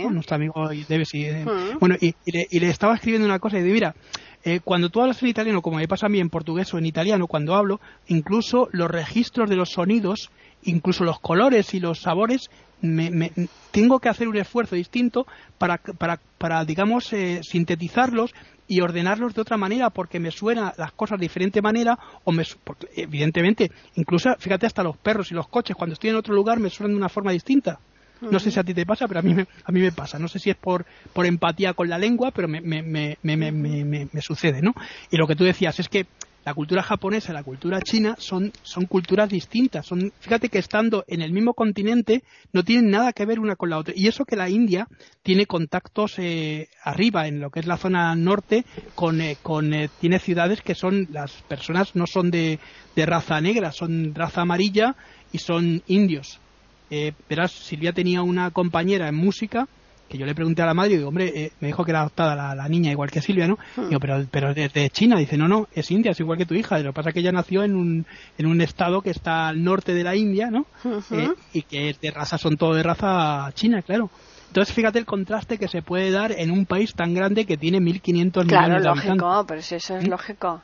nuestro 0.10 0.36
amigo 0.36 0.68
Davis, 0.90 1.14
y, 1.14 1.26
hmm. 1.26 1.78
bueno, 1.80 1.96
y, 2.02 2.16
le, 2.26 2.48
y, 2.50 2.60
le, 2.60 2.70
estaba 2.70 2.96
escribiendo 2.96 3.28
una 3.28 3.38
cosa, 3.38 3.60
y 3.60 3.62
dice, 3.62 3.74
mira, 3.74 3.96
eh, 4.44 4.62
cuando 4.64 4.90
tú 4.90 5.02
hablas 5.02 5.22
en 5.22 5.30
italiano, 5.30 5.62
como 5.62 5.78
me 5.78 5.88
pasa 5.88 6.08
a 6.08 6.10
mí 6.10 6.20
en 6.20 6.30
portugués 6.30 6.74
o 6.74 6.80
en 6.80 6.88
italiano, 6.88 7.28
cuando 7.28 7.54
hablo, 7.54 7.80
incluso 8.08 8.68
los 8.72 8.90
registros 8.90 9.48
de 9.48 9.58
los 9.58 9.70
sonidos, 9.70 10.32
incluso 10.64 11.04
los 11.04 11.20
colores 11.20 11.74
y 11.74 11.80
los 11.80 12.02
sabores, 12.02 12.50
me, 12.82 13.32
tengo 13.72 14.00
que 14.00 14.10
hacer 14.10 14.28
un 14.28 14.38
esfuerzo 14.38 14.76
distinto 14.76 15.26
para, 15.58 15.78
para, 15.78 16.20
para 16.38 16.64
digamos, 16.64 17.12
eh, 17.14 17.42
sintetizarlos 17.44 18.34
y 18.68 18.82
ordenarlos 18.82 19.34
de 19.34 19.42
otra 19.42 19.58
manera 19.58 19.90
porque 19.90 20.20
me 20.20 20.30
suenan 20.30 20.74
las 20.78 20.92
cosas 20.92 21.20
de 21.20 21.26
diferente 21.26 21.62
manera 21.62 21.98
o 22.26 22.32
me 22.32 22.44
evidentemente 22.96 23.72
incluso 23.96 24.36
fíjate 24.38 24.66
hasta 24.66 24.84
los 24.84 24.98
perros 24.98 25.32
y 25.32 25.36
los 25.36 25.48
coches 25.48 25.76
cuando 25.76 25.94
estoy 25.94 26.10
en 26.10 26.18
otro 26.18 26.36
lugar 26.36 26.60
me 26.60 26.70
suenan 26.70 26.92
de 26.92 26.98
una 26.98 27.08
forma 27.08 27.32
distinta 27.32 27.80
no 28.22 28.40
sé 28.40 28.52
si 28.52 28.60
a 28.60 28.64
ti 28.64 28.74
te 28.74 28.86
pasa, 28.86 29.08
pero 29.08 29.20
a 29.20 29.24
mí 29.24 29.34
me, 29.34 29.48
a 29.64 29.72
mí 29.72 29.80
me 29.80 29.92
pasa. 29.92 30.18
No 30.20 30.28
sé 30.28 30.40
si 30.40 30.50
es 30.50 30.56
por, 30.56 30.86
por 31.14 31.26
empatía 31.26 31.74
con 31.74 31.90
la 31.90 31.98
lengua, 31.98 32.32
pero 32.32 32.48
me, 32.48 32.62
me, 32.62 32.82
me, 32.82 33.52
me, 33.52 34.22
sucede, 34.22 34.62
¿no? 34.62 34.74
Y 35.12 35.18
lo 35.18 35.28
que 35.28 35.36
tú 35.36 35.44
decías 35.44 35.80
es 35.80 35.90
que 35.90 36.08
la 36.48 36.54
cultura 36.54 36.82
japonesa 36.82 37.34
y 37.34 37.36
la 37.36 37.44
cultura 37.44 37.82
china 37.82 38.16
son, 38.20 38.54
son 38.64 38.86
culturas 38.86 39.28
distintas. 39.28 39.86
Son, 39.86 40.14
fíjate 40.22 40.48
que 40.48 40.60
estando 40.60 41.04
en 41.10 41.22
el 41.22 41.34
mismo 41.34 41.54
continente 41.54 42.24
no 42.54 42.64
tienen 42.64 42.90
nada 42.90 43.12
que 43.12 43.26
ver 43.26 43.42
una 43.42 43.58
con 43.58 43.70
la 43.70 43.78
otra. 43.78 43.94
Y 43.98 44.08
eso 44.08 44.24
que 44.24 44.38
la 44.38 44.48
India 44.48 44.88
tiene 45.24 45.46
contactos 45.46 46.14
eh, 46.20 46.70
arriba, 46.86 47.28
en 47.28 47.42
lo 47.42 47.50
que 47.50 47.60
es 47.60 47.66
la 47.66 47.76
zona 47.76 48.16
norte, 48.16 48.64
con, 48.96 49.20
eh, 49.20 49.36
con 49.44 49.74
eh, 49.74 49.90
tiene 50.00 50.20
ciudades 50.20 50.62
que 50.62 50.74
son, 50.74 51.10
las 51.12 51.34
personas 51.50 51.98
no 51.98 52.08
son 52.08 52.32
de, 52.32 52.60
de 52.96 53.06
raza 53.06 53.42
negra, 53.42 53.74
son 53.74 54.16
raza 54.16 54.44
amarilla 54.44 54.96
y 55.34 55.40
son 55.40 55.84
indios 55.88 56.40
eh, 56.90 57.12
verás, 57.28 57.52
Silvia 57.52 57.92
tenía 57.92 58.22
una 58.22 58.52
compañera 58.52 59.10
en 59.10 59.16
música 59.16 59.68
que 60.08 60.18
yo 60.18 60.26
le 60.26 60.36
pregunté 60.36 60.62
a 60.62 60.66
la 60.66 60.74
madre 60.74 60.94
y 60.94 60.98
digo, 60.98 61.10
hombre, 61.10 61.32
eh, 61.36 61.52
me 61.60 61.68
dijo 61.68 61.84
que 61.84 61.92
era 61.92 62.02
adoptada 62.02 62.56
la, 62.56 62.68
niña 62.70 62.92
igual 62.92 63.12
que 63.12 63.22
Silvia, 63.22 63.48
¿no? 63.48 63.58
Hmm. 63.76 63.90
Digo, 63.90 64.00
pero, 64.00 64.26
pero 64.30 64.54
de, 64.54 64.90
China, 64.90 65.18
dice, 65.18 65.38
no, 65.38 65.48
no, 65.48 65.68
es 65.74 65.90
India, 65.92 66.12
es 66.12 66.20
igual 66.20 66.38
que 66.38 66.46
tu 66.46 66.54
hija, 66.54 66.80
lo 66.80 66.92
que 66.92 66.94
pasa 66.94 67.10
es 67.10 67.14
que 67.14 67.20
ella 67.22 67.32
nació 67.32 67.64
en 67.64 67.76
un, 67.76 68.06
en 68.38 68.46
un 68.46 68.62
estado 68.62 69.02
que 69.02 69.10
está 69.12 69.48
al 69.50 69.64
norte 69.64 69.94
de 69.94 70.04
la 70.04 70.16
India, 70.16 70.50
¿no? 70.50 70.66
Eh, 71.12 71.30
y 71.54 71.62
que 71.64 71.90
es 71.90 72.02
de 72.02 72.12
raza, 72.12 72.38
son 72.38 72.58
todo 72.58 72.74
de 72.74 72.84
raza 72.84 73.50
china, 73.54 73.82
claro. 73.82 74.10
Entonces, 74.48 74.74
fíjate 74.74 75.00
el 75.00 75.06
contraste 75.06 75.58
que 75.58 75.68
se 75.68 75.82
puede 75.82 76.10
dar 76.10 76.32
en 76.32 76.52
un 76.52 76.66
país 76.66 76.94
tan 76.94 77.14
grande 77.14 77.46
que 77.46 77.58
tiene 77.58 77.80
1.500 77.80 78.46
millones 78.46 78.48
de 78.48 78.54
habitantes. 78.54 79.04
Claro, 79.04 79.16
lógico, 79.18 79.46
pero 79.48 79.62
si 79.62 79.76
eso 79.76 79.98
es 79.98 80.06
¿Mm? 80.06 80.10
lógico. 80.10 80.62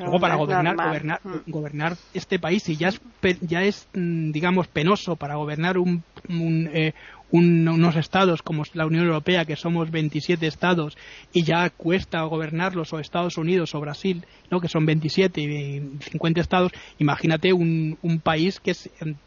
Luego 0.00 0.20
para 0.20 0.34
gobernar, 0.36 0.76
gobernar, 0.76 1.20
mm. 1.24 1.50
gobernar 1.50 1.96
este 2.12 2.38
país 2.38 2.68
y 2.68 2.76
ya 2.76 2.88
es, 2.88 3.00
ya 3.40 3.62
es 3.62 3.88
mm, 3.94 4.32
digamos 4.32 4.68
penoso 4.68 5.16
para 5.16 5.36
gobernar 5.36 5.78
un, 5.78 6.02
eh, 6.28 6.92
unos 7.30 7.96
estados 7.96 8.42
como 8.42 8.62
la 8.72 8.86
Unión 8.86 9.06
Europea 9.06 9.44
que 9.44 9.56
somos 9.56 9.90
27 9.90 10.46
estados 10.46 10.96
y 11.32 11.44
ya 11.44 11.68
cuesta 11.70 12.22
gobernarlos 12.22 12.92
o 12.92 12.98
Estados 12.98 13.36
Unidos 13.36 13.74
o 13.74 13.80
Brasil 13.80 14.24
no 14.50 14.60
que 14.60 14.68
son 14.68 14.86
27 14.86 15.40
y 15.40 15.98
50 16.10 16.40
estados 16.40 16.72
imagínate 16.98 17.52
un, 17.52 17.98
un 18.02 18.20
país 18.20 18.60
que 18.60 18.74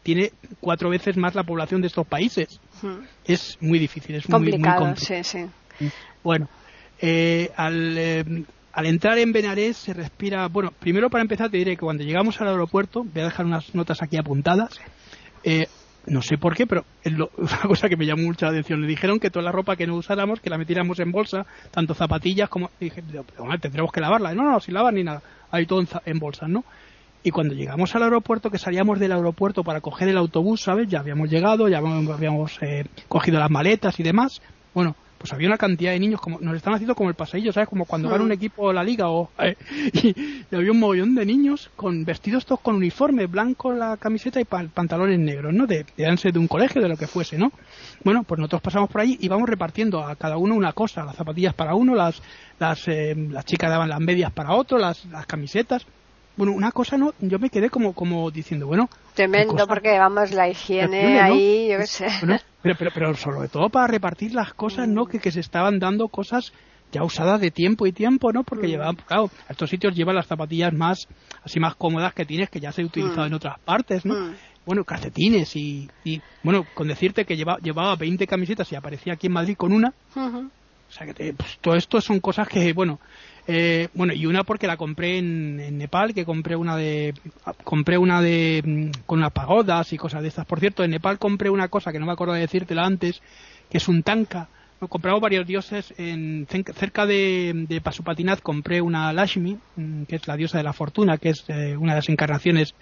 tiene 0.02 0.32
cuatro 0.60 0.90
veces 0.90 1.16
más 1.16 1.34
la 1.34 1.44
población 1.44 1.80
de 1.80 1.86
estos 1.86 2.06
países 2.06 2.60
mm. 2.82 3.04
es 3.24 3.56
muy 3.60 3.78
difícil 3.78 4.16
es 4.16 4.28
muy, 4.28 4.32
complicado 4.32 4.96
sí, 4.96 5.22
sí. 5.22 5.46
bueno 6.24 6.48
eh, 7.00 7.50
al 7.56 7.98
eh, 7.98 8.44
al 8.72 8.86
entrar 8.86 9.18
en 9.18 9.32
Benarés 9.32 9.76
se 9.76 9.92
respira. 9.92 10.48
Bueno, 10.48 10.72
primero 10.78 11.10
para 11.10 11.22
empezar 11.22 11.50
te 11.50 11.58
diré 11.58 11.72
que 11.72 11.82
cuando 11.82 12.04
llegamos 12.04 12.40
al 12.40 12.48
aeropuerto, 12.48 13.04
voy 13.04 13.22
a 13.22 13.26
dejar 13.26 13.46
unas 13.46 13.74
notas 13.74 14.02
aquí 14.02 14.16
apuntadas. 14.16 14.80
Eh, 15.44 15.66
no 16.06 16.22
sé 16.22 16.38
por 16.38 16.56
qué, 16.56 16.66
pero 16.66 16.84
es 17.02 17.12
una 17.36 17.62
cosa 17.66 17.88
que 17.88 17.96
me 17.96 18.06
llamó 18.06 18.22
mucha 18.24 18.48
atención. 18.48 18.80
Le 18.80 18.86
dijeron 18.86 19.20
que 19.20 19.30
toda 19.30 19.44
la 19.44 19.52
ropa 19.52 19.76
que 19.76 19.86
no 19.86 19.96
usáramos, 19.96 20.40
que 20.40 20.50
la 20.50 20.58
metiéramos 20.58 20.98
en 21.00 21.12
bolsa, 21.12 21.46
tanto 21.70 21.94
zapatillas 21.94 22.48
como. 22.48 22.70
dije, 22.80 23.02
tendremos 23.60 23.92
que 23.92 24.00
lavarla. 24.00 24.34
No, 24.34 24.50
no, 24.50 24.60
sin 24.60 24.74
lavar 24.74 24.94
ni 24.94 25.04
nada. 25.04 25.22
Hay 25.50 25.66
todo 25.66 25.84
en 26.04 26.18
bolsas, 26.18 26.48
¿no? 26.48 26.64
Y 27.24 27.30
cuando 27.30 27.54
llegamos 27.54 27.94
al 27.94 28.02
aeropuerto, 28.02 28.50
que 28.50 28.58
salíamos 28.58 28.98
del 28.98 29.12
aeropuerto 29.12 29.62
para 29.62 29.80
coger 29.80 30.08
el 30.08 30.16
autobús, 30.16 30.62
¿sabes? 30.62 30.88
Ya 30.88 30.98
habíamos 30.98 31.30
llegado, 31.30 31.68
ya 31.68 31.78
habíamos 31.78 32.60
eh, 32.62 32.84
cogido 33.08 33.38
las 33.38 33.50
maletas 33.50 34.00
y 34.00 34.02
demás. 34.02 34.42
Bueno, 34.74 34.96
pues 35.22 35.32
había 35.32 35.46
una 35.46 35.56
cantidad 35.56 35.92
de 35.92 36.00
niños 36.00 36.20
como 36.20 36.40
nos 36.40 36.56
están 36.56 36.74
haciendo 36.74 36.96
como 36.96 37.08
el 37.08 37.14
paseillo, 37.14 37.52
¿sabes? 37.52 37.68
Como 37.68 37.84
cuando 37.84 38.08
gana 38.08 38.24
un 38.24 38.32
equipo 38.32 38.66
de 38.66 38.74
la 38.74 38.82
liga 38.82 39.08
o 39.08 39.30
eh, 39.38 39.56
y, 39.92 40.44
había 40.52 40.72
un 40.72 40.80
mogollón 40.80 41.14
de 41.14 41.24
niños 41.24 41.70
con 41.76 42.04
vestidos 42.04 42.44
todos 42.44 42.60
con 42.60 42.74
uniforme, 42.74 43.26
blanco 43.26 43.72
la 43.72 43.96
camiseta 43.96 44.40
y 44.40 44.44
pantalones 44.44 45.20
negros, 45.20 45.54
¿no? 45.54 45.68
De, 45.68 45.86
de 45.96 46.32
de 46.32 46.38
un 46.38 46.48
colegio, 46.48 46.82
de 46.82 46.88
lo 46.88 46.96
que 46.96 47.06
fuese, 47.06 47.38
¿no? 47.38 47.52
Bueno, 48.02 48.24
pues 48.24 48.40
nosotros 48.40 48.62
pasamos 48.62 48.90
por 48.90 49.00
ahí 49.00 49.16
y 49.20 49.28
vamos 49.28 49.48
repartiendo 49.48 50.04
a 50.04 50.16
cada 50.16 50.36
uno 50.36 50.56
una 50.56 50.72
cosa, 50.72 51.04
las 51.04 51.14
zapatillas 51.14 51.54
para 51.54 51.76
uno, 51.76 51.94
las 51.94 52.20
las, 52.58 52.88
eh, 52.88 53.14
las 53.30 53.44
chicas 53.44 53.70
daban 53.70 53.88
las 53.88 54.00
medias 54.00 54.32
para 54.32 54.54
otro, 54.54 54.78
las, 54.78 55.04
las 55.06 55.26
camisetas 55.26 55.86
bueno, 56.36 56.52
una 56.52 56.72
cosa 56.72 56.96
no, 56.96 57.12
yo 57.20 57.38
me 57.38 57.50
quedé 57.50 57.68
como, 57.68 57.92
como 57.92 58.30
diciendo, 58.30 58.66
bueno. 58.66 58.88
Tremendo, 59.14 59.66
porque 59.66 59.98
vamos, 59.98 60.32
la 60.32 60.48
higiene 60.48 61.20
ahí, 61.20 61.68
yo 61.70 61.78
qué 61.78 61.86
sé. 61.86 62.08
Pero, 62.62 62.74
pero, 62.78 62.90
pero 62.94 63.14
sobre 63.14 63.48
todo 63.48 63.68
para 63.68 63.86
repartir 63.86 64.34
las 64.34 64.54
cosas, 64.54 64.88
¿no? 64.88 65.06
Que, 65.06 65.18
que 65.18 65.32
se 65.32 65.40
estaban 65.40 65.78
dando 65.78 66.08
cosas 66.08 66.52
ya 66.92 67.02
usadas 67.02 67.40
de 67.40 67.50
tiempo 67.50 67.86
y 67.86 67.92
tiempo, 67.92 68.32
¿no? 68.32 68.44
Porque 68.44 68.66
mm. 68.66 68.70
llevaban, 68.70 68.96
claro, 68.96 69.30
a 69.48 69.52
estos 69.52 69.70
sitios 69.70 69.94
llevan 69.96 70.14
las 70.14 70.26
zapatillas 70.26 70.72
más, 70.72 71.08
así 71.42 71.58
más 71.58 71.74
cómodas 71.74 72.12
que 72.12 72.26
tienes, 72.26 72.50
que 72.50 72.60
ya 72.60 72.70
se 72.70 72.82
han 72.82 72.88
utilizado 72.88 73.22
mm. 73.22 73.26
en 73.26 73.34
otras 73.34 73.58
partes, 73.60 74.04
¿no? 74.04 74.14
Mm. 74.14 74.34
Bueno, 74.64 74.84
calcetines 74.84 75.56
y, 75.56 75.88
y, 76.04 76.20
bueno, 76.44 76.64
con 76.74 76.86
decirte 76.86 77.24
que 77.24 77.36
lleva, 77.36 77.56
llevaba 77.58 77.96
20 77.96 78.26
camisetas 78.28 78.70
y 78.70 78.76
aparecía 78.76 79.14
aquí 79.14 79.26
en 79.26 79.32
Madrid 79.32 79.56
con 79.56 79.72
una. 79.72 79.92
O 80.14 80.94
sea 80.94 81.06
que 81.06 81.32
pues, 81.32 81.58
todo 81.60 81.74
esto 81.74 82.00
son 82.00 82.20
cosas 82.20 82.46
que, 82.46 82.72
bueno, 82.72 83.00
eh, 83.46 83.88
bueno, 83.94 84.12
y 84.12 84.26
una 84.26 84.44
porque 84.44 84.66
la 84.66 84.76
compré 84.76 85.18
en, 85.18 85.78
Nepal, 85.78 86.14
que 86.14 86.24
compré 86.24 86.54
una 86.54 86.76
de 86.76 87.14
compré 87.64 87.98
una 87.98 88.20
de 88.20 88.62
mm, 88.64 89.04
con 89.06 89.18
unas 89.18 89.32
pagodas 89.32 89.92
y 89.92 89.96
cosas 89.96 90.22
de 90.22 90.28
estas. 90.28 90.46
Por 90.46 90.60
cierto, 90.60 90.84
en 90.84 90.92
Nepal 90.92 91.18
compré 91.18 91.50
una 91.50 91.68
cosa 91.68 91.92
que 91.92 91.98
no 91.98 92.06
me 92.06 92.12
acuerdo 92.12 92.34
de 92.34 92.40
decírtela 92.40 92.84
antes, 92.84 93.20
que 93.68 93.78
es 93.78 93.88
un 93.88 94.02
tanka. 94.02 94.48
No, 94.80 94.88
compramos 94.88 95.20
varios 95.20 95.46
dioses 95.46 95.92
en 95.96 96.46
cerca 96.48 97.06
de, 97.06 97.66
de 97.68 97.80
Pasupatinat 97.80 98.40
compré 98.40 98.80
una 98.80 99.12
Lashmi, 99.12 99.58
mm, 99.76 100.04
que 100.04 100.16
es 100.16 100.28
la 100.28 100.36
diosa 100.36 100.58
de 100.58 100.64
la 100.64 100.72
fortuna, 100.72 101.18
que 101.18 101.30
es 101.30 101.44
eh, 101.48 101.76
una 101.76 101.92
de 101.92 101.98
las 101.98 102.08
encarnaciones 102.08 102.74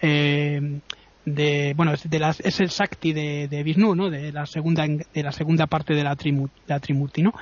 eh, 0.00 0.80
de 1.24 1.72
bueno 1.76 1.92
es 1.92 2.08
de 2.08 2.18
las 2.18 2.40
es 2.40 2.60
el 2.60 2.70
Sakti 2.70 3.12
de, 3.12 3.48
de 3.48 3.62
Vishnu 3.62 3.94
no 3.94 4.10
de 4.10 4.32
la 4.32 4.46
segunda 4.46 4.84
de 4.86 5.22
la 5.22 5.32
segunda 5.32 5.66
parte 5.66 5.94
de 5.94 6.04
la, 6.04 6.16
trimu, 6.16 6.48
la 6.66 6.80
Trimurti 6.80 7.22
no 7.22 7.32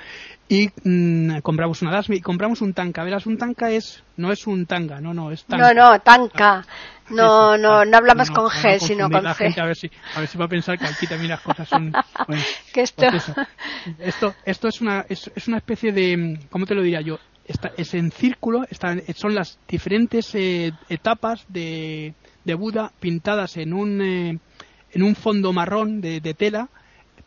y 0.52 0.68
mm, 0.84 1.38
compramos 1.38 1.80
una 1.80 1.92
Dasmi 1.92 2.16
y 2.16 2.20
compramos 2.20 2.60
un 2.60 2.74
tanka. 2.74 3.02
Verás 3.04 3.24
un 3.24 3.38
tanka 3.38 3.70
es 3.70 4.04
no 4.18 4.30
es 4.30 4.46
un 4.46 4.66
tanga 4.66 5.00
no 5.00 5.14
no 5.14 5.30
es 5.30 5.44
tanka. 5.44 5.72
no 5.72 5.92
no 5.92 6.00
tanka. 6.00 6.66
No 7.08 7.56
no 7.56 7.86
no 7.86 7.96
hablamos 7.96 8.30
con 8.30 8.46
G 8.48 8.78
sino 8.78 9.08
con 9.08 9.24
G. 9.24 9.58
a 9.58 9.64
ver 9.64 9.76
si 9.76 9.90
a 10.14 10.20
ver 10.20 10.28
si 10.28 10.36
va 10.36 10.44
a 10.44 10.48
pensar 10.48 10.78
que 10.78 10.84
aquí 10.84 11.06
también 11.06 11.30
las 11.30 11.40
cosas 11.40 11.68
son 11.68 11.92
que 12.74 12.82
esto 12.82 13.02
pues 13.10 13.32
esto 13.98 14.34
esto 14.44 14.68
es 14.68 14.80
una 14.82 15.06
es, 15.08 15.30
es, 15.34 15.48
una 15.48 15.56
especie 15.56 15.90
de 15.92 16.38
cómo 16.50 16.66
te 16.66 16.74
lo 16.74 16.82
diría 16.82 17.00
yo 17.00 17.18
Está, 17.44 17.72
es 17.76 17.92
en 17.94 18.12
círculo 18.12 18.64
están, 18.70 19.02
son 19.16 19.34
las 19.34 19.58
diferentes 19.66 20.32
eh, 20.34 20.72
etapas 20.88 21.44
de 21.48 22.14
de 22.44 22.54
Buda 22.54 22.92
pintadas 23.00 23.56
en 23.56 23.72
un, 23.72 24.00
eh, 24.00 24.38
en 24.92 25.02
un 25.02 25.14
fondo 25.14 25.52
marrón 25.52 26.00
de, 26.00 26.20
tela, 26.34 26.68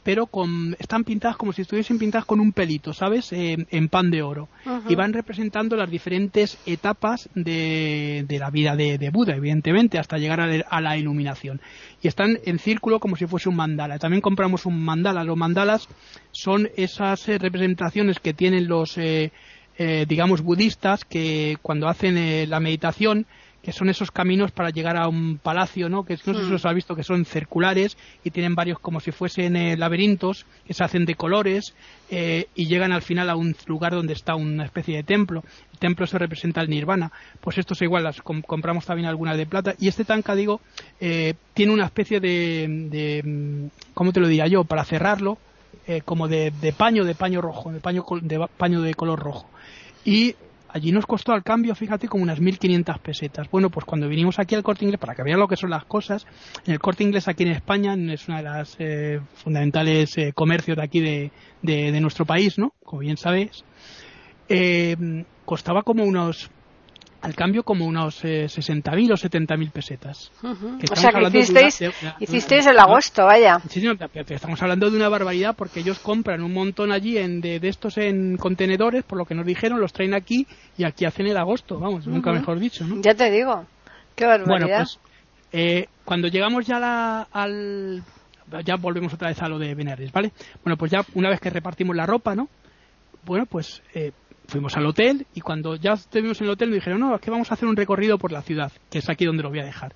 pero 0.04 0.28
con, 0.28 0.76
están 0.80 1.04
pintadas 1.04 1.36
como 1.36 1.52
si 1.52 1.64
estuviesen 1.64 1.98
pintadas 1.98 2.26
con 2.26 2.40
un 2.40 2.52
pelito, 2.52 2.94
¿sabes? 2.94 3.34
Eh, 3.34 3.66
en 3.72 3.90
pan 3.90 4.12
de 4.12 4.22
oro. 4.22 4.50
Y 4.88 4.94
van 4.94 5.14
representando 5.14 5.76
las 5.76 5.90
diferentes 5.90 6.60
etapas 6.68 7.28
de, 7.34 8.24
de 8.28 8.40
la 8.40 8.52
vida 8.52 8.76
de, 8.76 9.10
Buda, 9.12 9.36
evidentemente, 9.36 9.98
hasta 9.98 10.18
llegar 10.18 10.42
a, 10.42 10.82
la 10.82 10.98
iluminación. 10.98 11.60
Y 12.04 12.08
están 12.08 12.38
en 12.46 12.60
círculo 12.60 13.00
como 13.00 13.16
si 13.16 13.26
fuese 13.26 13.50
un 13.50 13.56
mandala. 13.56 13.98
También 13.98 14.22
compramos 14.22 14.68
un 14.68 14.80
mandala. 14.80 15.24
Los 15.24 15.38
mandalas 15.38 15.88
son 16.32 16.70
esas 16.78 17.28
eh, 17.28 17.40
representaciones 17.40 18.20
que 18.20 18.36
tienen 18.36 18.68
los, 18.68 19.00
digamos, 20.08 20.42
budistas 20.42 21.04
que 21.04 21.58
cuando 21.64 21.88
hacen 21.88 22.48
la 22.48 22.60
meditación 22.60 23.26
que 23.66 23.72
son 23.72 23.90
esos 23.90 24.12
caminos 24.12 24.52
para 24.52 24.70
llegar 24.70 24.96
a 24.96 25.08
un 25.08 25.40
palacio, 25.40 25.90
¿no? 25.90 26.06
Que 26.06 26.20
no 26.24 26.36
sé 26.36 26.46
si 26.46 26.52
hmm. 26.52 26.54
os 26.54 26.66
ha 26.68 26.72
visto 26.72 26.96
que 26.96 27.02
son 27.02 27.26
circulares 27.26 27.98
y 28.24 28.30
tienen 28.30 28.54
varios 28.54 28.78
como 28.78 29.00
si 29.00 29.12
fuesen 29.12 29.56
eh, 29.56 29.76
laberintos 29.76 30.46
que 30.68 30.76
se 30.76 30.84
hacen 30.84 31.04
de 31.06 31.16
colores 31.16 31.74
eh, 32.12 32.46
y 32.54 32.68
llegan 32.68 32.92
al 32.92 33.02
final 33.02 33.28
a 33.28 33.36
un 33.36 33.56
lugar 33.66 33.94
donde 33.94 34.14
está 34.14 34.36
una 34.36 34.66
especie 34.66 34.98
de 34.98 35.02
templo. 35.02 35.44
El 35.74 35.80
templo 35.80 36.06
se 36.06 36.20
representa 36.20 36.62
el 36.62 36.70
nirvana. 36.70 37.12
Pues 37.42 37.58
estos 37.58 37.82
igual 37.82 38.04
las 38.04 38.22
compramos 38.22 38.86
también 38.86 39.10
algunas 39.10 39.36
de 39.36 39.48
plata 39.48 39.74
y 39.80 39.88
este 39.88 40.06
tanca 40.06 40.36
digo 40.36 40.62
eh, 41.00 41.34
tiene 41.56 41.74
una 41.74 41.86
especie 41.86 42.20
de, 42.20 42.68
de, 42.92 43.70
¿cómo 43.96 44.14
te 44.14 44.20
lo 44.20 44.28
diría 44.28 44.46
yo? 44.46 44.64
Para 44.66 44.86
cerrarlo 44.86 45.40
como 46.04 46.28
de, 46.28 46.52
de, 46.62 46.72
paño 46.72 47.04
de 47.04 47.14
paño 47.14 47.42
rojo, 47.42 47.72
de 47.72 47.80
paño 47.80 48.04
de 48.22 48.48
paño 48.58 48.82
de 48.82 48.94
color 48.94 49.20
rojo. 49.20 49.50
Y 50.04 50.36
Allí 50.76 50.92
nos 50.92 51.06
costó 51.06 51.32
al 51.32 51.42
cambio, 51.42 51.74
fíjate, 51.74 52.10
como 52.10 52.24
unas 52.24 52.42
1.500 52.42 53.00
pesetas. 53.00 53.50
Bueno, 53.50 53.70
pues 53.70 53.86
cuando 53.86 54.10
vinimos 54.10 54.40
aquí 54.40 54.56
al 54.56 54.64
Corte 54.64 54.84
Inglés, 54.84 55.00
para 55.00 55.16
que 55.16 55.24
vean 55.24 55.40
lo 55.40 55.48
que 55.48 55.56
son 55.56 55.70
las 55.70 55.86
cosas, 55.86 56.28
en 56.66 56.74
el 56.74 56.80
Corte 56.80 57.02
Inglés 57.02 57.30
aquí 57.30 57.44
en 57.44 57.52
España 57.52 57.96
es 58.14 58.28
una 58.28 58.40
de 58.40 58.44
las 58.44 58.76
eh, 58.80 59.22
fundamentales 59.36 60.18
eh, 60.18 60.34
comercios 60.36 60.76
de 60.76 60.84
aquí 60.84 61.00
de, 61.00 62.02
nuestro 62.02 62.26
país, 62.26 62.58
¿no? 62.58 62.74
Como 62.84 63.00
bien 63.00 63.16
sabes. 63.16 63.64
eh, 64.50 64.98
costaba 65.46 65.84
como 65.84 66.04
unos 66.04 66.52
al 67.26 67.36
cambio 67.36 67.64
como 67.64 67.86
unos 67.86 68.24
eh, 68.24 68.46
60.000 68.46 69.12
o 69.12 69.16
70.000 69.16 69.72
pesetas. 69.72 70.32
o 70.44 70.96
sea 70.96 71.12
que 71.12 71.24
hicisteis, 71.28 71.84
hicisteis 72.20 72.68
el 72.68 72.78
agosto, 72.78 73.26
vaya. 73.26 73.60
Sí, 73.68 73.82
sí, 73.82 73.88
estamos 74.30 74.62
hablando 74.62 74.92
de 74.92 74.98
una 74.98 75.10
barbaridad 75.10 75.56
porque 75.56 75.80
ellos 75.80 75.98
compran 76.00 76.44
un 76.44 76.54
montón 76.54 76.92
allí 76.92 77.18
en, 77.18 77.42
de, 77.42 77.60
estos 77.64 77.98
en 77.98 78.38
contenedores, 78.38 79.04
por 79.04 79.18
lo 79.18 79.26
que 79.26 79.34
nos 79.34 79.46
dijeron, 79.46 79.80
los 79.80 79.92
traen 79.92 80.14
aquí 80.14 80.46
y 80.78 80.84
aquí 80.84 81.06
hacen 81.06 81.26
el 81.26 81.38
agosto, 81.38 81.80
vamos, 81.80 82.06
nunca 82.06 82.32
mejor 82.32 82.60
dicho, 82.60 82.86
¿no? 82.86 83.02
Ya 83.02 83.16
te 83.16 83.32
digo, 83.32 83.66
qué 84.16 84.26
barbaridad. 84.26 84.68
Bueno, 84.68 84.76
pues 84.78 85.00
eh, 85.52 85.88
cuando 86.04 86.28
llegamos 86.28 86.68
ya 86.68 87.22
al... 87.32 88.04
Ya 88.64 88.76
volvemos 88.76 89.12
otra 89.12 89.30
vez 89.30 89.42
a 89.42 89.50
lo 89.50 89.58
de 89.58 89.74
Benares, 89.74 90.12
¿vale? 90.12 90.32
Bueno, 90.64 90.78
pues 90.78 90.92
ya 90.92 91.04
una 91.16 91.30
vez 91.30 91.40
que 91.40 91.50
repartimos 91.50 91.96
la 91.96 92.06
ropa, 92.06 92.36
¿no? 92.36 92.48
Bueno, 93.26 93.48
pues 93.48 93.82
eh, 93.96 94.12
fuimos 94.48 94.76
al 94.78 94.86
hotel 94.86 95.26
y 95.34 95.42
cuando 95.42 95.76
ya 95.76 95.94
estuvimos 95.94 96.40
en 96.42 96.48
el 96.48 96.54
hotel 96.54 96.70
nos 96.70 96.76
dijeron, 96.76 97.00
no, 97.00 97.16
es 97.16 97.22
que 97.22 97.32
vamos 97.32 97.52
a 97.52 97.56
hacer 97.56 97.68
un 97.68 97.76
recorrido 97.76 98.18
por 98.18 98.32
la 98.32 98.42
ciudad, 98.42 98.72
que 98.90 99.00
es 99.00 99.10
aquí 99.10 99.26
donde 99.26 99.44
lo 99.44 99.50
voy 99.50 99.60
a 99.60 99.66
dejar. 99.66 99.94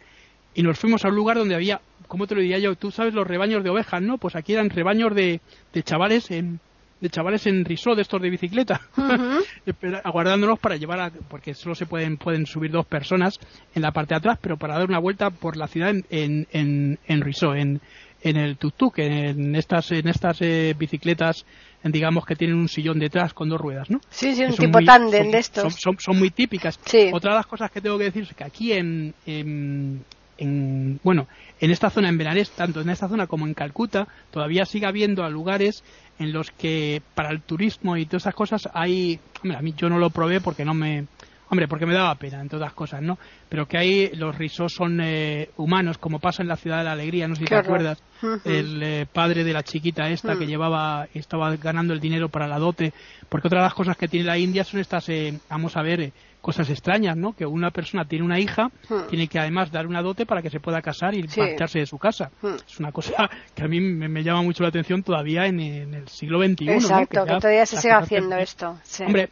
Y 0.53 0.63
nos 0.63 0.79
fuimos 0.79 1.05
a 1.05 1.09
un 1.09 1.15
lugar 1.15 1.37
donde 1.37 1.55
había, 1.55 1.81
¿cómo 2.07 2.27
te 2.27 2.35
lo 2.35 2.41
diría 2.41 2.59
yo? 2.59 2.75
Tú 2.75 2.91
sabes 2.91 3.13
los 3.13 3.27
rebaños 3.27 3.63
de 3.63 3.69
ovejas, 3.69 4.01
¿no? 4.01 4.17
Pues 4.17 4.35
aquí 4.35 4.53
eran 4.53 4.69
rebaños 4.69 5.13
de, 5.13 5.41
de 5.73 5.83
chavales 5.83 6.31
en 6.31 6.59
de 7.01 7.09
chavales 7.09 7.47
en 7.47 7.63
risó 7.63 7.95
de 7.95 8.01
estos 8.01 8.21
de 8.21 8.29
bicicleta, 8.29 8.81
aguardándonos 10.03 10.59
para 10.59 10.75
llevar 10.75 10.99
a, 10.99 11.11
porque 11.29 11.53
solo 11.53 11.73
se 11.73 11.85
pueden 11.85 12.17
pueden 12.17 12.45
subir 12.45 12.71
dos 12.71 12.85
personas 12.85 13.39
en 13.73 13.81
la 13.83 13.91
parte 13.91 14.15
de 14.15 14.17
atrás, 14.17 14.37
pero 14.41 14.57
para 14.57 14.77
dar 14.77 14.85
una 14.85 14.99
vuelta 14.99 15.29
por 15.29 15.55
la 15.55 15.67
ciudad 15.67 15.91
en 15.91 16.05
en, 16.09 16.47
en, 16.51 16.99
en 17.07 17.21
risó, 17.21 17.55
en, 17.55 17.79
en 18.21 18.37
el 18.37 18.57
tuk-tuk, 18.57 18.99
en 18.99 19.55
estas, 19.55 19.91
en 19.91 20.07
estas 20.07 20.41
eh, 20.41 20.75
bicicletas, 20.77 21.45
digamos 21.83 22.25
que 22.25 22.35
tienen 22.35 22.57
un 22.57 22.67
sillón 22.67 22.99
detrás 22.99 23.33
con 23.33 23.49
dos 23.49 23.59
ruedas, 23.59 23.89
¿no? 23.89 24.01
Sí, 24.09 24.35
sí, 24.35 24.43
un 24.43 24.55
tipo 24.55 24.79
tándem 24.81 25.31
de 25.31 25.39
estos. 25.39 25.75
Son, 25.75 25.97
son, 25.99 26.19
muy 26.19 26.29
típicas. 26.29 26.79
Sí. 26.85 27.09
Otra 27.13 27.31
de 27.31 27.37
las 27.37 27.47
cosas 27.47 27.71
que 27.71 27.81
tengo 27.81 27.97
que 27.97 28.05
decir 28.05 28.23
es 28.23 28.33
que 28.33 28.43
aquí 28.43 28.73
en, 28.73 29.13
en, 29.25 30.03
en, 30.37 30.99
bueno, 31.03 31.27
en 31.59 31.71
esta 31.71 31.89
zona, 31.89 32.09
en 32.09 32.17
Benares, 32.17 32.51
tanto 32.51 32.81
en 32.81 32.89
esta 32.89 33.07
zona 33.07 33.27
como 33.27 33.47
en 33.47 33.53
Calcuta, 33.53 34.07
todavía 34.31 34.65
sigue 34.65 34.87
habiendo 34.87 35.27
lugares 35.29 35.83
en 36.19 36.33
los 36.33 36.51
que 36.51 37.01
para 37.15 37.29
el 37.31 37.41
turismo 37.41 37.95
y 37.95 38.05
todas 38.05 38.23
esas 38.23 38.35
cosas 38.35 38.69
hay, 38.73 39.19
hombre, 39.41 39.57
a 39.57 39.61
mí 39.61 39.73
yo 39.77 39.89
no 39.89 39.97
lo 39.99 40.09
probé 40.09 40.41
porque 40.41 40.65
no 40.65 40.73
me, 40.73 41.05
Hombre, 41.51 41.67
porque 41.67 41.87
me 41.87 41.95
daba 41.95 42.13
pena, 42.15 42.41
en 42.41 42.47
todas 42.47 42.73
cosas, 42.73 43.01
¿no? 43.01 43.17
Pero 43.49 43.67
que 43.67 43.77
ahí 43.77 44.11
los 44.13 44.37
risos 44.37 44.71
son 44.71 44.99
eh, 45.01 45.49
humanos, 45.57 45.97
como 45.97 46.19
pasa 46.19 46.43
en 46.43 46.47
la 46.47 46.55
Ciudad 46.55 46.77
de 46.77 46.83
la 46.83 46.91
Alegría, 46.91 47.27
no 47.27 47.35
sé 47.35 47.41
si 47.41 47.47
te 47.47 47.55
acuerdas. 47.55 48.03
El 48.45 48.83
eh, 48.83 49.07
padre 49.11 49.43
de 49.43 49.53
la 49.53 49.63
chiquita 49.63 50.09
esta 50.09 50.37
que 50.37 50.45
mm. 50.45 50.49
llevaba, 50.49 51.07
estaba 51.13 51.55
ganando 51.55 51.93
el 51.93 51.99
dinero 51.99 52.29
para 52.29 52.47
la 52.47 52.59
dote. 52.59 52.93
Porque 53.29 53.47
otra 53.47 53.61
de 53.61 53.65
las 53.65 53.73
cosas 53.73 53.97
que 53.97 54.07
tiene 54.07 54.27
la 54.27 54.37
India 54.37 54.63
son 54.63 54.79
estas, 54.79 55.09
eh, 55.09 55.39
vamos 55.49 55.75
a 55.75 55.81
ver, 55.81 56.11
cosas 56.41 56.69
extrañas, 56.69 57.17
¿no? 57.17 57.33
Que 57.33 57.45
una 57.45 57.71
persona 57.71 58.05
tiene 58.05 58.25
una 58.25 58.39
hija, 58.39 58.69
hmm. 58.89 59.07
tiene 59.09 59.27
que 59.27 59.39
además 59.39 59.71
dar 59.71 59.87
una 59.87 60.01
dote 60.01 60.25
para 60.25 60.41
que 60.41 60.49
se 60.49 60.59
pueda 60.59 60.81
casar 60.81 61.13
y 61.13 61.23
marcharse 61.23 61.79
de 61.79 61.85
su 61.85 61.97
casa. 61.97 62.31
Hmm. 62.41 62.55
Es 62.67 62.79
una 62.79 62.91
cosa 62.91 63.29
que 63.55 63.63
a 63.63 63.67
mí 63.67 63.79
me, 63.79 64.23
llama 64.23 64.41
mucho 64.41 64.63
la 64.63 64.69
atención 64.69 65.03
todavía 65.03 65.45
en, 65.45 65.59
el 65.59 66.07
siglo 66.07 66.41
XXI. 66.41 66.69
Exacto, 66.69 67.25
que, 67.25 67.31
todavía 67.31 67.65
se 67.65 67.77
sigue 67.77 67.93
haciendo 67.93 68.35
esto. 68.37 68.77
Hombre, 69.05 69.29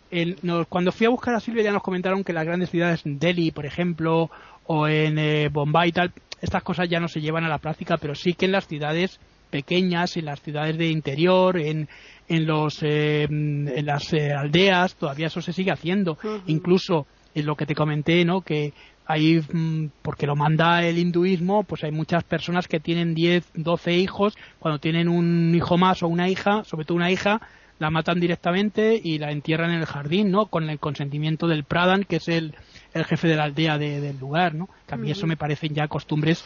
cuando 0.70 0.92
fui 0.92 1.06
a 1.06 1.10
buscar 1.10 1.36
a 1.36 1.40
Silvia 1.40 1.64
ya 1.64 1.72
nos 1.72 1.84
comentaron 1.84 2.24
que 2.24 2.34
las 2.34 2.46
grandes 2.46 2.70
ciudades, 2.70 3.02
Delhi, 3.04 3.52
por 3.52 3.66
ejemplo, 3.66 4.30
o 4.66 4.88
en 4.88 5.18
eh, 5.18 5.50
Bombay 5.50 5.90
y 5.90 5.92
tal, 5.94 6.14
estas 6.42 6.64
cosas 6.64 6.90
ya 6.90 7.00
no 7.00 7.08
se 7.08 7.22
llevan 7.22 7.46
a 7.46 7.50
la 7.50 7.58
práctica, 7.58 7.98
pero 7.98 8.16
sí 8.16 8.34
que 8.34 8.46
en 8.46 8.52
las 8.52 8.68
ciudades 8.68 9.20
pequeñas, 9.50 10.18
en 10.18 10.26
las 10.26 10.42
ciudades 10.42 10.78
de 10.78 10.90
interior, 10.90 11.58
en, 11.58 11.88
en, 12.28 12.46
los, 12.46 12.82
eh, 12.84 13.24
en 13.24 13.86
las 13.86 14.14
eh, 14.14 14.34
aldeas, 14.34 14.96
todavía 14.96 15.28
eso 15.28 15.42
se 15.42 15.54
sigue 15.54 15.72
haciendo. 15.72 16.18
Incluso 16.48 17.08
en 17.34 17.46
lo 17.46 17.56
que 17.56 17.66
te 17.66 17.76
comenté, 17.76 18.26
¿no? 18.26 18.42
Que 18.42 18.74
hay, 19.06 19.40
mm, 19.40 19.90
porque 20.02 20.28
lo 20.28 20.36
manda 20.36 20.84
el 20.84 20.98
hinduismo, 20.98 21.64
pues 21.64 21.84
hay 21.84 21.92
muchas 21.92 22.24
personas 22.24 22.68
que 22.68 22.80
tienen 22.80 23.16
10, 23.16 23.52
12 23.56 23.94
hijos, 23.94 24.38
cuando 24.60 24.80
tienen 24.80 25.08
un 25.08 25.54
hijo 25.56 25.78
más 25.78 26.04
o 26.04 26.08
una 26.08 26.30
hija, 26.30 26.64
sobre 26.66 26.86
todo 26.86 26.98
una 26.98 27.12
hija, 27.12 27.42
la 27.80 27.92
matan 27.92 28.20
directamente 28.20 29.00
y 29.02 29.20
la 29.20 29.32
entierran 29.32 29.72
en 29.72 29.80
el 29.80 29.86
jardín, 29.86 30.32
¿no? 30.32 30.48
Con 30.48 30.70
el 30.70 30.80
consentimiento 30.80 31.48
del 31.48 31.64
Pradhan, 31.64 32.04
que 32.04 32.18
es 32.18 32.28
el, 32.28 32.56
el 32.94 33.06
jefe 33.06 33.28
de 33.28 33.36
la 33.36 33.44
aldea 33.44 33.78
del 33.78 34.18
lugar, 34.20 34.56
¿no? 34.56 34.68
Que 34.88 34.96
a 34.96 34.98
mí 34.98 35.12
eso 35.12 35.28
me 35.28 35.38
parecen 35.38 35.74
ya 35.74 35.88
costumbres 35.88 36.44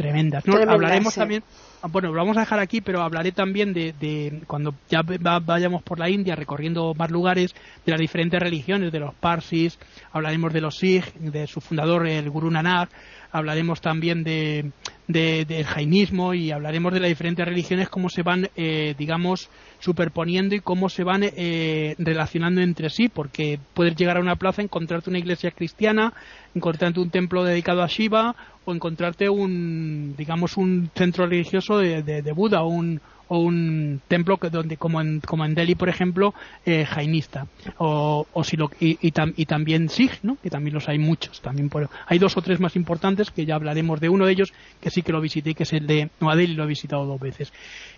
tremendas. 0.00 0.46
¿no? 0.46 0.56
Hablaremos 0.56 1.14
también, 1.14 1.42
ah, 1.82 1.88
bueno, 1.90 2.08
lo 2.08 2.16
vamos 2.16 2.36
a 2.38 2.40
dejar 2.40 2.58
aquí, 2.58 2.80
pero 2.80 3.02
hablaré 3.02 3.32
también 3.32 3.74
de, 3.74 3.92
de 4.00 4.40
cuando 4.46 4.74
ya 4.88 5.02
vayamos 5.02 5.82
por 5.82 5.98
la 5.98 6.08
India 6.08 6.34
recorriendo 6.34 6.94
más 6.94 7.10
lugares, 7.10 7.54
de 7.84 7.92
las 7.92 8.00
diferentes 8.00 8.40
religiones, 8.40 8.92
de 8.92 9.00
los 9.00 9.14
Parsis, 9.14 9.78
hablaremos 10.12 10.52
de 10.52 10.60
los 10.62 10.78
Sikh, 10.78 11.12
de 11.16 11.46
su 11.46 11.60
fundador, 11.60 12.06
el 12.06 12.30
Guru 12.30 12.50
Nanak, 12.50 12.90
hablaremos 13.32 13.80
también 13.80 14.24
de, 14.24 14.70
del 15.12 15.64
jainismo 15.64 16.34
y 16.34 16.50
hablaremos 16.50 16.92
de 16.92 17.00
las 17.00 17.08
diferentes 17.08 17.44
religiones, 17.44 17.88
cómo 17.88 18.08
se 18.08 18.22
van, 18.22 18.48
eh, 18.56 18.94
digamos, 18.98 19.48
superponiendo 19.78 20.54
y 20.54 20.60
cómo 20.60 20.88
se 20.88 21.04
van 21.04 21.22
eh, 21.24 21.94
relacionando 21.98 22.60
entre 22.60 22.90
sí, 22.90 23.08
porque 23.08 23.58
puedes 23.74 23.96
llegar 23.96 24.16
a 24.16 24.20
una 24.20 24.36
plaza, 24.36 24.62
encontrarte 24.62 25.10
una 25.10 25.18
iglesia 25.18 25.50
cristiana, 25.50 26.12
encontrarte 26.54 27.00
un 27.00 27.10
templo 27.10 27.44
dedicado 27.44 27.82
a 27.82 27.86
Shiva 27.86 28.34
o 28.64 28.74
encontrarte 28.74 29.28
un, 29.28 30.14
digamos, 30.16 30.56
un 30.56 30.90
centro 30.94 31.26
religioso 31.26 31.78
de, 31.78 32.02
de, 32.02 32.22
de 32.22 32.32
Buda 32.32 32.62
o 32.62 32.68
un, 32.68 33.00
o 33.30 33.38
un 33.38 34.00
templo 34.08 34.38
que 34.38 34.50
donde 34.50 34.76
como 34.76 35.00
en 35.00 35.20
como 35.20 35.44
en 35.44 35.54
Delhi 35.54 35.76
por 35.76 35.88
ejemplo 35.88 36.34
eh, 36.66 36.84
jainista. 36.84 37.46
O, 37.78 38.26
o 38.32 38.44
si 38.44 38.56
lo, 38.56 38.70
y, 38.80 38.98
y, 39.00 39.12
y, 39.36 39.46
también 39.46 39.88
Sikh 39.88 40.18
no 40.24 40.36
que 40.42 40.50
también 40.50 40.74
los 40.74 40.88
hay 40.88 40.98
muchos. 40.98 41.40
También 41.40 41.68
por, 41.68 41.88
hay 42.06 42.18
dos 42.18 42.36
o 42.36 42.42
tres 42.42 42.58
más 42.58 42.74
importantes 42.74 43.30
que 43.30 43.46
ya 43.46 43.54
hablaremos 43.54 44.00
de 44.00 44.08
uno 44.08 44.26
de 44.26 44.32
ellos 44.32 44.52
que 44.80 44.90
sí 44.90 44.99
que 45.02 45.12
lo 45.12 45.20
visité 45.20 45.54
que 45.54 45.64
es 45.64 45.72
el 45.72 45.86
de 45.86 46.10
Nueva 46.20 46.36
Delhi 46.36 46.54
lo 46.54 46.64
he 46.64 46.66
visitado 46.66 47.04
dos 47.04 47.20
veces. 47.20 47.52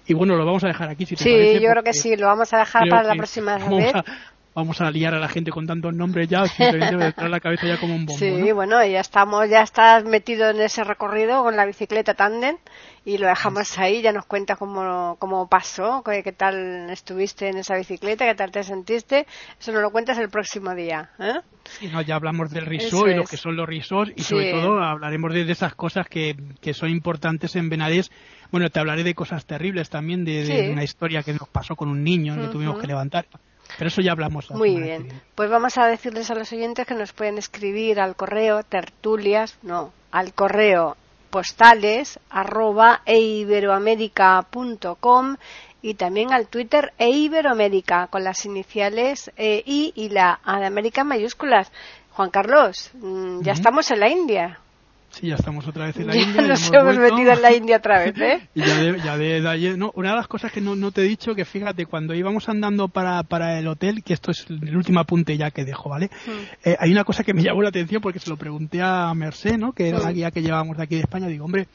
Y 0.07 0.14
bueno 0.14 0.36
lo 0.36 0.44
vamos 0.44 0.64
a 0.64 0.68
dejar 0.68 0.88
aquí 0.88 1.07
si 1.07 1.16
te 1.16 1.24
sí 1.24 1.61
yo 1.61 1.70
creo 1.70 1.82
que 1.82 1.92
sí 1.92 2.16
lo 2.16 2.26
vamos 2.26 2.53
a 2.53 2.59
dejar 2.59 2.88
para 2.88 3.03
la 3.03 3.14
próxima 3.14 3.59
vez 3.59 3.92
vamos 4.55 4.80
a 4.80 4.90
liar 4.90 5.14
a 5.14 5.18
la 5.18 5.28
gente 5.28 5.50
con 5.50 5.66
tantos 5.66 5.94
nombres 5.94 6.28
ya, 6.28 6.46
simplemente 6.46 6.96
me 6.96 7.12
trae 7.12 7.28
la 7.28 7.40
cabeza 7.40 7.66
ya 7.66 7.78
como 7.78 7.94
un 7.94 8.07
bombo. 8.07 8.18
Sí, 8.18 8.53
bueno, 8.53 8.84
ya 8.84 9.00
estamos, 9.00 9.48
ya 9.48 9.62
estás 9.62 10.05
metido 10.05 10.50
en 10.50 10.61
ese 10.61 10.84
recorrido 10.84 11.42
con 11.42 11.57
la 11.57 11.64
bicicleta 11.64 12.14
tándem 12.14 12.57
y 13.05 13.18
lo 13.18 13.26
dejamos 13.26 13.78
ahí, 13.78 14.03
ya 14.03 14.12
nos 14.12 14.26
cuentas 14.26 14.59
cómo, 14.59 15.16
cómo 15.18 15.48
pasó, 15.48 16.03
qué, 16.05 16.32
tal 16.32 16.90
estuviste 16.90 17.48
en 17.48 17.59
esa 17.59 17.76
bicicleta, 17.76 18.26
qué 18.26 18.34
tal 18.34 18.50
te 18.50 18.62
sentiste, 18.62 19.26
eso 19.59 19.72
nos 19.72 19.82
lo 19.82 19.90
cuentas 19.90 20.18
el 20.18 20.28
próximo 20.28 20.74
día. 20.74 21.11
¿eh? 21.18 21.40
Sí, 21.64 21.88
no, 21.88 22.00
ya 22.03 22.16
hablamos 22.16 22.50
del 22.50 22.66
risor 22.66 23.11
y 23.11 23.14
lo 23.14 23.24
que 23.24 23.36
son 23.36 23.57
los 23.57 23.68
risos 23.68 24.11
y 24.14 24.22
sobre 24.22 24.53
todo 24.53 24.82
hablaremos 24.82 25.32
de, 25.32 25.50
esas 25.50 25.74
cosas 25.74 26.07
que, 26.09 26.36
que 26.61 26.74
son 26.74 26.90
importantes 26.90 27.57
en 27.57 27.68
Benadés. 27.68 28.11
Bueno, 28.50 28.68
te 28.68 28.80
hablaré 28.80 29.03
de 29.03 29.14
cosas 29.14 29.46
terribles 29.46 29.88
también, 29.88 30.24
de, 30.24 30.70
una 30.70 30.84
historia 30.84 31.22
que 31.22 31.32
nos 31.32 31.48
pasó 31.48 31.74
con 31.74 31.88
un 31.88 32.05
niño 32.05 32.36
que 32.36 32.48
tuvimos 32.48 32.78
que 32.78 32.86
levantar. 32.86 33.26
Pero 33.78 33.88
eso 33.88 34.00
ya 34.00 34.12
hablamos. 34.12 34.50
Muy 34.50 34.80
bien. 34.80 35.08
Pues 35.34 35.50
vamos 35.50 35.78
a 35.78 35.86
decirles 35.86 36.30
a 36.30 36.34
los 36.34 36.52
oyentes 36.52 36.86
que 36.86 36.94
nos 36.94 37.12
pueden 37.12 37.38
escribir 37.38 38.00
al 38.00 38.16
correo 38.16 38.62
tertulias, 38.62 39.58
no, 39.62 39.92
al 40.10 40.34
correo 40.34 40.96
postales 41.32 42.20
arroba 42.28 43.00
eiberoamerica.com 43.06 45.36
y 45.80 45.94
también 45.94 46.30
al 46.32 46.46
Twitter 46.46 46.92
eiberoamerica 46.98 48.06
con 48.08 48.22
las 48.22 48.44
iniciales 48.44 49.32
e, 49.36 49.62
I 49.66 49.92
y 49.96 50.10
la 50.10 50.38
A 50.44 50.60
de 50.60 50.66
América 50.66 51.00
en 51.00 51.08
mayúsculas. 51.08 51.72
Juan 52.12 52.30
Carlos, 52.30 52.92
mm, 52.94 53.40
ya 53.40 53.52
estamos 53.52 53.90
en 53.90 54.00
la 54.00 54.10
India. 54.10 54.58
Sí, 55.12 55.28
ya 55.28 55.34
estamos 55.34 55.66
otra 55.68 55.86
vez 55.86 55.96
en 55.98 56.06
la 56.06 56.16
India. 56.16 56.42
Nos 56.42 56.72
hemos, 56.72 56.96
metido 56.96 57.32
en 57.32 57.42
la 57.42 57.52
India 57.52 57.76
otra 57.76 57.98
vez, 57.98 58.18
¿eh? 58.18 58.48
y 58.54 58.60
ya 58.60 58.76
de, 58.78 59.00
ya 59.00 59.18
de, 59.18 59.48
ayer, 59.48 59.76
no, 59.76 59.92
una 59.94 60.10
de 60.10 60.16
las 60.16 60.26
cosas 60.26 60.50
que 60.50 60.62
no, 60.62 60.74
no, 60.74 60.90
te 60.90 61.02
he 61.02 61.04
dicho, 61.04 61.34
que 61.34 61.44
fíjate, 61.44 61.84
cuando 61.84 62.14
íbamos 62.14 62.48
andando 62.48 62.88
para, 62.88 63.22
para 63.22 63.58
el 63.58 63.68
hotel, 63.68 64.02
que 64.02 64.14
esto 64.14 64.30
es 64.30 64.46
el 64.48 64.74
último 64.74 65.00
apunte 65.00 65.36
ya 65.36 65.50
que 65.50 65.64
dejo, 65.64 65.90
¿vale? 65.90 66.06
Mm. 66.06 66.68
Eh, 66.68 66.76
hay 66.78 66.92
una 66.92 67.04
cosa 67.04 67.24
que 67.24 67.34
me 67.34 67.42
llamó 67.42 67.62
la 67.62 67.68
atención 67.68 68.00
porque 68.00 68.18
se 68.18 68.30
lo 68.30 68.38
pregunté 68.38 68.80
a 68.80 69.12
Mercé, 69.14 69.58
¿no? 69.58 69.72
Que 69.72 69.90
era 69.90 69.98
la 69.98 70.12
guía 70.12 70.30
que 70.30 70.40
llevábamos 70.40 70.78
de 70.78 70.82
aquí 70.82 70.94
de 70.94 71.02
España. 71.02 71.28
Digo, 71.28 71.44
hombre, 71.44 71.68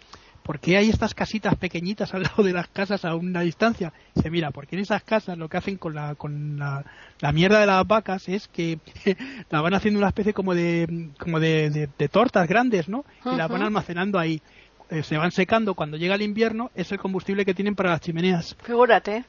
¿por 0.48 0.62
qué 0.62 0.78
hay 0.78 0.90
estas 0.90 1.14
casitas 1.14 1.56
pequeñitas 1.56 2.14
al 2.14 2.24
lado 2.24 2.42
de 2.42 2.54
las 2.54 2.70
casas 2.70 3.04
a 3.04 3.14
una 3.16 3.42
distancia? 3.42 3.92
Se 4.16 4.32
mira, 4.32 4.52
porque 4.52 4.78
en 4.78 4.82
esas 4.82 5.04
casas 5.04 5.38
lo 5.38 5.50
que 5.50 5.58
hacen 5.58 5.76
con 5.76 5.94
la, 5.94 6.16
con 6.16 6.58
la, 6.58 6.86
la 7.20 7.32
mierda 7.34 7.60
de 7.60 7.66
las 7.66 7.86
vacas 7.86 8.30
es 8.30 8.48
que 8.48 8.80
la 9.50 9.60
van 9.60 9.74
haciendo 9.74 10.00
una 10.00 10.08
especie 10.08 10.34
como 10.34 10.56
de, 10.56 11.10
como 11.20 11.42
de, 11.42 11.90
de, 11.98 12.08
tortas 12.08 12.48
grandes, 12.48 12.88
¿no? 12.88 13.04
Y 13.26 13.36
las 13.36 13.50
van 13.50 13.62
almacenando 13.62 14.18
ahí. 14.18 14.42
Eh, 14.90 15.04
se 15.04 15.18
van 15.18 15.32
secando 15.32 15.74
cuando 15.74 15.98
llega 15.98 16.16
el 16.16 16.22
invierno, 16.22 16.72
es 16.74 16.94
el 16.94 16.98
combustible 16.98 17.44
que 17.44 17.54
tienen 17.54 17.76
para 17.76 17.90
las 17.90 18.00
chimeneas. 18.00 18.56
Figúrate. 18.64 19.26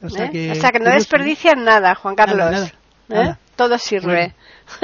O 0.00 0.08
sea, 0.08 0.26
¿Eh? 0.26 0.30
que, 0.30 0.52
o 0.52 0.54
sea 0.54 0.70
que, 0.70 0.78
no 0.78 0.90
desperdician 0.90 1.64
nada, 1.64 1.96
Juan 1.96 2.14
Carlos. 2.14 2.72
¿Eh? 3.10 3.34
Todo 3.56 3.78
sirve. 3.78 4.34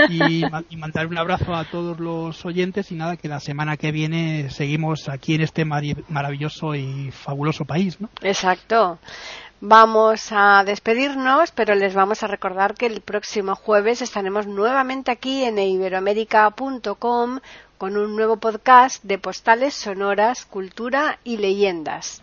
y, 0.08 0.44
y, 0.70 0.76
mandar 0.76 1.06
un 1.06 1.18
abrazo 1.18 1.54
a 1.54 1.64
todos 1.64 1.98
los 1.98 2.44
oyentes 2.44 2.90
y 2.92 2.94
nada, 2.94 3.16
que 3.16 3.28
la 3.28 3.40
semana 3.40 3.76
que 3.76 3.92
viene 3.92 4.50
seguimos 4.50 5.08
aquí 5.08 5.34
en 5.34 5.42
este 5.42 5.64
maravilloso 5.64 6.74
y 6.74 7.10
fabuloso 7.10 7.64
país, 7.64 8.00
¿no? 8.00 8.10
Exacto. 8.22 8.98
Vamos 9.60 10.32
a 10.32 10.64
despedirnos, 10.64 11.50
pero 11.50 11.74
les 11.74 11.94
vamos 11.94 12.22
a 12.22 12.26
recordar 12.26 12.74
que 12.74 12.86
el 12.86 13.00
próximo 13.00 13.54
jueves 13.54 14.02
estaremos 14.02 14.46
nuevamente 14.46 15.10
aquí 15.10 15.44
en 15.44 15.58
iberoamérica.com 15.58 17.40
con 17.78 17.96
un 17.96 18.16
nuevo 18.16 18.36
podcast 18.36 19.02
de 19.02 19.18
postales 19.18 19.74
sonoras, 19.74 20.44
cultura 20.44 21.18
y 21.24 21.38
leyendas. 21.38 22.22